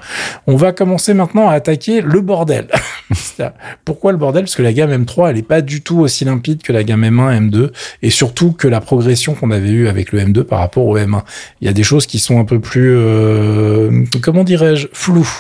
On 0.47 0.57
va 0.57 0.73
commencer 0.73 1.15
maintenant 1.15 1.49
à 1.49 1.55
attaquer 1.55 2.01
le 2.01 2.21
bordel. 2.21 2.69
Pourquoi 3.85 4.13
le 4.13 4.19
bordel? 4.19 4.45
Parce 4.45 4.57
que 4.57 4.63
la 4.63 4.73
gamme 4.73 5.05
M3, 5.05 5.31
elle 5.31 5.37
n'est 5.37 5.43
pas 5.43 5.61
du 5.61 5.83
tout 5.83 6.01
aussi 6.01 6.25
limpide 6.25 6.63
que 6.63 6.73
la 6.73 6.85
gamme 6.85 7.05
M1, 7.05 7.51
M2, 7.51 7.71
et 8.03 8.11
surtout 8.11 8.53
que 8.53 8.69
la 8.69 8.81
progression 8.81 9.35
qu'on 9.35 9.51
avait 9.51 9.71
eue 9.71 9.89
avec 9.89 10.13
le 10.13 10.21
M2 10.21 10.43
par 10.43 10.59
rapport 10.59 10.87
au 10.87 10.97
M1. 10.99 11.23
Il 11.61 11.67
y 11.67 11.71
a 11.71 11.73
des 11.73 11.83
choses 11.83 12.07
qui 12.07 12.19
sont 12.19 12.39
un 12.39 12.45
peu 12.45 12.61
plus, 12.61 12.95
euh, 12.97 14.05
comment 14.23 14.45
dirais-je, 14.45 14.89
floues. 14.93 15.29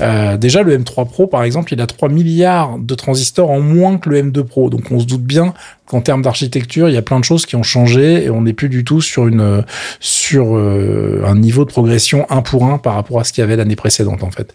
Euh, 0.00 0.36
déjà, 0.36 0.62
le 0.62 0.76
M3 0.78 1.08
Pro, 1.08 1.26
par 1.26 1.42
exemple, 1.42 1.72
il 1.72 1.80
a 1.80 1.86
3 1.86 2.08
milliards 2.08 2.78
de 2.78 2.94
transistors 2.94 3.50
en 3.50 3.60
moins 3.60 3.98
que 3.98 4.08
le 4.08 4.22
M2 4.22 4.42
Pro. 4.42 4.70
Donc, 4.70 4.90
on 4.90 4.97
se 5.00 5.06
doute 5.06 5.22
bien 5.22 5.54
qu'en 5.86 6.00
termes 6.00 6.22
d'architecture, 6.22 6.88
il 6.88 6.94
y 6.94 6.98
a 6.98 7.02
plein 7.02 7.18
de 7.18 7.24
choses 7.24 7.46
qui 7.46 7.56
ont 7.56 7.62
changé 7.62 8.24
et 8.24 8.30
on 8.30 8.42
n'est 8.42 8.52
plus 8.52 8.68
du 8.68 8.84
tout 8.84 9.00
sur 9.00 9.26
une 9.26 9.64
sur 10.00 10.56
euh, 10.56 11.22
un 11.26 11.34
niveau 11.34 11.64
de 11.64 11.70
progression 11.70 12.26
un 12.30 12.42
pour 12.42 12.66
un 12.66 12.78
par 12.78 12.94
rapport 12.94 13.20
à 13.20 13.24
ce 13.24 13.32
qu'il 13.32 13.42
y 13.42 13.44
avait 13.44 13.56
l'année 13.56 13.76
précédente 13.76 14.22
en 14.22 14.30
fait. 14.30 14.54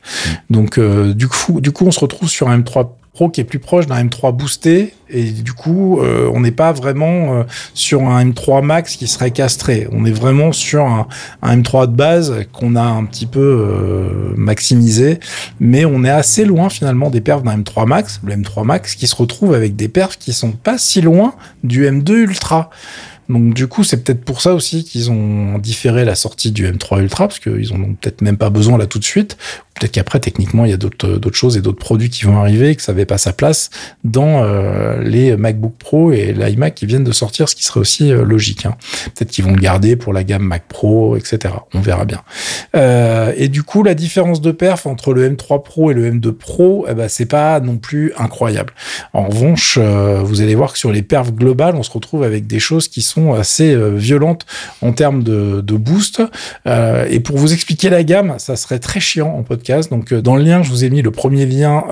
Mm. 0.50 0.54
Donc 0.54 0.78
euh, 0.78 1.14
du 1.14 1.28
coup, 1.28 1.62
du 1.62 1.72
coup, 1.72 1.86
on 1.86 1.92
se 1.92 2.00
retrouve 2.00 2.30
sur 2.30 2.50
un 2.50 2.60
M3 2.60 2.90
Pro 3.14 3.30
qui 3.30 3.42
est 3.42 3.44
plus 3.44 3.60
proche 3.60 3.86
d'un 3.86 4.04
M3 4.04 4.36
boosté. 4.36 4.94
Et 5.10 5.26
du 5.26 5.54
coup 5.54 6.00
euh, 6.00 6.32
on 6.34 6.40
n'est 6.40 6.52
pas 6.52 6.72
vraiment 6.72 7.36
euh, 7.36 7.44
sur 7.76 8.02
un 8.02 8.26
M3 8.26 8.64
Max 8.64 8.96
qui 8.96 9.08
serait 9.08 9.32
castré. 9.32 9.88
On 9.92 10.06
est 10.06 10.12
vraiment 10.12 10.52
sur 10.52 10.84
un, 10.86 11.08
M3 11.44 11.88
de 11.88 11.96
base 11.96 12.34
qu'on 12.52 12.76
a 12.76 12.82
un 12.82 13.06
petit 13.06 13.28
peu 13.28 13.40
euh, 13.40 14.34
maximisé. 14.36 15.20
Mais 15.60 15.86
on 15.86 16.04
est 16.04 16.10
assez 16.10 16.46
loin 16.46 16.70
finalement 16.70 17.10
des 17.12 17.22
perfs 17.22 17.44
d'un 17.44 17.58
M3 17.58 17.86
Max. 17.88 18.20
Le 18.24 18.34
M3 18.34 18.66
Max 18.66 18.96
qui 18.96 19.08
se 19.08 19.16
retrouve 19.16 19.54
avec 19.54 19.76
des 19.76 19.88
perfs 19.88 20.18
qui 20.18 20.34
sont 20.34 20.52
pas 20.52 20.78
si 20.80 21.02
loin 21.02 21.36
du 21.64 21.86
M2 21.86 22.12
Ultra 22.14 22.72
Donc 23.30 23.54
du 23.54 23.68
coup, 23.68 23.84
c'est 23.84 24.04
peut-être 24.04 24.24
pour 24.24 24.42
ça 24.42 24.54
aussi 24.54 24.84
qu'ils 24.84 25.12
ont 25.12 25.58
différé 25.58 26.06
la 26.06 26.16
sortie 26.16 26.52
du 26.52 26.68
M3 26.68 27.02
Ultra, 27.02 27.28
parce 27.28 27.40
qu'ils 27.40 27.74
en 27.74 27.82
ont 27.82 27.94
peut-être 27.94 28.22
même 28.22 28.38
pas 28.38 28.50
besoin 28.50 28.78
là 28.78 28.86
tout 28.86 29.00
de 29.00 29.04
suite. 29.04 29.38
Peut-être 29.76 29.92
qu'après, 29.92 30.20
techniquement, 30.20 30.66
il 30.66 30.72
y 30.72 30.74
a 30.74 30.78
d'autres 30.78 31.18
d'autres 31.18 31.36
choses 31.36 31.58
et 31.58 31.62
d'autres 31.62 31.80
produits 31.80 32.10
qui 32.10 32.26
vont 32.26 32.38
arriver 32.38 32.70
et 32.70 32.76
que 32.76 32.82
ça 32.82 32.92
n'avait 32.92 33.06
pas 33.06 33.18
sa 33.18 33.34
place 33.34 33.70
dans 34.04 34.44
euh, 34.44 35.02
les 35.02 35.36
MacBook 35.36 35.74
Pro 35.78 36.12
et 36.12 36.34
l'iMac 36.34 36.76
qui 36.76 36.86
viennent 36.86 37.04
de 37.04 37.12
sortir, 37.12 37.50
ce 37.50 37.56
qui 37.56 37.64
serait 37.64 37.80
aussi 37.80 38.12
euh, 38.12 38.24
logique. 38.24 38.66
Hein. 38.66 38.76
Peut-être 39.16 39.32
qu'ils 39.32 39.46
vont 39.46 39.54
le 39.54 39.62
garder 39.62 39.96
pour 39.96 40.14
la 40.14 40.24
gamme 40.24 40.44
Mac 40.44 40.68
Pro, 40.68 41.16
etc. 41.16 41.56
On 41.74 41.80
verra 41.80 42.06
bien. 42.06 42.22
Euh, 42.76 43.34
et 43.36 43.48
du 43.48 43.64
coup, 43.64 43.84
la 43.84 43.96
différence 43.96 44.42
de 44.42 44.52
perf 44.52 44.86
entre 44.86 45.14
le 45.14 45.30
M3 45.30 45.64
Pro 45.64 45.92
et 45.92 45.94
le 45.94 46.12
M2 46.12 46.32
Pro, 46.32 46.86
eh 46.90 46.94
ben, 46.94 47.08
c'est 47.08 47.26
pas 47.26 47.60
non 47.60 47.78
plus 47.78 48.14
incroyable. 48.18 48.74
En 49.14 49.28
revanche, 49.28 49.78
euh, 49.82 50.22
vous 50.24 50.42
allez 50.42 50.56
voir 50.56 50.74
que 50.74 50.80
sur 50.80 50.92
les 50.92 51.02
perfs 51.02 51.34
globales, 51.34 51.76
on 51.76 51.84
se 51.84 51.92
retrouve 51.92 52.24
avec 52.24 52.48
des 52.48 52.60
choses 52.60 52.88
qui 52.88 53.02
sont 53.02 53.13
assez 53.34 53.74
euh, 53.74 53.90
violentes 53.90 54.46
en 54.82 54.92
termes 54.92 55.24
de, 55.24 55.62
boost. 55.62 56.22
Euh, 56.68 57.06
et 57.10 57.20
pour 57.20 57.38
vous 57.38 57.54
expliquer 57.54 57.90
la 57.90 58.04
gamme, 58.04 58.36
ça 58.38 58.56
serait 58.56 58.80
très 58.80 59.00
chiant 59.00 59.36
en 59.36 59.44
podcast. 59.44 59.90
Donc, 59.90 60.14
dans 60.14 60.36
le 60.36 60.44
lien, 60.44 60.64
je 60.64 60.70
vous 60.70 60.84
ai 60.84 60.90
mis 60.90 61.02
le 61.02 61.12
premier 61.12 61.46
lien 61.46 61.84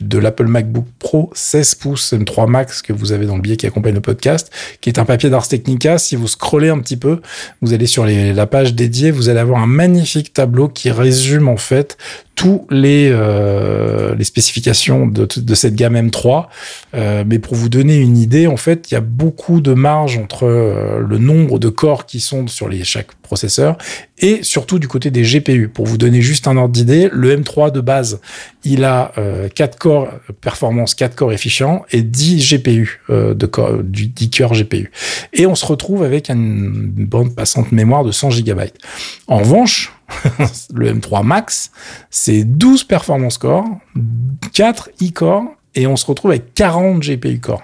de 0.00 0.18
l'Apple 0.18 0.46
MacBook 0.46 0.84
Pro 0.98 1.30
16 1.34 1.74
pouces 1.76 2.12
M3 2.12 2.48
Max 2.48 2.82
que 2.82 2.92
vous 2.92 3.12
avez 3.12 3.26
dans 3.26 3.36
le 3.36 3.40
billet 3.40 3.56
qui 3.56 3.66
accompagne 3.66 3.94
le 3.94 4.00
podcast, 4.00 4.52
qui 4.80 4.90
est 4.90 4.98
un 4.98 5.04
papier 5.04 5.30
d'Ars 5.30 5.48
Technica. 5.48 5.98
Si 5.98 6.16
vous 6.16 6.28
scrollez 6.28 6.68
un 6.68 6.78
petit 6.78 6.96
peu, 6.96 7.20
vous 7.62 7.72
allez 7.72 7.86
sur 7.86 8.06
la 8.06 8.46
page 8.46 8.74
dédiée, 8.74 9.10
vous 9.10 9.28
allez 9.28 9.40
avoir 9.40 9.62
un 9.62 9.66
magnifique 9.66 10.32
tableau 10.32 10.68
qui 10.68 10.90
résume 10.90 11.48
en 11.48 11.56
fait 11.56 11.96
tous 12.38 12.68
les, 12.70 13.10
euh, 13.10 14.14
les 14.14 14.22
spécifications 14.22 15.08
de, 15.08 15.54
cette 15.56 15.74
gamme 15.74 15.96
M3. 15.96 16.46
Euh, 16.94 17.24
mais 17.26 17.40
pour 17.40 17.56
vous 17.56 17.68
donner 17.68 17.96
une 17.96 18.16
idée, 18.16 18.46
en 18.46 18.56
fait, 18.56 18.88
il 18.90 18.94
y 18.94 18.96
a 18.96 19.00
beaucoup 19.00 19.60
de 19.60 19.74
marge 19.74 20.18
entre 20.18 20.46
euh, 20.46 21.00
le 21.00 21.18
nombre 21.18 21.58
de 21.58 21.68
corps 21.68 22.06
qui 22.06 22.20
sont 22.20 22.46
sur 22.46 22.68
les, 22.68 22.84
chaque 22.84 23.12
processeur 23.22 23.76
et 24.20 24.44
surtout 24.44 24.78
du 24.78 24.86
côté 24.86 25.10
des 25.10 25.22
GPU. 25.22 25.68
Pour 25.68 25.86
vous 25.86 25.98
donner 25.98 26.22
juste 26.22 26.46
un 26.46 26.56
ordre 26.56 26.72
d'idée, 26.72 27.08
le 27.12 27.36
M3 27.36 27.72
de 27.72 27.80
base, 27.80 28.20
il 28.62 28.84
a 28.84 29.12
4 29.54 29.78
corps 29.78 30.08
performance, 30.40 30.94
4 30.94 31.14
corps 31.14 31.32
efficient 31.32 31.84
et 31.92 32.02
10 32.02 32.54
GPU 32.54 33.00
de 33.08 33.46
corps, 33.46 33.82
du 33.82 34.08
10 34.08 34.30
cœurs 34.30 34.54
GPU. 34.54 34.90
Et 35.32 35.46
on 35.46 35.54
se 35.54 35.64
retrouve 35.64 36.02
avec 36.02 36.30
une 36.30 36.90
bande 37.06 37.34
passante 37.36 37.70
mémoire 37.70 38.02
de 38.02 38.10
100 38.10 38.30
GB. 38.30 38.72
En 39.28 39.38
revanche, 39.38 39.92
le 40.74 40.92
M3 40.92 41.24
Max, 41.24 41.70
c'est 42.10 42.44
12 42.44 42.84
performance 42.84 43.38
core, 43.38 43.66
4 44.52 44.90
e-core, 45.02 45.44
et 45.74 45.86
on 45.86 45.96
se 45.96 46.06
retrouve 46.06 46.32
avec 46.32 46.54
40 46.54 47.00
GPU 47.00 47.40
core. 47.40 47.62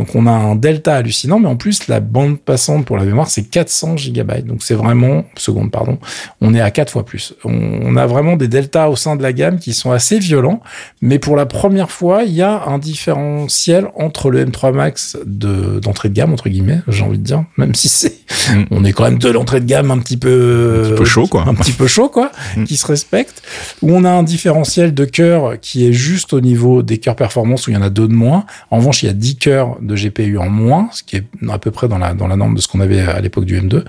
Donc 0.00 0.14
on 0.14 0.26
a 0.26 0.30
un 0.30 0.56
delta 0.56 0.96
hallucinant, 0.96 1.38
mais 1.38 1.46
en 1.46 1.56
plus 1.56 1.86
la 1.86 2.00
bande 2.00 2.40
passante 2.40 2.86
pour 2.86 2.96
la 2.96 3.04
mémoire 3.04 3.28
c'est 3.28 3.42
400 3.42 3.98
gigabytes. 3.98 4.46
Donc 4.46 4.62
c'est 4.62 4.74
vraiment 4.74 5.26
seconde 5.36 5.70
pardon, 5.70 5.98
on 6.40 6.54
est 6.54 6.60
à 6.62 6.70
4 6.70 6.90
fois 6.90 7.04
plus. 7.04 7.34
On, 7.44 7.94
a 7.96 8.06
vraiment 8.06 8.36
des 8.36 8.48
deltas 8.48 8.88
au 8.88 8.96
sein 8.96 9.14
de 9.16 9.22
la 9.22 9.34
gamme 9.34 9.58
qui 9.58 9.74
sont 9.74 9.90
assez 9.90 10.18
violents, 10.18 10.62
mais 11.02 11.18
pour 11.18 11.36
la 11.36 11.44
première 11.44 11.90
fois 11.90 12.22
il 12.24 12.32
y 12.32 12.40
a 12.40 12.64
un 12.66 12.78
différentiel 12.78 13.88
entre 13.94 14.30
le 14.30 14.46
M3 14.46 14.72
Max 14.72 15.18
de 15.26 15.80
d'entrée 15.80 16.08
de 16.08 16.14
gamme 16.14 16.32
entre 16.32 16.48
guillemets, 16.48 16.80
j'ai 16.88 17.04
envie 17.04 17.18
de 17.18 17.24
dire, 17.24 17.44
même 17.58 17.74
si 17.74 17.90
c'est, 17.90 18.20
mm. 18.54 18.64
on 18.70 18.84
est 18.86 18.92
quand 18.92 19.04
même 19.04 19.18
de 19.18 19.28
l'entrée 19.28 19.60
de 19.60 19.66
gamme 19.66 19.90
un 19.90 19.98
petit 19.98 20.16
peu, 20.16 20.84
un 20.86 20.88
petit 20.88 20.96
peu 20.96 21.04
chaud 21.04 21.26
quoi, 21.26 21.44
un 21.46 21.54
petit 21.54 21.72
peu 21.72 21.86
chaud 21.86 22.08
quoi, 22.08 22.32
mm. 22.56 22.64
qui 22.64 22.78
se 22.78 22.86
respecte. 22.86 23.42
Où 23.82 23.92
on 23.92 24.04
a 24.04 24.10
un 24.10 24.22
différentiel 24.22 24.94
de 24.94 25.04
cœur 25.04 25.60
qui 25.60 25.86
est 25.86 25.92
juste 25.92 26.32
au 26.32 26.40
niveau 26.40 26.82
des 26.82 26.96
cœurs 26.96 27.16
performance 27.16 27.66
où 27.66 27.70
il 27.70 27.74
y 27.74 27.76
en 27.76 27.82
a 27.82 27.90
deux 27.90 28.08
de 28.08 28.14
moins. 28.14 28.46
En 28.70 28.78
revanche 28.78 29.02
il 29.02 29.06
y 29.06 29.10
a 29.10 29.14
10 29.14 29.36
cœurs 29.36 29.76
de 29.89 29.89
GPU 29.94 30.38
en 30.38 30.48
moins, 30.48 30.88
ce 30.92 31.02
qui 31.02 31.16
est 31.16 31.24
à 31.48 31.58
peu 31.58 31.70
près 31.70 31.88
dans 31.88 31.98
la, 31.98 32.14
dans 32.14 32.26
la 32.26 32.36
norme 32.36 32.54
de 32.54 32.60
ce 32.60 32.68
qu'on 32.68 32.80
avait 32.80 33.00
à 33.00 33.20
l'époque 33.20 33.44
du 33.44 33.60
M2. 33.60 33.84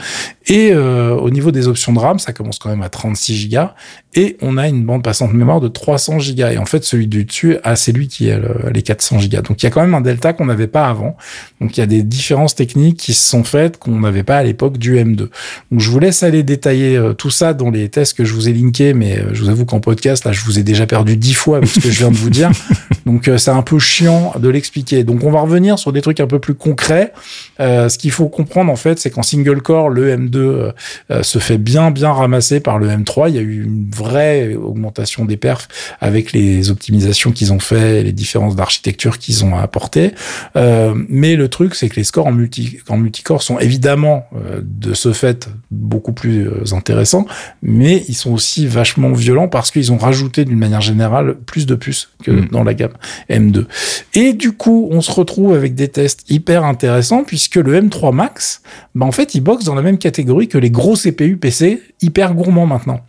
Et 0.48 0.72
euh, 0.72 1.16
au 1.16 1.30
niveau 1.30 1.52
des 1.52 1.68
options 1.68 1.94
de 1.94 2.00
RAM, 2.00 2.20
ça 2.20 2.34
commence 2.34 2.58
quand 2.58 2.70
même 2.70 2.82
à 2.82 2.89
36 2.89 3.50
Go 3.50 3.60
et 4.14 4.38
on 4.42 4.58
a 4.58 4.68
une 4.68 4.84
bande 4.84 5.04
passante 5.04 5.32
de 5.32 5.38
mémoire 5.38 5.62
de 5.62 5.68
300 5.68 6.18
Go. 6.36 6.48
Et 6.48 6.58
en 6.58 6.66
fait, 6.66 6.84
celui 6.84 7.08
du 7.08 7.26
dessus, 7.26 7.58
ah, 7.64 7.76
c'est 7.76 7.92
lui 7.92 8.08
qui 8.08 8.32
a 8.32 8.39
les 8.74 8.82
400 8.82 9.18
Go. 9.32 9.42
Donc 9.42 9.62
il 9.62 9.66
y 9.66 9.68
a 9.68 9.70
quand 9.70 9.82
même 9.82 9.94
un 9.94 10.02
delta 10.02 10.34
qu'on 10.34 10.46
n'avait 10.46 10.68
pas 10.68 10.88
avant. 10.88 11.16
Donc 11.62 11.78
il 11.78 11.80
y 11.80 11.84
a 11.84 11.86
des 11.86 12.04
différences 12.04 12.56
techniques 12.56 12.98
qui 12.98 13.14
se 13.14 13.30
sont 13.30 13.44
faites 13.44 13.78
qu'on 13.78 14.00
n'avait 14.00 14.24
pas 14.24 14.38
à 14.38 14.44
l'époque 14.44 14.78
du 14.78 14.98
M2. 14.98 15.18
Donc 15.18 15.30
je 15.80 15.89
vous 15.89 16.00
laisse 16.00 16.24
aller 16.24 16.44
détailler 16.44 16.98
euh, 16.98 17.14
tout 17.14 17.30
ça 17.30 17.54
dans 17.54 17.70
les 17.70 17.89
tests 17.89 18.18
que 18.18 18.26
je 18.26 18.34
vous 18.34 18.50
ai 18.50 18.54
linkés, 18.54 18.94
mais 18.94 19.20
euh, 19.20 19.34
je 19.34 19.44
vous 19.44 19.50
avoue 19.50 19.66
qu'en 19.66 19.80
podcast, 19.80 20.26
là, 20.26 20.32
je 20.32 20.44
vous 20.44 20.60
ai 20.60 20.64
déjà 20.64 20.88
perdu 20.88 21.16
dix 21.18 21.34
fois 21.34 21.58
avec 21.58 21.70
ce 21.70 21.80
que 21.80 21.92
je 21.92 22.00
viens 22.00 22.12
de 22.12 22.18
vous 22.18 22.30
dire. 22.30 22.52
Donc 23.06 23.30
c'est 23.38 23.52
un 23.52 23.62
peu 23.62 23.80
chiant 23.80 24.34
de 24.39 24.50
l'expliquer. 24.50 25.04
Donc 25.04 25.24
on 25.24 25.32
va 25.32 25.42
revenir 25.42 25.80
sur 25.80 25.92
des 25.92 26.02
trucs 26.02 26.20
un 26.20 26.28
peu 26.28 26.39
plus 26.39 26.54
concrets. 26.54 27.14
Euh, 27.60 27.89
ce 27.89 27.98
qu'il 27.98 28.12
faut 28.12 28.28
comprendre 28.28 28.72
en 28.72 28.76
fait, 28.76 29.00
c'est 29.00 29.10
qu'en 29.10 29.24
single 29.24 29.62
core, 29.62 29.89
le 29.89 30.16
M2 30.16 30.41
euh, 30.42 30.72
euh, 31.12 31.24
se 31.24 31.39
fait 31.39 31.58
bien 31.58 31.92
bien 31.92 32.12
ramasser 32.12 32.60
par 32.60 32.80
le 32.80 32.88
M3. 32.88 33.30
Il 33.30 33.36
y 33.36 33.39
a 33.39 33.42
eu 33.42 33.64
une 33.64 33.89
vraie 33.89 34.56
augmentation 34.56 35.26
des 35.26 35.38
perfs 35.38 35.68
avec 36.00 36.32
les 36.34 36.70
optimisations 36.70 37.32
qu'ils 37.32 37.54
ont 37.54 37.60
fait, 37.60 38.04
les 38.04 38.12
différences 38.12 38.56
d'architecture 38.56 39.18
qu'ils 39.18 39.46
ont 39.46 39.56
apportées. 39.58 40.12
mais 40.56 41.36
le 41.36 41.48
truc, 41.48 41.76
c'est 41.76 41.89
que 41.89 41.96
les 41.96 42.04
scores 42.04 42.28
en 42.28 42.32
multi 42.32 42.80
en 42.89 42.98
multicore 42.98 43.42
sont 43.42 43.60
évidemment 43.60 44.26
de 44.62 44.94
ce 44.94 45.14
fait 45.14 45.50
beaucoup 45.70 46.14
plus 46.14 46.50
intéressants, 46.74 47.26
mais 47.62 48.04
ils 48.08 48.16
sont 48.16 48.32
aussi 48.32 48.68
vachement 48.68 49.12
violents 49.14 49.48
parce 49.48 49.72
qu'ils 49.72 49.92
ont 49.92 49.98
rajouté 49.98 50.46
d'une 50.46 50.58
manière 50.58 50.82
générale 50.82 51.36
plus 51.46 51.66
de 51.66 51.76
puces 51.76 52.10
que 52.24 52.32
mm. 52.32 52.48
dans 52.52 52.64
la 52.64 52.74
gamme 52.74 52.94
M2. 53.30 53.66
Et 54.14 54.34
du 54.34 54.52
coup, 54.52 54.88
on 54.92 55.02
se 55.02 55.12
retrouve 55.12 55.54
avec 55.54 55.76
des 55.76 55.88
tests 55.88 56.30
hyper 56.30 56.64
intéressants 56.64 57.24
puisque 57.24 57.56
le 57.56 57.80
M3 57.80 58.14
Max, 58.14 58.62
bah 58.96 59.06
en 59.06 59.12
fait, 59.12 59.36
il 59.36 59.42
boxe 59.42 59.64
dans 59.66 59.76
la 59.76 59.82
même 59.82 59.98
catégorie 59.98 60.20
que 60.26 60.57
les 60.57 60.69
gros 60.69 60.95
CPU 60.95 61.38
PC 61.38 61.82
hyper 62.01 62.34
gourmands 62.34 62.65
maintenant. 62.65 63.01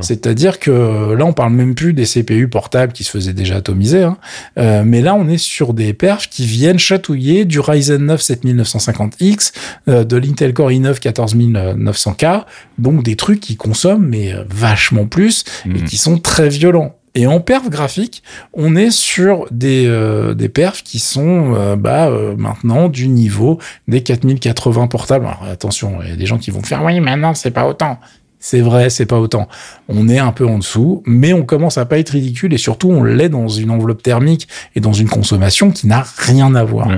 C'est-à-dire 0.00 0.58
que 0.58 1.12
là, 1.14 1.24
on 1.24 1.32
parle 1.32 1.52
même 1.52 1.74
plus 1.74 1.92
des 1.92 2.04
CPU 2.04 2.48
portables 2.48 2.92
qui 2.92 3.04
se 3.04 3.10
faisaient 3.10 3.32
déjà 3.32 3.56
atomiser, 3.56 4.02
hein. 4.02 4.18
euh, 4.58 4.82
mais 4.84 5.00
là, 5.02 5.14
on 5.14 5.28
est 5.28 5.38
sur 5.38 5.74
des 5.74 5.92
perfs 5.92 6.28
qui 6.28 6.46
viennent 6.46 6.78
chatouiller 6.78 7.44
du 7.44 7.60
Ryzen 7.60 8.04
9 8.04 8.20
7950X, 8.20 9.52
euh, 9.88 10.04
de 10.04 10.16
l'Intel 10.16 10.54
Core 10.54 10.70
i9 10.70 11.00
14900K, 11.00 12.44
donc 12.78 13.02
des 13.02 13.16
trucs 13.16 13.40
qui 13.40 13.56
consomment 13.56 14.06
mais 14.06 14.32
euh, 14.32 14.44
vachement 14.48 15.06
plus 15.06 15.44
et 15.64 15.68
hmm. 15.68 15.84
qui 15.84 15.96
sont 15.96 16.18
très 16.18 16.48
violents. 16.48 16.96
Et 17.14 17.26
en 17.26 17.40
perf 17.40 17.68
graphique, 17.68 18.22
on 18.52 18.76
est 18.76 18.90
sur 18.90 19.46
des, 19.50 19.86
euh, 19.86 20.34
perfs 20.48 20.82
qui 20.82 20.98
sont 21.00 21.54
euh, 21.54 21.76
bah, 21.76 22.08
euh, 22.08 22.36
maintenant 22.36 22.88
du 22.88 23.08
niveau 23.08 23.58
des 23.88 24.02
4080 24.02 24.86
portables. 24.86 25.26
Alors 25.26 25.44
attention, 25.44 25.98
il 26.02 26.10
y 26.10 26.12
a 26.12 26.16
des 26.16 26.26
gens 26.26 26.38
qui 26.38 26.50
vont 26.50 26.62
faire 26.62 26.84
oui, 26.84 27.00
maintenant 27.00 27.34
c'est 27.34 27.50
pas 27.50 27.66
autant. 27.66 27.98
C'est 28.42 28.60
vrai, 28.60 28.90
c'est 28.90 29.06
pas 29.06 29.18
autant. 29.18 29.48
On 29.88 30.08
est 30.08 30.18
un 30.18 30.32
peu 30.32 30.46
en 30.46 30.58
dessous, 30.58 31.02
mais 31.06 31.32
on 31.32 31.42
commence 31.42 31.78
à 31.78 31.84
pas 31.84 31.98
être 31.98 32.10
ridicule 32.10 32.54
et 32.54 32.58
surtout 32.58 32.90
on 32.90 33.02
l'est 33.02 33.28
dans 33.28 33.48
une 33.48 33.70
enveloppe 33.70 34.02
thermique 34.02 34.48
et 34.74 34.80
dans 34.80 34.92
une 34.94 35.08
consommation 35.08 35.70
qui 35.70 35.86
n'a 35.86 36.04
rien 36.16 36.54
à 36.54 36.64
voir. 36.64 36.88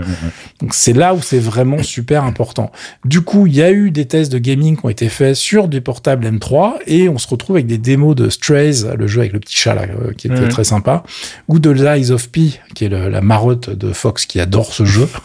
Donc 0.61 0.72
c'est 0.72 0.93
là 0.93 1.14
où 1.14 1.20
c'est 1.20 1.38
vraiment 1.38 1.82
super 1.82 2.24
important. 2.24 2.70
Du 3.05 3.22
coup, 3.22 3.47
il 3.47 3.55
y 3.55 3.62
a 3.62 3.72
eu 3.72 3.90
des 3.90 4.07
tests 4.07 4.32
de 4.32 4.38
gaming 4.38 4.76
qui 4.76 4.86
ont 4.86 4.88
été 4.88 5.09
faits 5.09 5.34
sur 5.34 5.68
des 5.68 5.80
portables 5.80 6.26
M3 6.26 6.74
et 6.86 7.09
on 7.09 7.18
se 7.18 7.26
retrouve 7.26 7.57
avec 7.57 7.66
des 7.66 7.78
démos 7.78 8.14
de 8.14 8.28
Strays, 8.28 8.97
le 8.97 9.07
jeu 9.07 9.20
avec 9.20 9.32
le 9.32 9.40
petit 9.40 9.57
chat 9.57 9.74
là, 9.74 9.82
euh, 9.82 10.12
qui 10.12 10.28
était 10.28 10.49
très 10.49 10.64
sympa, 10.64 11.03
ou 11.49 11.59
de 11.59 11.70
Lies 11.70 12.11
of 12.12 12.30
P, 12.30 12.61
qui 12.74 12.84
est 12.84 12.88
la 12.88 13.20
marotte 13.20 13.70
de 13.70 13.93
Fox 13.93 14.26
qui 14.26 14.40
adore 14.40 14.72
ce 14.72 14.84
jeu. 14.84 15.09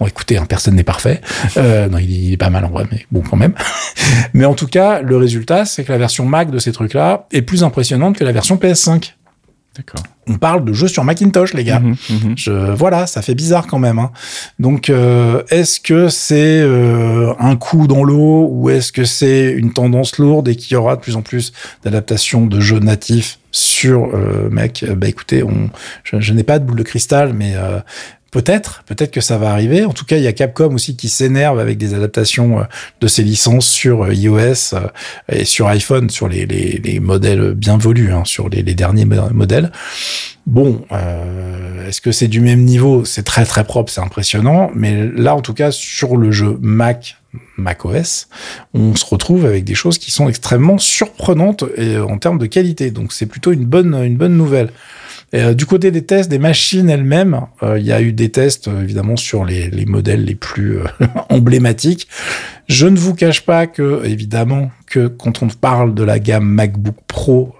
Bon, 0.00 0.06
écoutez, 0.06 0.38
hein, 0.38 0.46
personne 0.48 0.76
n'est 0.76 0.84
parfait. 0.84 1.20
Euh, 1.58 1.88
non, 1.88 1.98
il 1.98 2.10
il 2.10 2.32
est 2.32 2.36
pas 2.36 2.50
mal 2.50 2.64
en 2.64 2.70
vrai, 2.70 2.84
mais 2.90 3.06
bon 3.10 3.20
quand 3.20 3.36
même. 3.36 3.54
mais 4.34 4.44
en 4.44 4.54
tout 4.54 4.66
cas, 4.66 5.02
le 5.02 5.16
résultat 5.16 5.57
c'est 5.64 5.84
que 5.84 5.92
la 5.92 5.98
version 5.98 6.24
Mac 6.24 6.50
de 6.50 6.58
ces 6.58 6.72
trucs-là 6.72 7.26
est 7.32 7.42
plus 7.42 7.64
impressionnante 7.64 8.16
que 8.16 8.24
la 8.24 8.32
version 8.32 8.56
PS5. 8.56 9.14
D'accord. 9.78 10.02
On 10.26 10.38
parle 10.38 10.64
de 10.64 10.72
jeux 10.72 10.88
sur 10.88 11.04
Macintosh, 11.04 11.54
les 11.54 11.62
gars. 11.62 11.78
Mhm, 11.78 11.96
mhm. 12.10 12.34
Je, 12.36 12.50
voilà, 12.50 13.06
ça 13.06 13.22
fait 13.22 13.36
bizarre 13.36 13.68
quand 13.68 13.78
même. 13.78 14.00
Hein. 14.00 14.10
Donc, 14.58 14.90
euh, 14.90 15.42
est-ce 15.50 15.78
que 15.78 16.08
c'est 16.08 16.60
euh, 16.60 17.32
un 17.38 17.54
coup 17.54 17.86
dans 17.86 18.02
l'eau 18.02 18.48
ou 18.50 18.70
est-ce 18.70 18.90
que 18.90 19.04
c'est 19.04 19.52
une 19.52 19.72
tendance 19.72 20.18
lourde 20.18 20.48
et 20.48 20.56
qu'il 20.56 20.72
y 20.72 20.76
aura 20.76 20.96
de 20.96 21.00
plus 21.00 21.14
en 21.14 21.22
plus 21.22 21.52
d'adaptations 21.84 22.46
de 22.46 22.58
jeux 22.58 22.80
natifs 22.80 23.38
sur 23.52 24.10
euh, 24.14 24.48
Mac? 24.50 24.84
Bah 24.96 25.06
écoutez, 25.08 25.44
on, 25.44 25.70
je, 26.02 26.18
je 26.18 26.32
n'ai 26.32 26.42
pas 26.42 26.58
de 26.58 26.64
boule 26.64 26.78
de 26.78 26.82
cristal, 26.82 27.32
mais 27.32 27.54
Peut-être, 28.30 28.82
peut-être 28.84 29.10
que 29.10 29.22
ça 29.22 29.38
va 29.38 29.52
arriver. 29.52 29.86
En 29.86 29.94
tout 29.94 30.04
cas, 30.04 30.18
il 30.18 30.22
y 30.22 30.26
a 30.26 30.34
Capcom 30.34 30.74
aussi 30.74 30.96
qui 30.96 31.08
s'énerve 31.08 31.58
avec 31.58 31.78
des 31.78 31.94
adaptations 31.94 32.60
euh, 32.60 32.64
de 33.00 33.06
ses 33.06 33.22
licences 33.22 33.66
sur 33.66 34.04
euh, 34.04 34.14
iOS 34.14 34.74
euh, 34.74 34.88
et 35.32 35.46
sur 35.46 35.66
iPhone, 35.68 36.10
sur 36.10 36.28
les, 36.28 36.44
les, 36.44 36.78
les 36.84 37.00
modèles 37.00 37.54
bien 37.54 37.78
volus, 37.78 38.12
hein, 38.12 38.24
sur 38.26 38.50
les, 38.50 38.62
derniers 38.62 39.06
modèles. 39.06 39.72
Bon, 40.46 40.84
est-ce 41.86 42.00
que 42.00 42.12
c'est 42.12 42.28
du 42.28 42.40
même 42.40 42.64
niveau? 42.64 43.04
C'est 43.04 43.22
très 43.22 43.44
très 43.44 43.64
propre, 43.64 43.90
c'est 43.90 44.00
impressionnant. 44.00 44.70
Mais 44.74 45.06
là, 45.06 45.34
en 45.34 45.40
tout 45.40 45.54
cas, 45.54 45.70
sur 45.70 46.16
le 46.16 46.30
jeu 46.30 46.58
Mac, 46.60 47.16
Mac 47.56 47.84
OS, 47.84 48.28
on 48.74 48.94
se 48.94 49.04
retrouve 49.04 49.46
avec 49.46 49.64
des 49.64 49.74
choses 49.74 49.98
qui 49.98 50.10
sont 50.10 50.28
extrêmement 50.28 50.78
surprenantes 50.78 51.64
en 52.08 52.18
termes 52.18 52.38
de 52.38 52.46
qualité. 52.46 52.90
Donc, 52.90 53.12
c'est 53.12 53.26
plutôt 53.26 53.52
une 53.52 53.64
bonne 53.64 53.94
une 53.94 54.16
bonne 54.16 54.36
nouvelle. 54.36 54.70
Euh, 55.34 55.52
du 55.52 55.66
côté 55.66 55.90
des 55.90 56.04
tests 56.04 56.30
des 56.30 56.38
machines 56.38 56.88
elles-mêmes, 56.88 57.42
il 57.76 57.82
y 57.82 57.92
a 57.92 58.00
eu 58.00 58.12
des 58.12 58.30
tests 58.30 58.68
évidemment 58.68 59.16
sur 59.16 59.44
les, 59.44 59.68
les 59.68 59.84
modèles 59.84 60.24
les 60.24 60.34
plus 60.34 60.78
emblématiques. 61.28 62.08
Je 62.66 62.86
ne 62.86 62.96
vous 62.96 63.14
cache 63.14 63.42
pas 63.42 63.66
que 63.66 64.04
évidemment 64.04 64.70
que 64.86 65.06
quand 65.06 65.42
on 65.42 65.48
parle 65.48 65.94
de 65.94 66.02
la 66.02 66.18
gamme 66.18 66.48
MacBook 66.48 66.96
Pro 67.06 67.54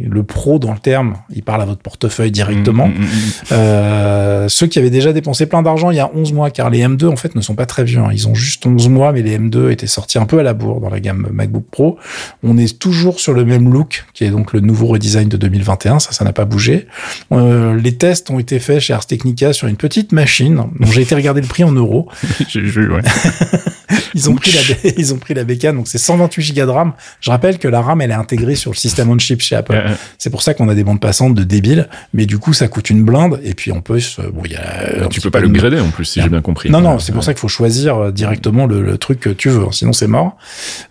le 0.00 0.22
pro 0.22 0.58
dans 0.58 0.72
le 0.72 0.78
terme, 0.78 1.16
il 1.30 1.42
parle 1.42 1.62
à 1.62 1.64
votre 1.64 1.82
portefeuille 1.82 2.30
directement. 2.30 2.88
Mm, 2.88 2.92
mm, 2.92 3.04
mm, 3.04 3.08
euh, 3.52 4.48
ceux 4.48 4.66
qui 4.66 4.78
avaient 4.78 4.90
déjà 4.90 5.12
dépensé 5.12 5.46
plein 5.46 5.62
d'argent 5.62 5.90
il 5.90 5.96
y 5.96 6.00
a 6.00 6.10
11 6.14 6.32
mois, 6.32 6.50
car 6.50 6.70
les 6.70 6.80
M2 6.84 7.06
en 7.06 7.16
fait 7.16 7.34
ne 7.34 7.40
sont 7.40 7.54
pas 7.54 7.66
très 7.66 7.84
vieux, 7.84 8.00
hein. 8.00 8.10
ils 8.12 8.28
ont 8.28 8.34
juste 8.34 8.66
11 8.66 8.88
mois, 8.88 9.12
mais 9.12 9.22
les 9.22 9.38
M2 9.38 9.70
étaient 9.70 9.86
sortis 9.86 10.18
un 10.18 10.26
peu 10.26 10.38
à 10.38 10.42
la 10.42 10.54
bourre 10.54 10.80
dans 10.80 10.90
la 10.90 11.00
gamme 11.00 11.28
MacBook 11.32 11.64
Pro. 11.70 11.98
On 12.42 12.58
est 12.58 12.78
toujours 12.78 13.20
sur 13.20 13.32
le 13.32 13.44
même 13.44 13.72
look, 13.72 14.04
qui 14.14 14.24
est 14.24 14.30
donc 14.30 14.52
le 14.52 14.60
nouveau 14.60 14.86
redesign 14.86 15.28
de 15.28 15.36
2021, 15.36 15.98
ça, 15.98 16.12
ça 16.12 16.24
n'a 16.24 16.32
pas 16.32 16.44
bougé. 16.44 16.86
Euh, 17.32 17.78
les 17.78 17.96
tests 17.96 18.30
ont 18.30 18.38
été 18.38 18.58
faits 18.58 18.80
chez 18.80 18.92
Ars 18.92 19.06
Technica 19.06 19.52
sur 19.52 19.68
une 19.68 19.76
petite 19.76 20.12
machine, 20.12 20.64
dont 20.78 20.90
j'ai 20.90 21.02
été 21.02 21.14
regarder 21.14 21.40
le 21.40 21.46
prix 21.46 21.64
en 21.64 21.72
euros. 21.72 22.08
j'ai 22.48 22.60
vu, 22.60 22.92
ouais. 22.92 23.02
ils 24.14 24.30
ont 24.30 24.34
pris 24.34 24.52
la, 24.52 24.90
ils 24.96 25.14
ont 25.14 25.18
pris 25.18 25.34
la 25.34 25.44
bécane, 25.44 25.76
donc 25.76 25.88
c'est 25.88 25.98
128 25.98 26.54
Go 26.54 26.66
de 26.66 26.70
RAM. 26.70 26.92
Je 27.20 27.30
rappelle 27.30 27.58
que 27.58 27.68
la 27.68 27.80
RAM, 27.80 28.00
elle 28.00 28.10
est 28.10 28.14
intégrée 28.14 28.54
sur 28.54 28.70
le 28.70 28.76
système 28.76 29.10
on 29.10 29.18
chip 29.18 29.40
chez 29.40 29.56
Apple. 29.56 29.74
C'est 30.18 30.30
pour 30.30 30.42
ça 30.42 30.54
qu'on 30.54 30.68
a 30.68 30.74
des 30.74 30.84
bandes 30.84 31.00
passantes 31.00 31.34
de 31.34 31.44
débiles, 31.44 31.88
mais 32.12 32.26
du 32.26 32.38
coup, 32.38 32.52
ça 32.52 32.68
coûte 32.68 32.90
une 32.90 33.02
blinde, 33.04 33.40
et 33.42 33.54
puis 33.54 33.72
on 33.72 33.80
peut, 33.80 33.98
bon, 34.32 34.42
il 34.44 34.52
y 34.52 34.56
a. 34.56 35.06
Tu 35.08 35.20
peux 35.20 35.30
pas 35.30 35.40
le 35.40 35.48
grader 35.48 35.80
en 35.80 35.90
plus, 35.90 36.04
si 36.04 36.20
j'ai 36.20 36.28
bien 36.28 36.42
compris. 36.42 36.70
Non, 36.70 36.80
non, 36.80 36.98
c'est 36.98 37.12
pour 37.12 37.24
ça 37.24 37.32
qu'il 37.32 37.40
faut 37.40 37.48
choisir 37.48 37.96
euh, 37.96 38.10
directement 38.10 38.66
le, 38.66 38.98
truc 38.98 39.20
que 39.20 39.30
tu 39.30 39.48
veux, 39.48 39.64
hein, 39.64 39.72
sinon 39.72 39.92
c'est 39.92 40.06
mort. 40.06 40.36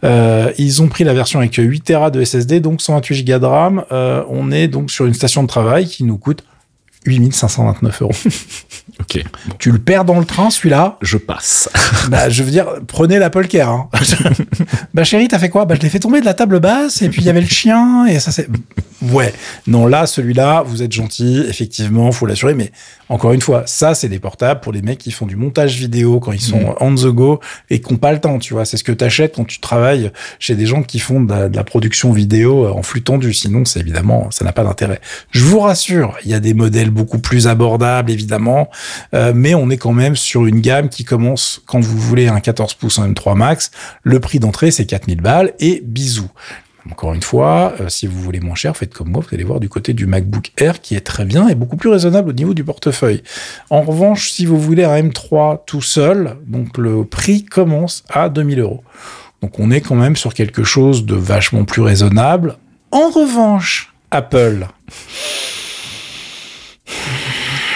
Euh, 0.04 0.52
ils 0.58 0.82
ont 0.82 0.88
pris 0.88 1.04
la 1.04 1.14
version 1.14 1.40
avec 1.40 1.56
8 1.56 1.82
Tera 1.82 2.12
de 2.12 2.24
SSD, 2.24 2.60
donc 2.60 2.82
128 2.82 3.24
Go 3.24 3.40
de 3.40 3.46
RAM. 3.46 3.86
Euh, 3.92 4.24
on 4.30 4.52
est 4.52 4.68
donc 4.68 4.92
sur 4.92 5.06
une 5.06 5.14
station 5.14 5.42
de 5.44 5.48
travail 5.48 5.86
qui 5.88 6.04
nous 6.04 6.18
coûte 6.18 6.44
8529 7.06 8.02
euros. 8.02 8.12
ok. 9.00 9.24
Tu 9.60 9.72
le 9.72 9.80
perds 9.80 10.06
dans 10.06 10.20
le 10.20 10.26
train, 10.26 10.50
celui-là 10.50 10.98
Je 11.02 11.18
passe. 11.18 11.70
bah, 12.10 12.30
je 12.30 12.44
veux 12.44 12.52
dire, 12.52 12.68
prenez 12.88 13.20
l'Apple 13.20 13.48
Care. 13.48 13.70
Hein. 13.70 13.90
bah, 14.94 15.04
chérie, 15.04 15.28
t'as 15.28 15.40
fait 15.40 15.50
quoi? 15.50 15.66
Bah, 15.66 15.76
je 15.76 15.82
l'ai 15.82 15.90
fait 15.90 16.00
tomber 16.00 16.22
de 16.22 16.26
la 16.26 16.34
table 16.34 16.60
basse, 16.60 17.02
et 17.02 17.10
puis 17.10 17.22
il 17.22 17.26
y 17.26 17.30
avait 17.30 17.42
le 17.42 17.48
chien, 17.48 18.06
et 18.06 18.20
ça 18.20 18.32
c'est... 18.32 18.48
Ouais. 19.12 19.34
Non, 19.68 19.86
là, 19.88 20.06
celui-là, 20.06 20.64
vous 20.66 20.82
êtes 20.82 20.92
gentil, 20.92 21.44
effectivement, 21.48 22.12
faut 22.12 22.26
l'assurer, 22.26 22.54
mais 22.54 22.72
encore 23.14 23.32
une 23.32 23.42
fois, 23.42 23.62
ça, 23.68 23.94
c'est 23.94 24.10
des 24.10 24.18
portables 24.18 24.60
pour 24.60 24.74
les 24.74 24.82
mecs 24.82 24.98
qui 24.98 25.12
font 25.12 25.28
du 25.28 25.36
montage 25.36 25.78
vidéo 25.78 26.20
quand 26.20 26.32
ils 26.32 26.42
sont 26.42 26.58
mm. 26.58 26.76
on 26.80 26.96
the 26.96 27.10
go 27.10 27.40
et 27.70 27.80
qui 27.80 27.94
n'ont 27.94 28.00
pas 28.00 28.12
le 28.12 28.20
temps, 28.20 28.40
tu 28.40 28.56
vois. 28.56 28.66
C'est 28.66 28.76
ce 28.76 28.84
que 28.84 28.92
tu 28.92 29.06
achètes 29.06 29.36
quand 29.36 29.46
tu 29.46 29.60
travailles 29.60 30.12
chez 30.40 30.56
des 30.56 30.66
gens 30.66 30.82
qui 30.82 30.98
font 30.98 31.22
de 31.22 31.56
la, 31.56 31.64
production 31.64 32.12
vidéo 32.12 32.68
en 32.68 32.82
flux 32.82 33.04
tendu. 33.04 33.32
Sinon, 33.32 33.66
c'est 33.66 33.82
évidemment, 33.82 34.32
ça 34.32 34.44
n'a 34.46 34.52
pas 34.52 34.64
d'intérêt. 34.64 35.00
Je 35.30 35.44
vous 35.44 35.60
rassure, 35.60 36.18
il 36.26 36.32
y 36.32 36.34
a 36.34 36.40
des 36.40 36.56
modèles 36.56 36.90
beaucoup 36.90 37.20
plus 37.20 37.46
abordables, 37.46 38.10
évidemment, 38.10 38.72
euh, 39.14 39.32
mais 39.36 39.54
on 39.54 39.70
est 39.70 39.78
quand 39.78 39.94
même 39.94 40.16
sur 40.16 40.48
une 40.48 40.60
gamme 40.60 40.90
qui 40.90 41.04
commence, 41.04 41.62
quand 41.68 41.80
vous 41.80 42.00
voulez 42.00 42.30
un 42.30 42.40
14 42.40 42.74
pouces 42.74 42.98
en 42.98 43.08
M3 43.08 43.36
Max, 43.36 43.70
le 44.02 44.20
prix 44.20 44.40
d'entrée, 44.40 44.72
c'est 44.72 44.88
4000 44.88 45.22
balles 45.22 45.54
et 45.60 45.84
bisous. 45.86 46.32
Encore 46.92 47.14
une 47.14 47.22
fois, 47.22 47.74
euh, 47.80 47.88
si 47.88 48.08
vous 48.08 48.20
voulez 48.20 48.42
moins 48.42 48.56
cher, 48.56 48.76
faites 48.76 48.94
comme 48.94 49.10
moi, 49.10 49.24
vous 49.26 49.34
allez 49.34 49.46
voir 49.46 49.60
du 49.62 49.70
côté 49.70 49.94
du 49.94 50.06
MacBook 50.06 50.52
Air 50.58 50.82
qui 50.82 50.96
est 50.96 51.02
très 51.02 51.24
bien 51.24 51.48
et 51.48 51.56
beaucoup 51.56 51.78
plus 51.78 51.90
raisonnable 51.90 52.30
au 52.30 52.34
niveau 52.34 52.54
du 52.54 52.64
portefeuille. 52.64 53.24
En 53.70 53.82
revanche, 53.82 54.32
si 54.32 54.46
vous 54.46 54.60
voulez 54.60 54.84
un 54.84 55.02
M3 55.02 55.62
tout 55.66 55.82
seul, 55.82 56.38
donc 56.46 56.78
le 56.78 57.06
prix 57.06 57.46
commence 57.46 58.04
à 58.10 58.28
2000 58.28 58.60
euros. 58.60 58.84
Donc 59.42 59.60
on 59.60 59.72
est 59.72 59.82
quand 59.82 59.96
même 59.96 60.18
sur 60.18 60.34
quelque 60.34 60.64
chose 60.64 61.06
de 61.06 61.16
vachement 61.16 61.64
plus 61.64 61.82
raisonnable. 61.82 62.58
En 62.92 63.10
revanche, 63.10 63.94
Apple. 64.12 64.68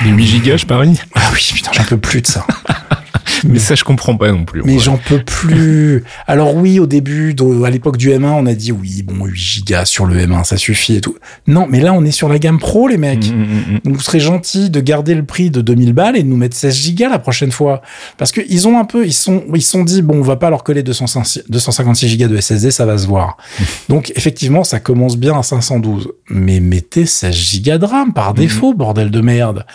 Les 0.03 0.11
8 0.11 0.25
gigas, 0.25 0.57
je 0.57 0.65
parie. 0.65 0.99
Ah 1.15 1.29
oui, 1.33 1.49
putain, 1.53 1.71
j'en 1.73 1.83
peux 1.83 1.97
plus 1.97 2.21
de 2.21 2.27
ça. 2.27 2.45
mais 3.47 3.59
ça, 3.59 3.75
je 3.75 3.83
comprends 3.83 4.15
pas 4.17 4.31
non 4.31 4.45
plus. 4.45 4.61
Mais 4.63 4.79
j'en 4.79 4.97
peux 4.97 5.21
plus. 5.23 6.03
Alors 6.27 6.55
oui, 6.55 6.79
au 6.79 6.85
début, 6.85 7.35
à 7.65 7.69
l'époque 7.69 7.97
du 7.97 8.09
M1, 8.09 8.25
on 8.25 8.45
a 8.45 8.53
dit 8.53 8.71
oui, 8.71 9.03
bon, 9.03 9.25
8 9.25 9.35
gigas 9.35 9.85
sur 9.85 10.05
le 10.05 10.15
M1, 10.17 10.43
ça 10.43 10.57
suffit 10.57 10.95
et 10.95 11.01
tout. 11.01 11.15
Non, 11.47 11.67
mais 11.69 11.81
là, 11.81 11.93
on 11.93 12.03
est 12.03 12.11
sur 12.11 12.29
la 12.29 12.39
gamme 12.39 12.59
Pro, 12.59 12.87
les 12.87 12.97
mecs. 12.97 13.31
Mm, 13.31 13.35
mm, 13.35 13.45
mm, 13.45 13.79
Donc, 13.85 13.95
vous 13.95 14.01
serez 14.01 14.19
gentil 14.19 14.69
de 14.69 14.79
garder 14.79 15.15
le 15.15 15.23
prix 15.23 15.49
de 15.49 15.61
2000 15.61 15.93
balles 15.93 16.17
et 16.17 16.23
de 16.23 16.27
nous 16.27 16.37
mettre 16.37 16.55
16 16.55 16.75
gigas 16.75 17.09
la 17.09 17.19
prochaine 17.19 17.51
fois. 17.51 17.81
Parce 18.17 18.31
que 18.31 18.41
ils 18.49 18.67
ont 18.67 18.79
un 18.79 18.85
peu, 18.85 19.05
ils 19.05 19.13
sont, 19.13 19.43
ils 19.53 19.61
sont 19.61 19.83
dit, 19.83 20.01
bon, 20.01 20.17
on 20.17 20.21
va 20.21 20.35
pas 20.35 20.49
leur 20.49 20.63
coller 20.63 20.83
256 20.83 22.07
gigas 22.07 22.27
de 22.27 22.39
SSD, 22.39 22.71
ça 22.71 22.85
va 22.85 22.97
se 22.97 23.07
voir. 23.07 23.37
Donc, 23.89 24.11
effectivement, 24.15 24.63
ça 24.63 24.79
commence 24.79 25.17
bien 25.17 25.37
à 25.37 25.43
512. 25.43 26.09
Mais 26.29 26.59
mettez 26.59 27.05
16 27.05 27.33
gigas 27.33 27.77
de 27.77 27.85
RAM 27.85 28.13
par 28.13 28.33
défaut, 28.33 28.73
bordel 28.73 29.11
de 29.11 29.21
merde. 29.21 29.65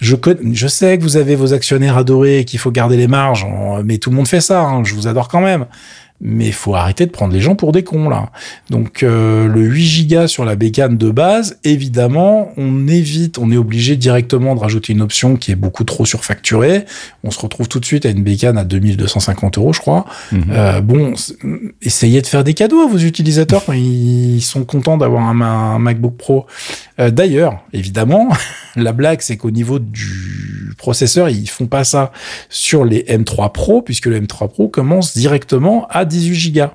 Je, 0.00 0.16
je 0.52 0.68
sais 0.68 0.98
que 0.98 1.02
vous 1.02 1.16
avez 1.16 1.36
vos 1.36 1.52
actionnaires 1.54 1.96
adorés 1.96 2.40
et 2.40 2.44
qu'il 2.44 2.58
faut 2.58 2.70
garder 2.70 2.96
les 2.96 3.08
marges, 3.12 3.46
mais 3.84 3.98
tout 3.98 4.10
le 4.10 4.16
monde 4.16 4.26
fait 4.26 4.40
ça, 4.40 4.62
hein, 4.62 4.82
je 4.84 4.94
vous 4.94 5.06
adore 5.06 5.28
quand 5.28 5.40
même 5.40 5.66
mais 6.24 6.46
il 6.46 6.52
faut 6.52 6.76
arrêter 6.76 7.04
de 7.04 7.10
prendre 7.10 7.34
les 7.34 7.40
gens 7.40 7.56
pour 7.56 7.72
des 7.72 7.82
cons 7.82 8.08
là. 8.08 8.30
Donc 8.70 9.02
euh, 9.02 9.48
le 9.48 9.62
8 9.62 10.06
Go 10.06 10.26
sur 10.28 10.44
la 10.44 10.54
bécane 10.54 10.96
de 10.96 11.10
base, 11.10 11.58
évidemment, 11.64 12.52
on 12.56 12.86
évite, 12.86 13.38
on 13.38 13.50
est 13.50 13.56
obligé 13.56 13.96
directement 13.96 14.54
de 14.54 14.60
rajouter 14.60 14.92
une 14.92 15.02
option 15.02 15.36
qui 15.36 15.50
est 15.50 15.56
beaucoup 15.56 15.82
trop 15.82 16.06
surfacturée. 16.06 16.84
On 17.24 17.32
se 17.32 17.40
retrouve 17.40 17.66
tout 17.66 17.80
de 17.80 17.84
suite 17.84 18.06
à 18.06 18.10
une 18.10 18.22
bécane 18.22 18.56
à 18.56 18.64
2250 18.64 19.58
euros, 19.58 19.72
je 19.72 19.80
crois. 19.80 20.06
Mhm. 20.30 20.44
Euh, 20.50 20.80
bon, 20.80 21.14
essayez 21.82 22.22
de 22.22 22.26
faire 22.28 22.44
des 22.44 22.54
cadeaux 22.54 22.82
à 22.82 22.86
vos 22.86 22.98
utilisateurs 22.98 23.64
quand 23.64 23.72
ils 23.72 24.42
sont 24.42 24.64
contents 24.64 24.96
d'avoir 24.96 25.24
un, 25.24 25.78
MacBook 25.80 26.16
Pro. 26.16 26.46
Euh, 27.00 27.10
d'ailleurs, 27.10 27.64
évidemment, 27.72 28.28
la 28.76 28.92
blague 28.92 29.22
c'est 29.22 29.36
qu'au 29.36 29.50
niveau 29.50 29.80
du 29.80 30.72
processeur, 30.78 31.28
ils 31.28 31.48
font 31.48 31.66
pas 31.66 31.82
ça 31.82 32.12
sur 32.48 32.84
les 32.84 33.02
M3 33.04 33.50
Pro 33.50 33.82
puisque 33.82 34.06
le 34.06 34.20
M3 34.20 34.48
Pro 34.48 34.68
commence 34.68 35.16
directement 35.16 35.86
à 35.90 36.04
18 36.20 36.52
Go. 36.52 36.66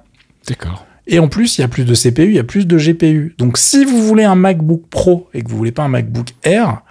D'accord. 0.47 0.85
Et 1.07 1.19
en 1.19 1.29
plus, 1.29 1.57
il 1.57 1.61
y 1.61 1.63
a 1.63 1.67
plus 1.67 1.85
de 1.85 1.95
CPU, 1.95 2.27
il 2.27 2.33
y 2.33 2.39
a 2.39 2.43
plus 2.43 2.67
de 2.67 2.77
GPU. 2.77 3.33
Donc 3.37 3.57
si 3.57 3.85
vous 3.85 4.01
voulez 4.03 4.25
un 4.25 4.35
MacBook 4.35 4.83
Pro 4.89 5.29
et 5.33 5.41
que 5.41 5.49
vous 5.49 5.57
voulez 5.57 5.71
pas 5.71 5.83
un 5.83 5.87
MacBook 5.87 6.33
Air, 6.43 6.81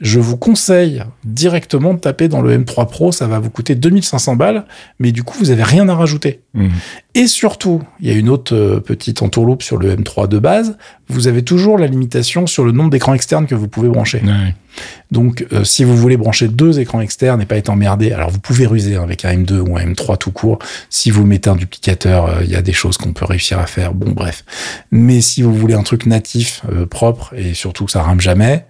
je 0.00 0.18
vous 0.18 0.36
conseille 0.36 1.04
directement 1.24 1.94
de 1.94 1.98
taper 2.00 2.28
dans 2.28 2.42
le 2.42 2.56
M3 2.58 2.88
Pro, 2.88 3.12
ça 3.12 3.26
va 3.26 3.38
vous 3.38 3.50
coûter 3.50 3.74
2500 3.74 4.36
balles, 4.36 4.64
mais 4.98 5.12
du 5.12 5.22
coup, 5.22 5.38
vous 5.38 5.50
avez 5.50 5.62
rien 5.62 5.88
à 5.88 5.94
rajouter. 5.94 6.40
Mmh. 6.54 6.68
Et 7.14 7.28
surtout, 7.28 7.80
il 8.00 8.08
y 8.08 8.10
a 8.10 8.14
une 8.14 8.28
autre 8.28 8.56
euh, 8.56 8.80
petite 8.80 9.22
entourloupe 9.22 9.62
sur 9.62 9.76
le 9.76 9.94
M3 9.94 10.26
de 10.26 10.40
base, 10.40 10.76
vous 11.08 11.28
avez 11.28 11.42
toujours 11.42 11.78
la 11.78 11.86
limitation 11.86 12.48
sur 12.48 12.64
le 12.64 12.72
nombre 12.72 12.90
d'écrans 12.90 13.14
externes 13.14 13.46
que 13.46 13.54
vous 13.54 13.68
pouvez 13.68 13.88
brancher. 13.88 14.20
Donc, 15.12 15.46
euh, 15.52 15.62
si 15.62 15.84
vous 15.84 15.96
voulez 15.96 16.16
brancher 16.16 16.48
deux 16.48 16.80
écrans 16.80 17.00
externes 17.00 17.40
et 17.40 17.46
pas 17.46 17.56
être 17.56 17.68
emmerdé, 17.68 18.10
alors 18.10 18.30
vous 18.30 18.40
pouvez 18.40 18.66
ruser 18.66 18.96
avec 18.96 19.24
un 19.24 19.32
M2 19.32 19.60
ou 19.60 19.76
un 19.76 19.84
M3 19.84 20.18
tout 20.18 20.32
court. 20.32 20.58
Si 20.90 21.10
vous 21.10 21.24
mettez 21.24 21.50
un 21.50 21.56
duplicateur, 21.56 22.26
euh, 22.26 22.40
il 22.42 22.50
y 22.50 22.56
a 22.56 22.62
des 22.62 22.72
choses 22.72 22.96
qu'on 22.96 23.12
peut 23.12 23.26
réussir 23.26 23.60
à 23.60 23.66
faire. 23.66 23.94
Bon, 23.94 24.10
bref. 24.10 24.44
Mais 24.90 25.20
si 25.20 25.42
vous 25.42 25.54
voulez 25.54 25.74
un 25.74 25.84
truc 25.84 26.06
natif, 26.06 26.62
propre, 26.90 27.32
et 27.36 27.54
surtout 27.54 27.84
que 27.84 27.92
ça 27.92 28.02
rame 28.02 28.20
jamais, 28.20 28.64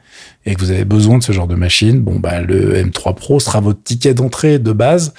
et 0.47 0.55
que 0.55 0.61
vous 0.61 0.71
avez 0.71 0.85
besoin 0.85 1.19
de 1.19 1.23
ce 1.23 1.33
genre 1.33 1.47
de 1.47 1.55
machine, 1.55 2.01
bon 2.01 2.19
bah 2.19 2.41
le 2.41 2.83
M3 2.83 3.15
Pro 3.15 3.41
sera 3.41 3.61
votre 3.61 3.83
ticket 3.83 4.15
d'entrée 4.15 4.59
de 4.59 4.73
base 4.73 5.15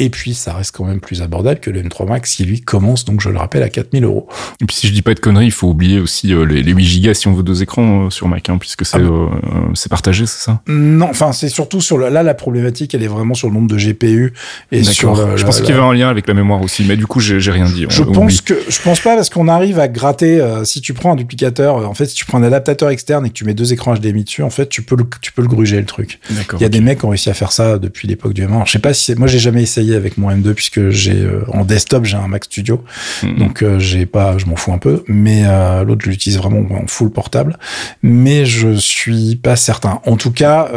et 0.00 0.08
puis, 0.08 0.32
ça 0.32 0.54
reste 0.54 0.74
quand 0.74 0.86
même 0.86 0.98
plus 0.98 1.20
abordable 1.20 1.60
que 1.60 1.70
le 1.70 1.82
M3 1.82 2.08
Max 2.08 2.34
qui, 2.34 2.46
lui, 2.46 2.62
commence, 2.62 3.04
donc 3.04 3.20
je 3.20 3.28
le 3.28 3.36
rappelle, 3.36 3.62
à 3.62 3.68
4000 3.68 4.02
euros. 4.04 4.26
Et 4.62 4.64
puis, 4.64 4.74
si 4.74 4.88
je 4.88 4.94
dis 4.94 5.02
pas 5.02 5.12
de 5.12 5.20
conneries, 5.20 5.44
il 5.44 5.52
faut 5.52 5.68
oublier 5.68 6.00
aussi 6.00 6.32
euh, 6.32 6.44
les, 6.44 6.62
8 6.72 7.02
Go 7.02 7.12
si 7.12 7.28
on 7.28 7.34
veut 7.34 7.42
deux 7.42 7.62
écrans 7.62 8.06
euh, 8.06 8.10
sur 8.10 8.26
Mac, 8.26 8.48
hein, 8.48 8.56
puisque 8.56 8.86
c'est 8.86 8.96
ah 8.96 9.00
euh, 9.00 9.28
partagé, 9.90 10.24
c'est 10.24 10.42
ça? 10.42 10.62
Non, 10.68 11.08
enfin, 11.10 11.32
c'est 11.32 11.50
surtout 11.50 11.82
sur 11.82 11.98
le, 11.98 12.08
là, 12.08 12.22
la 12.22 12.32
problématique, 12.32 12.94
elle 12.94 13.02
est 13.02 13.08
vraiment 13.08 13.34
sur 13.34 13.48
le 13.48 13.52
nombre 13.52 13.68
de 13.68 13.76
GPU 13.76 14.32
et 14.72 14.82
sur 14.84 15.14
le, 15.14 15.36
Je 15.36 15.44
pensais 15.44 15.60
qu'il 15.60 15.74
y 15.74 15.78
avait 15.78 15.86
un 15.86 15.92
lien 15.92 16.08
avec 16.08 16.26
la 16.26 16.32
mémoire 16.32 16.62
aussi, 16.62 16.82
mais 16.88 16.96
du 16.96 17.06
coup, 17.06 17.20
j'ai 17.20 17.38
rien 17.50 17.66
dit. 17.66 17.84
Je 17.90 18.02
pense 18.02 18.40
que, 18.40 18.54
je 18.70 18.80
pense 18.80 19.00
pas 19.00 19.16
parce 19.16 19.28
qu'on 19.28 19.48
arrive 19.48 19.78
à 19.78 19.88
gratter, 19.88 20.42
si 20.64 20.80
tu 20.80 20.94
prends 20.94 21.12
un 21.12 21.16
duplicateur, 21.16 21.86
en 21.86 21.94
fait, 21.94 22.06
si 22.06 22.14
tu 22.14 22.24
prends 22.24 22.38
un 22.38 22.44
adaptateur 22.44 22.88
externe 22.88 23.26
et 23.26 23.28
que 23.28 23.34
tu 23.34 23.44
mets 23.44 23.52
deux 23.52 23.74
écrans 23.74 23.94
HDMI 23.94 24.24
dessus, 24.24 24.42
en 24.42 24.50
fait, 24.50 24.70
tu 24.70 24.80
peux 24.80 24.96
le, 24.96 25.04
tu 25.20 25.32
peux 25.32 25.42
le 25.42 25.48
gruger, 25.48 25.78
le 25.78 25.84
truc. 25.84 26.20
Il 26.54 26.62
y 26.62 26.64
a 26.64 26.70
des 26.70 26.80
mecs 26.80 27.00
qui 27.00 27.04
ont 27.04 27.10
réussi 27.10 27.28
à 27.28 27.34
faire 27.34 27.52
ça 27.52 27.78
depuis 27.78 28.08
l'époque 28.08 28.32
du 28.32 28.46
M1. 28.46 28.64
je 28.64 28.72
sais 28.72 28.78
pas 28.78 28.94
si 28.94 29.14
moi, 29.14 29.26
j'ai 29.26 29.38
jamais 29.38 29.62
essayé 29.62 29.89
avec 29.94 30.16
mon 30.16 30.30
M2 30.30 30.54
puisque 30.54 30.70
que 30.70 30.90
j'ai 30.90 31.20
euh, 31.20 31.44
en 31.48 31.64
desktop 31.64 32.04
j'ai 32.04 32.16
un 32.16 32.28
Mac 32.28 32.44
Studio, 32.44 32.82
mm-hmm. 33.22 33.38
donc 33.38 33.62
euh, 33.62 33.78
j'ai 33.78 34.06
pas, 34.06 34.38
je 34.38 34.46
m'en 34.46 34.56
fous 34.56 34.72
un 34.72 34.78
peu, 34.78 35.04
mais 35.08 35.42
euh, 35.44 35.84
l'autre 35.84 36.02
je 36.04 36.10
l'utilise 36.10 36.38
vraiment 36.38 36.60
en 36.74 36.86
full 36.86 37.10
portable, 37.10 37.58
mais 38.02 38.46
je 38.46 38.74
suis 38.76 39.36
pas 39.36 39.56
certain. 39.56 40.00
En 40.06 40.16
tout 40.16 40.30
cas, 40.30 40.70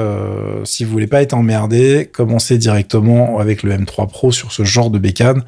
si 0.63 0.83
vous 0.83 0.91
voulez 0.91 1.07
pas 1.07 1.21
être 1.21 1.33
emmerdé, 1.33 2.09
commencez 2.11 2.57
directement 2.57 3.39
avec 3.39 3.63
le 3.63 3.71
M3 3.71 4.09
Pro 4.09 4.31
sur 4.31 4.51
ce 4.51 4.63
genre 4.63 4.89
de 4.89 4.99
bécane. 4.99 5.43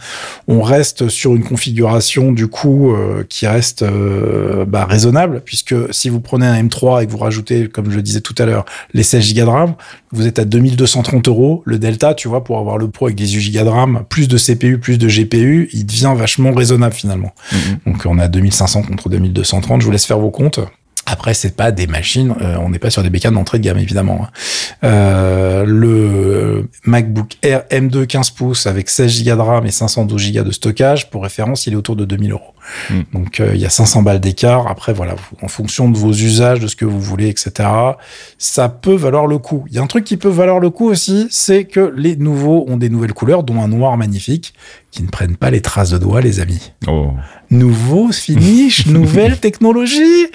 On 0.48 0.62
reste 0.62 1.10
sur 1.10 1.36
une 1.36 1.44
configuration 1.44 2.32
du 2.32 2.48
coup 2.48 2.96
qui 3.30 3.48
reste 3.48 3.84
bah, 4.68 4.86
raisonnable, 4.86 5.42
puisque 5.44 5.76
si 5.92 6.10
vous 6.10 6.20
prenez 6.20 6.46
un 6.46 6.64
M3 6.64 7.04
et 7.04 7.08
que 7.08 7.12
vous 7.12 7.18
rajoutez, 7.18 7.68
comme 7.68 7.90
je 7.90 7.96
le 7.96 8.02
disais 8.02 8.22
tout 8.22 8.36
à 8.38 8.46
l'heure, 8.46 8.66
les 8.94 9.04
16 9.04 9.34
Go 9.34 9.42
de 9.42 9.50
RAM, 9.50 9.76
vous 10.16 10.28
êtes 10.28 10.40
à 10.40 10.46
2230 10.46 11.28
euros. 11.28 11.62
Le 11.66 11.78
Delta, 11.78 12.14
tu 12.14 12.28
vois, 12.28 12.44
pour 12.44 12.58
avoir 12.58 12.78
le 12.78 12.90
Pro 12.90 13.08
avec 13.08 13.16
18 13.16 13.52
Go 13.52 13.64
de 13.64 13.70
RAM, 13.70 14.04
plus 14.10 14.28
de 14.28 14.38
CPU 14.38 14.80
plus 14.80 14.98
de 14.98 15.08
GPU, 15.08 15.70
il 15.74 15.86
devient 15.86 16.14
vachement 16.16 16.54
raisonnable 16.54 16.94
finalement. 16.94 17.34
Mhm. 17.52 17.94
Donc 17.94 18.06
on 18.06 18.20
a 18.20 18.28
2500 18.28 18.84
contre 18.84 19.10
2230. 19.10 19.82
Je 19.82 19.86
vous 19.86 19.92
laisse 19.92 20.06
faire 20.06 20.20
vos 20.20 20.32
comptes. 20.32 20.60
Après, 21.06 21.36
c'est 21.36 21.56
pas 21.56 21.72
des 21.72 21.86
machines, 21.86 22.34
euh, 22.42 22.58
on 22.60 22.70
n'est 22.70 22.80
pas 22.80 22.90
sur 22.90 23.04
des 23.04 23.12
bécanes 23.12 23.36
d'entrée 23.36 23.60
de 23.60 23.64
gamme 23.64 23.78
évidemment. 23.78 24.24
Hein. 24.24 24.30
Euh, 24.84 25.64
le 25.64 26.68
MacBook 26.84 27.38
Air 27.44 27.64
M2 27.70 28.08
15 28.08 28.32
pouces 28.32 28.66
avec 28.66 28.90
16 28.90 29.24
Go 29.24 29.36
de 29.36 29.42
RAM 29.42 29.66
et 29.68 29.72
512 29.72 30.34
Go 30.34 30.44
de 30.44 30.52
stockage, 30.52 31.12
pour 31.12 31.22
référence, 31.22 31.68
il 31.68 31.74
est 31.74 31.76
autour 31.76 31.96
de 31.96 32.06
2000 32.06 32.32
euros. 32.32 32.54
Hmm. 32.90 33.02
Donc 33.14 33.40
euh, 33.40 33.52
il 33.54 33.62
y 33.62 33.66
a 33.66 33.70
500 33.70 34.02
balles 34.02 34.20
d'écart. 34.20 34.68
Après, 34.68 34.94
voilà, 34.94 35.16
en 35.44 35.48
fonction 35.48 35.90
de 35.90 35.98
vos 35.98 36.12
usages, 36.12 36.60
de 36.60 36.68
ce 36.68 36.76
que 36.76 36.86
vous 36.86 37.00
voulez, 37.00 37.28
etc., 37.28 37.70
ça 38.40 38.70
peut 38.70 38.96
valoir 38.96 39.28
le 39.28 39.38
coup. 39.38 39.66
Il 39.68 39.76
y 39.76 39.78
a 39.78 39.84
un 39.84 39.88
truc 39.88 40.06
qui 40.06 40.18
peut 40.18 40.30
valoir 40.30 40.60
le 40.60 40.72
coup 40.72 40.90
aussi, 40.90 41.28
c'est 41.30 41.66
que 41.66 41.94
les 41.96 42.16
nouveaux 42.16 42.66
ont 42.68 42.78
des 42.78 42.90
nouvelles 42.90 43.14
couleurs, 43.14 43.44
dont 43.44 43.62
un 43.62 43.68
noir 43.68 43.96
magnifique, 43.98 44.56
qui 44.96 45.04
ne 45.04 45.10
prennent 45.10 45.36
pas 45.36 45.52
les 45.52 45.60
traces 45.60 45.90
de 45.90 45.98
doigts, 45.98 46.22
les 46.22 46.40
amis. 46.40 46.72
Oh. 46.88 47.10
Nouveau 47.52 48.14
finish, 48.14 48.86
nouvelle 48.88 49.38
technologie. 49.40 50.28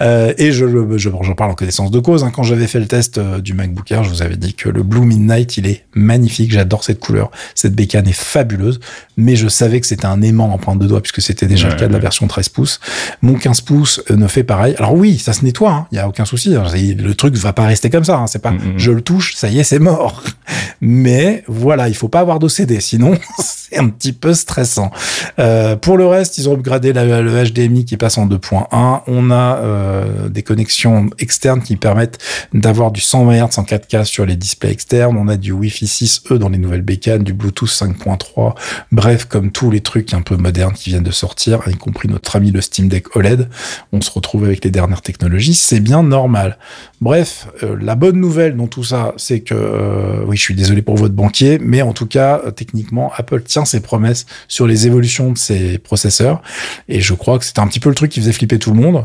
Euh, 0.00 0.32
et 0.38 0.52
je, 0.52 0.66
je, 0.96 1.10
j'en 1.10 1.34
parle 1.34 1.50
en 1.50 1.54
connaissance 1.54 1.90
de 1.90 1.98
cause. 1.98 2.22
Hein. 2.22 2.30
Quand 2.30 2.44
j'avais 2.44 2.68
fait 2.68 2.78
le 2.78 2.86
test 2.86 3.18
euh, 3.18 3.40
du 3.40 3.54
MacBook 3.54 3.90
Air, 3.90 4.04
je 4.04 4.10
vous 4.10 4.22
avais 4.22 4.36
dit 4.36 4.54
que 4.54 4.68
le 4.68 4.84
Blue 4.84 5.04
Midnight, 5.04 5.56
il 5.56 5.66
est 5.66 5.84
magnifique. 5.94 6.52
J'adore 6.52 6.84
cette 6.84 7.00
couleur. 7.00 7.32
Cette 7.56 7.74
bécane 7.74 8.06
est 8.06 8.12
fabuleuse. 8.12 8.78
Mais 9.16 9.34
je 9.34 9.48
savais 9.48 9.80
que 9.80 9.86
c'était 9.86 10.06
un 10.06 10.22
aimant 10.22 10.54
en 10.54 10.58
pointe 10.58 10.78
de 10.78 10.86
doigt 10.86 11.00
puisque 11.00 11.20
c'était 11.20 11.46
déjà 11.46 11.68
le 11.68 11.74
cas 11.74 11.88
de 11.88 11.92
la 11.92 11.98
version 11.98 12.28
13 12.28 12.50
pouces. 12.50 12.78
Mon 13.20 13.34
15 13.34 13.62
pouces 13.62 14.00
euh, 14.12 14.16
ne 14.16 14.28
fait 14.28 14.44
pareil. 14.44 14.76
Alors 14.78 14.94
oui, 14.94 15.18
ça 15.18 15.32
se 15.32 15.44
nettoie. 15.44 15.72
Hein. 15.72 15.86
Il 15.90 15.96
y 15.96 15.98
a 15.98 16.08
aucun 16.08 16.24
souci. 16.24 16.54
Le 16.54 17.14
truc 17.14 17.34
va 17.34 17.52
pas 17.52 17.66
rester 17.66 17.90
comme 17.90 18.04
ça. 18.04 18.18
Hein. 18.18 18.28
C'est 18.28 18.40
pas, 18.40 18.52
mm, 18.52 18.58
mm, 18.58 18.74
mm. 18.74 18.78
je 18.78 18.90
le 18.92 19.00
touche, 19.00 19.34
ça 19.34 19.48
y 19.48 19.58
est, 19.58 19.64
c'est 19.64 19.80
mort. 19.80 20.22
Mais 20.80 21.42
voilà, 21.48 21.88
il 21.88 21.96
faut 21.96 22.08
pas 22.08 22.20
avoir 22.20 22.38
d'OCD. 22.38 22.80
Sinon, 22.80 23.18
c'est 23.70 23.78
un 23.78 23.88
petit 23.88 24.12
peu 24.12 24.34
stressant. 24.34 24.90
Euh, 25.38 25.76
pour 25.76 25.96
le 25.96 26.06
reste, 26.06 26.36
ils 26.38 26.48
ont 26.48 26.54
upgradé 26.54 26.92
le 26.92 27.44
HDMI 27.44 27.84
qui 27.84 27.96
passe 27.96 28.18
en 28.18 28.26
2.1. 28.26 29.02
On 29.06 29.30
a 29.30 29.56
euh, 29.56 30.28
des 30.28 30.42
connexions 30.42 31.08
externes 31.18 31.62
qui 31.62 31.76
permettent 31.76 32.18
d'avoir 32.52 32.90
du 32.90 33.00
120 33.00 33.46
Hz 33.46 33.58
en 33.58 33.62
4K 33.62 34.04
sur 34.04 34.26
les 34.26 34.36
displays 34.36 34.70
externes. 34.70 35.16
On 35.16 35.28
a 35.28 35.36
du 35.36 35.52
Wi-Fi 35.52 35.86
6E 35.86 36.36
dans 36.36 36.50
les 36.50 36.58
nouvelles 36.58 36.82
bécanes, 36.82 37.22
du 37.22 37.32
Bluetooth 37.32 37.68
5.3. 37.68 38.54
Bref, 38.92 39.24
comme 39.24 39.50
tous 39.50 39.70
les 39.70 39.80
trucs 39.80 40.12
un 40.12 40.20
peu 40.20 40.36
modernes 40.36 40.74
qui 40.74 40.90
viennent 40.90 41.02
de 41.02 41.10
sortir, 41.10 41.60
y 41.66 41.76
compris 41.76 42.08
notre 42.08 42.36
ami 42.36 42.50
le 42.50 42.60
Steam 42.60 42.88
Deck 42.88 43.16
OLED, 43.16 43.48
on 43.92 44.02
se 44.02 44.10
retrouve 44.10 44.44
avec 44.44 44.62
les 44.64 44.70
dernières 44.70 45.02
technologies. 45.02 45.54
C'est 45.54 45.80
bien 45.80 46.02
normal. 46.02 46.58
Bref, 47.00 47.48
euh, 47.62 47.76
la 47.80 47.94
bonne 47.94 48.20
nouvelle 48.20 48.56
dans 48.56 48.66
tout 48.66 48.84
ça, 48.84 49.14
c'est 49.16 49.40
que, 49.40 50.24
oui, 50.26 50.36
je 50.36 50.42
suis 50.42 50.54
désolé 50.54 50.82
pour 50.82 50.96
votre 50.96 51.14
banquier, 51.14 51.58
mais 51.58 51.80
en 51.80 51.92
tout 51.92 52.06
cas, 52.06 52.42
techniquement, 52.54 53.10
Apple 53.16 53.42
tient 53.54 53.64
ses 53.64 53.80
promesses 53.80 54.26
sur 54.48 54.66
les 54.66 54.88
évolutions 54.88 55.30
de 55.30 55.38
ses 55.38 55.78
processeurs. 55.78 56.42
Et 56.88 57.00
je 57.00 57.14
crois 57.14 57.38
que 57.38 57.44
c'était 57.44 57.60
un 57.60 57.68
petit 57.68 57.78
peu 57.78 57.88
le 57.88 57.94
truc 57.94 58.10
qui 58.10 58.18
faisait 58.20 58.32
flipper 58.32 58.58
tout 58.58 58.72
le 58.72 58.80
monde. 58.80 59.04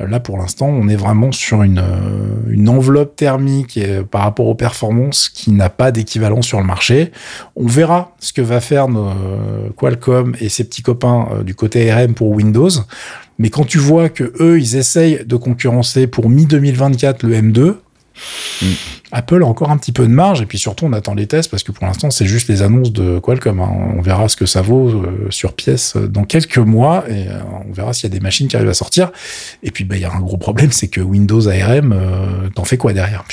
Euh, 0.00 0.06
là, 0.06 0.20
pour 0.20 0.38
l'instant, 0.38 0.68
on 0.68 0.88
est 0.88 0.96
vraiment 0.96 1.32
sur 1.32 1.64
une, 1.64 1.80
euh, 1.80 2.66
enveloppe 2.68 3.16
thermique 3.16 3.76
et, 3.76 4.02
par 4.08 4.22
rapport 4.22 4.46
aux 4.46 4.54
performances 4.54 5.28
qui 5.28 5.50
n'a 5.50 5.68
pas 5.68 5.90
d'équivalent 5.90 6.42
sur 6.42 6.60
le 6.60 6.64
marché. 6.64 7.10
On 7.56 7.66
verra 7.66 8.14
ce 8.20 8.32
que 8.32 8.42
va 8.42 8.60
faire 8.60 8.88
nos, 8.88 9.08
euh, 9.08 9.70
Qualcomm 9.76 10.36
et 10.40 10.48
ses 10.48 10.64
petits 10.64 10.82
copains 10.82 11.42
du 11.44 11.54
côté 11.54 11.92
RM 11.92 12.14
pour 12.14 12.30
Windows. 12.30 12.70
Mais 13.38 13.50
quand 13.50 13.64
tu 13.64 13.78
vois 13.78 14.10
que 14.10 14.32
eux, 14.40 14.60
ils 14.60 14.76
essayent 14.76 15.24
de 15.24 15.36
concurrencer 15.36 16.06
pour 16.06 16.28
mi-2024 16.28 17.26
le 17.26 17.34
M2, 17.34 17.74
Apple 19.12 19.42
a 19.42 19.46
encore 19.46 19.70
un 19.70 19.78
petit 19.78 19.92
peu 19.92 20.04
de 20.04 20.12
marge 20.12 20.42
et 20.42 20.46
puis 20.46 20.58
surtout 20.58 20.86
on 20.86 20.92
attend 20.92 21.14
les 21.14 21.26
tests 21.26 21.50
parce 21.50 21.62
que 21.62 21.72
pour 21.72 21.86
l'instant 21.86 22.10
c'est 22.10 22.26
juste 22.26 22.48
les 22.48 22.62
annonces 22.62 22.92
de 22.92 23.18
Qualcomm. 23.18 23.60
Hein. 23.60 23.70
On 23.96 24.00
verra 24.00 24.28
ce 24.28 24.36
que 24.36 24.46
ça 24.46 24.62
vaut 24.62 24.88
euh, 24.88 25.26
sur 25.30 25.54
pièce 25.54 25.96
dans 25.96 26.24
quelques 26.24 26.58
mois 26.58 27.04
et 27.08 27.28
euh, 27.28 27.40
on 27.68 27.72
verra 27.72 27.92
s'il 27.92 28.10
y 28.10 28.12
a 28.12 28.16
des 28.16 28.22
machines 28.22 28.48
qui 28.48 28.56
arrivent 28.56 28.68
à 28.68 28.74
sortir. 28.74 29.10
Et 29.62 29.70
puis 29.70 29.84
bah, 29.84 29.96
il 29.96 30.02
y 30.02 30.04
a 30.04 30.12
un 30.12 30.20
gros 30.20 30.36
problème, 30.36 30.72
c'est 30.72 30.88
que 30.88 31.00
Windows 31.00 31.48
ARM, 31.48 31.92
euh, 31.92 32.48
t'en 32.54 32.64
fais 32.64 32.76
quoi 32.76 32.92
derrière? 32.92 33.24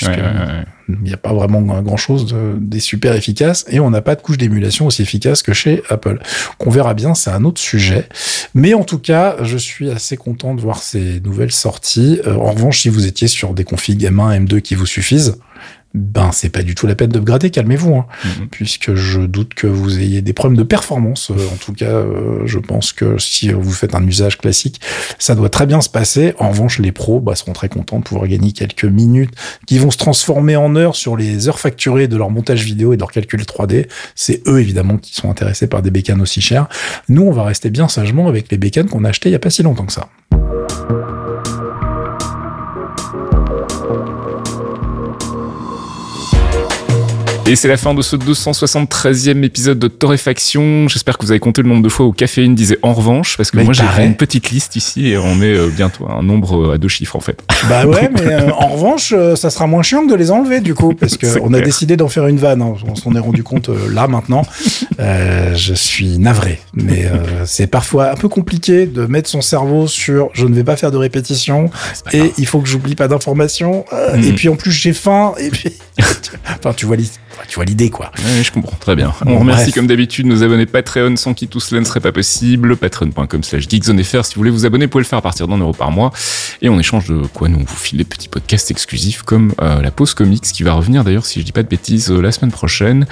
Il 0.88 0.98
n'y 1.02 1.12
a 1.12 1.16
pas 1.16 1.32
vraiment 1.32 1.60
grand 1.60 1.96
chose 1.96 2.26
de, 2.26 2.54
des 2.58 2.80
super 2.80 3.14
efficaces 3.14 3.64
et 3.68 3.80
on 3.80 3.90
n'a 3.90 4.02
pas 4.02 4.14
de 4.14 4.22
couche 4.22 4.38
d'émulation 4.38 4.86
aussi 4.86 5.02
efficace 5.02 5.42
que 5.42 5.52
chez 5.52 5.82
Apple. 5.88 6.20
Qu'on 6.58 6.70
verra 6.70 6.94
bien, 6.94 7.14
c'est 7.14 7.30
un 7.30 7.44
autre 7.44 7.60
sujet. 7.60 8.08
Mais 8.54 8.74
en 8.74 8.84
tout 8.84 8.98
cas, 8.98 9.36
je 9.42 9.56
suis 9.56 9.90
assez 9.90 10.16
content 10.16 10.54
de 10.54 10.60
voir 10.60 10.82
ces 10.82 11.20
nouvelles 11.20 11.52
sorties. 11.52 12.20
en 12.26 12.52
revanche, 12.52 12.82
si 12.82 12.88
vous 12.88 13.06
étiez 13.06 13.28
sur 13.28 13.54
des 13.54 13.64
configs 13.64 14.04
M1, 14.04 14.46
M2 14.46 14.60
qui 14.60 14.74
vous 14.74 14.86
suffisent, 14.86 15.38
ben 15.96 16.30
c'est 16.30 16.50
pas 16.50 16.62
du 16.62 16.74
tout 16.74 16.86
la 16.86 16.94
peine 16.94 17.10
d'upgrader, 17.10 17.50
calmez-vous, 17.50 17.94
hein, 17.96 18.06
mhm. 18.24 18.48
puisque 18.48 18.94
je 18.94 19.22
doute 19.22 19.54
que 19.54 19.66
vous 19.66 19.98
ayez 19.98 20.20
des 20.20 20.34
problèmes 20.34 20.58
de 20.58 20.62
performance. 20.62 21.30
Euh, 21.30 21.34
en 21.52 21.56
tout 21.56 21.72
cas, 21.72 21.86
euh, 21.86 22.42
je 22.44 22.58
pense 22.58 22.92
que 22.92 23.18
si 23.18 23.50
vous 23.50 23.72
faites 23.72 23.94
un 23.94 24.06
usage 24.06 24.36
classique, 24.36 24.80
ça 25.18 25.34
doit 25.34 25.48
très 25.48 25.66
bien 25.66 25.80
se 25.80 25.88
passer. 25.88 26.34
En 26.38 26.50
revanche, 26.50 26.78
les 26.78 26.92
pros 26.92 27.20
bah, 27.20 27.34
seront 27.34 27.54
très 27.54 27.70
contents 27.70 27.98
de 27.98 28.04
pouvoir 28.04 28.28
gagner 28.28 28.52
quelques 28.52 28.84
minutes 28.84 29.32
qui 29.66 29.78
vont 29.78 29.90
se 29.90 29.96
transformer 29.96 30.56
en 30.56 30.76
heures 30.76 30.96
sur 30.96 31.16
les 31.16 31.48
heures 31.48 31.58
facturées 31.58 32.08
de 32.08 32.16
leur 32.16 32.30
montage 32.30 32.62
vidéo 32.62 32.92
et 32.92 32.96
de 32.96 33.00
leur 33.00 33.10
calcul 33.10 33.40
3D. 33.40 33.86
C'est 34.14 34.46
eux 34.46 34.60
évidemment 34.60 34.98
qui 34.98 35.14
sont 35.14 35.30
intéressés 35.30 35.66
par 35.66 35.80
des 35.80 35.90
bécanes 35.90 36.20
aussi 36.20 36.42
chères. 36.42 36.68
Nous, 37.08 37.22
on 37.22 37.32
va 37.32 37.44
rester 37.44 37.70
bien 37.70 37.88
sagement 37.88 38.28
avec 38.28 38.50
les 38.50 38.58
bécanes 38.58 38.88
qu'on 38.88 39.04
a 39.04 39.08
achetées 39.08 39.30
il 39.30 39.32
y 39.32 39.36
a 39.36 39.40
pas 39.40 39.50
si 39.50 39.62
longtemps 39.62 39.86
que 39.86 39.92
ça. 39.92 40.08
Et 47.48 47.54
c'est 47.54 47.68
la 47.68 47.76
fin 47.76 47.94
de 47.94 48.02
ce 48.02 48.16
273e 48.16 49.44
épisode 49.44 49.78
de 49.78 49.86
Torréfaction. 49.86 50.88
J'espère 50.88 51.16
que 51.16 51.24
vous 51.24 51.30
avez 51.30 51.38
compté 51.38 51.62
le 51.62 51.68
nombre 51.68 51.82
de 51.84 51.88
fois 51.88 52.04
où 52.04 52.10
Caféine 52.10 52.56
disait 52.56 52.78
en 52.82 52.92
revanche, 52.92 53.36
parce 53.36 53.52
que 53.52 53.60
moi 53.60 53.72
j'ai 53.72 53.84
une 54.04 54.16
petite 54.16 54.50
liste 54.50 54.74
ici 54.74 55.10
et 55.10 55.16
on 55.16 55.40
est 55.40 55.54
euh, 55.56 55.68
bientôt 55.68 56.08
à 56.08 56.14
un 56.14 56.24
nombre 56.24 56.70
euh, 56.70 56.74
à 56.74 56.78
deux 56.78 56.88
chiffres 56.88 57.14
en 57.14 57.20
fait. 57.20 57.40
Bah 57.68 57.86
ouais, 57.86 58.10
mais 58.12 58.32
euh, 58.32 58.50
en 58.50 58.66
revanche, 58.66 59.14
ça 59.36 59.50
sera 59.50 59.68
moins 59.68 59.84
chiant 59.84 60.04
de 60.04 60.14
les 60.16 60.32
enlever 60.32 60.60
du 60.60 60.74
coup, 60.74 60.92
parce 60.92 61.16
qu'on 61.16 61.54
a 61.54 61.60
décidé 61.60 61.96
d'en 61.96 62.08
faire 62.08 62.26
une 62.26 62.38
vanne. 62.38 62.62
Hein. 62.62 62.74
On 62.84 62.96
s'en 62.96 63.14
est 63.14 63.20
rendu 63.20 63.44
compte 63.44 63.70
là 63.92 64.08
maintenant. 64.08 64.42
je 64.98 65.74
suis 65.74 66.18
navré, 66.18 66.58
mais 66.74 67.08
c'est 67.44 67.68
parfois 67.68 68.10
un 68.10 68.16
peu 68.16 68.28
compliqué 68.28 68.86
de 68.86 69.06
mettre 69.06 69.30
son 69.30 69.40
cerveau 69.40 69.86
sur 69.86 70.30
je 70.32 70.46
ne 70.46 70.54
vais 70.54 70.64
pas 70.64 70.74
faire 70.74 70.90
de 70.90 70.96
répétition 70.96 71.70
et 72.12 72.32
il 72.38 72.46
faut 72.46 72.58
que 72.58 72.68
j'oublie 72.68 72.96
pas 72.96 73.06
d'informations. 73.06 73.84
Et 74.16 74.32
mm. 74.32 74.34
puis 74.34 74.48
en 74.48 74.56
plus 74.56 74.72
j'ai 74.72 74.92
faim 74.92 75.34
et 75.38 75.50
puis 75.50 75.72
enfin 76.48 76.72
tu 76.72 76.86
vois 76.86 76.96
tu 77.48 77.56
vois 77.56 77.64
l'idée, 77.64 77.90
quoi. 77.90 78.10
Oui, 78.18 78.42
je 78.42 78.52
comprends. 78.52 78.76
Très 78.78 78.96
bien. 78.96 79.12
On 79.26 79.38
remercie 79.38 79.72
comme 79.72 79.86
d'habitude 79.86 80.26
nos 80.26 80.42
abonnés 80.42 80.66
Patreon, 80.66 81.16
sans 81.16 81.34
qui 81.34 81.48
tout 81.48 81.60
cela 81.60 81.80
ne 81.80 81.86
serait 81.86 82.00
pas 82.00 82.12
possible. 82.12 82.76
Patreon.com 82.76 83.42
slash 83.42 83.68
geekzonefr. 83.68 84.24
Si 84.24 84.34
vous 84.34 84.40
voulez 84.40 84.50
vous 84.50 84.66
abonner, 84.66 84.86
vous 84.86 84.90
pouvez 84.90 85.04
le 85.04 85.08
faire 85.08 85.18
à 85.18 85.22
partir 85.22 85.48
d'un 85.48 85.58
euro 85.58 85.72
par 85.72 85.90
mois. 85.90 86.12
Et 86.62 86.68
on 86.68 86.78
échange 86.78 87.08
de 87.08 87.22
quoi 87.32 87.48
nous, 87.48 87.58
on 87.58 87.64
vous 87.64 87.76
file 87.76 87.98
des 87.98 88.04
petits 88.04 88.28
podcasts 88.28 88.70
exclusifs 88.70 89.22
comme 89.22 89.52
euh, 89.60 89.82
la 89.82 89.90
pause 89.90 90.14
comics 90.14 90.42
qui 90.42 90.62
va 90.62 90.74
revenir 90.74 91.04
d'ailleurs, 91.04 91.26
si 91.26 91.40
je 91.40 91.44
dis 91.44 91.52
pas 91.52 91.62
de 91.62 91.68
bêtises, 91.68 92.10
euh, 92.10 92.20
la 92.20 92.32
semaine 92.32 92.52
prochaine. 92.52 93.06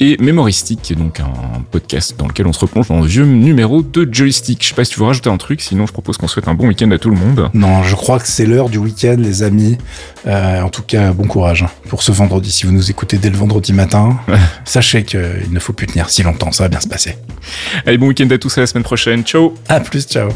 Et 0.00 0.16
Mémoristique, 0.18 0.82
qui 0.82 0.92
est 0.94 0.96
donc 0.96 1.20
un 1.20 1.62
podcast 1.70 2.14
dans 2.18 2.26
lequel 2.26 2.46
on 2.46 2.52
se 2.52 2.60
replonge 2.60 2.88
dans 2.88 3.00
le 3.00 3.06
vieux 3.06 3.24
numéro 3.24 3.82
de 3.82 4.08
Joystick. 4.10 4.62
Je 4.62 4.68
sais 4.68 4.74
pas 4.74 4.84
si 4.84 4.92
tu 4.92 5.00
veux 5.00 5.06
rajouter 5.06 5.30
un 5.30 5.36
truc, 5.36 5.60
sinon 5.60 5.86
je 5.86 5.92
propose 5.92 6.16
qu'on 6.16 6.28
souhaite 6.28 6.48
un 6.48 6.54
bon 6.54 6.68
week-end 6.68 6.90
à 6.90 6.98
tout 6.98 7.10
le 7.10 7.16
monde. 7.16 7.50
Non, 7.54 7.82
je 7.82 7.94
crois 7.94 8.18
que 8.18 8.28
c'est 8.28 8.46
l'heure 8.46 8.68
du 8.68 8.78
week-end, 8.78 9.16
les 9.18 9.42
amis. 9.42 9.78
Euh, 10.26 10.62
en 10.62 10.68
tout 10.68 10.82
cas, 10.82 11.12
bon 11.12 11.26
courage 11.26 11.64
pour 11.88 12.02
ce 12.02 12.12
vendredi. 12.12 12.50
Si 12.50 12.66
vous 12.66 12.72
nous 12.72 12.90
écoutez 12.90 13.18
dès 13.18 13.30
le 13.30 13.36
vendredi 13.36 13.67
matin, 13.72 14.18
sachez 14.64 15.04
qu'il 15.04 15.50
ne 15.50 15.58
faut 15.58 15.72
plus 15.72 15.86
tenir 15.86 16.10
si 16.10 16.22
longtemps, 16.22 16.52
ça 16.52 16.64
va 16.64 16.68
bien 16.68 16.80
se 16.80 16.88
passer. 16.88 17.16
Allez, 17.86 17.98
bon 17.98 18.08
week-end 18.08 18.28
à 18.30 18.38
tous, 18.38 18.56
à 18.58 18.62
la 18.62 18.66
semaine 18.66 18.84
prochaine. 18.84 19.24
Ciao. 19.24 19.54
À 19.68 19.80
plus, 19.80 20.06
ciao. 20.06 20.30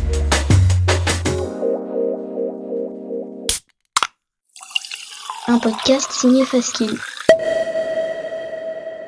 Un 5.48 5.58
podcast 5.58 6.10
signé 6.12 6.44
Faskill. 6.44 6.96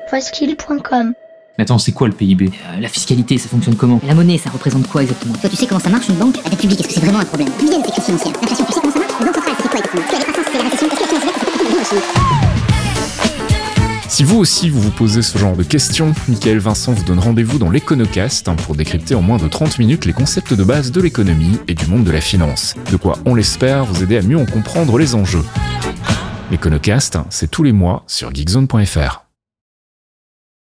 Faskill.com 0.09 1.13
mais 1.57 1.63
attends, 1.63 1.77
c'est 1.77 1.93
quoi 1.93 2.07
le 2.07 2.13
PIB 2.13 2.47
euh, 2.47 2.79
La 2.81 2.89
fiscalité, 2.89 3.37
ça 3.37 3.47
fonctionne 3.47 3.75
comment? 3.75 4.01
La 4.05 4.13
monnaie, 4.13 4.37
ça 4.37 4.49
représente 4.49 4.87
quoi 4.89 5.03
exactement? 5.03 5.35
Toi, 5.35 5.49
tu 5.49 5.55
sais 5.55 5.67
comment 5.67 5.79
ça 5.79 5.89
marche 5.89 6.09
une 6.09 6.15
banque? 6.15 6.35
La 6.43 6.49
dette 6.49 6.59
publique, 6.59 6.81
est-ce 6.81 6.89
que 6.89 6.93
c'est 6.95 6.99
vraiment 6.99 7.19
un 7.19 7.25
problème? 7.25 7.49
Publier 7.51 7.77
c'est 7.95 8.03
financière. 8.03 8.33
L'inflation, 8.41 8.65
tu 8.65 8.73
sais 8.73 8.79
comment 8.81 8.93
ça 8.93 8.99
marche? 8.99 9.13
La 9.19 9.25
banque 9.25 9.35
centrale, 9.35 9.55
c'est 9.61 9.69
quoi 9.69 9.79
exactement? 9.79 10.03
Tu 10.09 10.15
as 10.15 10.19
des 10.19 10.25
c'est 10.25 10.57
la 10.57 10.63
récession, 10.63 10.89
qu'est-ce 10.89 11.09
que 11.09 11.73
la 11.73 11.79
récession 11.79 12.74
si 14.15 14.23
vous 14.23 14.37
aussi 14.37 14.69
vous 14.69 14.79
vous 14.79 14.91
posez 14.91 15.21
ce 15.21 15.37
genre 15.37 15.57
de 15.57 15.63
questions, 15.63 16.13
Michael 16.29 16.59
Vincent 16.59 16.93
vous 16.93 17.03
donne 17.03 17.19
rendez-vous 17.19 17.59
dans 17.59 17.69
l'Econocast 17.69 18.47
hein, 18.47 18.55
pour 18.55 18.73
décrypter 18.73 19.13
en 19.13 19.21
moins 19.21 19.35
de 19.35 19.49
30 19.49 19.77
minutes 19.77 20.05
les 20.05 20.13
concepts 20.13 20.53
de 20.53 20.63
base 20.63 20.93
de 20.93 21.01
l'économie 21.01 21.59
et 21.67 21.73
du 21.73 21.85
monde 21.87 22.05
de 22.05 22.11
la 22.11 22.21
finance. 22.21 22.75
De 22.93 22.95
quoi, 22.95 23.17
on 23.25 23.35
l'espère, 23.35 23.83
vous 23.83 24.03
aider 24.03 24.15
à 24.15 24.21
mieux 24.21 24.37
en 24.37 24.45
comprendre 24.45 24.97
les 24.97 25.15
enjeux. 25.15 25.43
L'Econocast, 26.49 27.17
c'est 27.29 27.51
tous 27.51 27.63
les 27.63 27.73
mois 27.73 28.05
sur 28.07 28.33
geekzone.fr. 28.33 29.24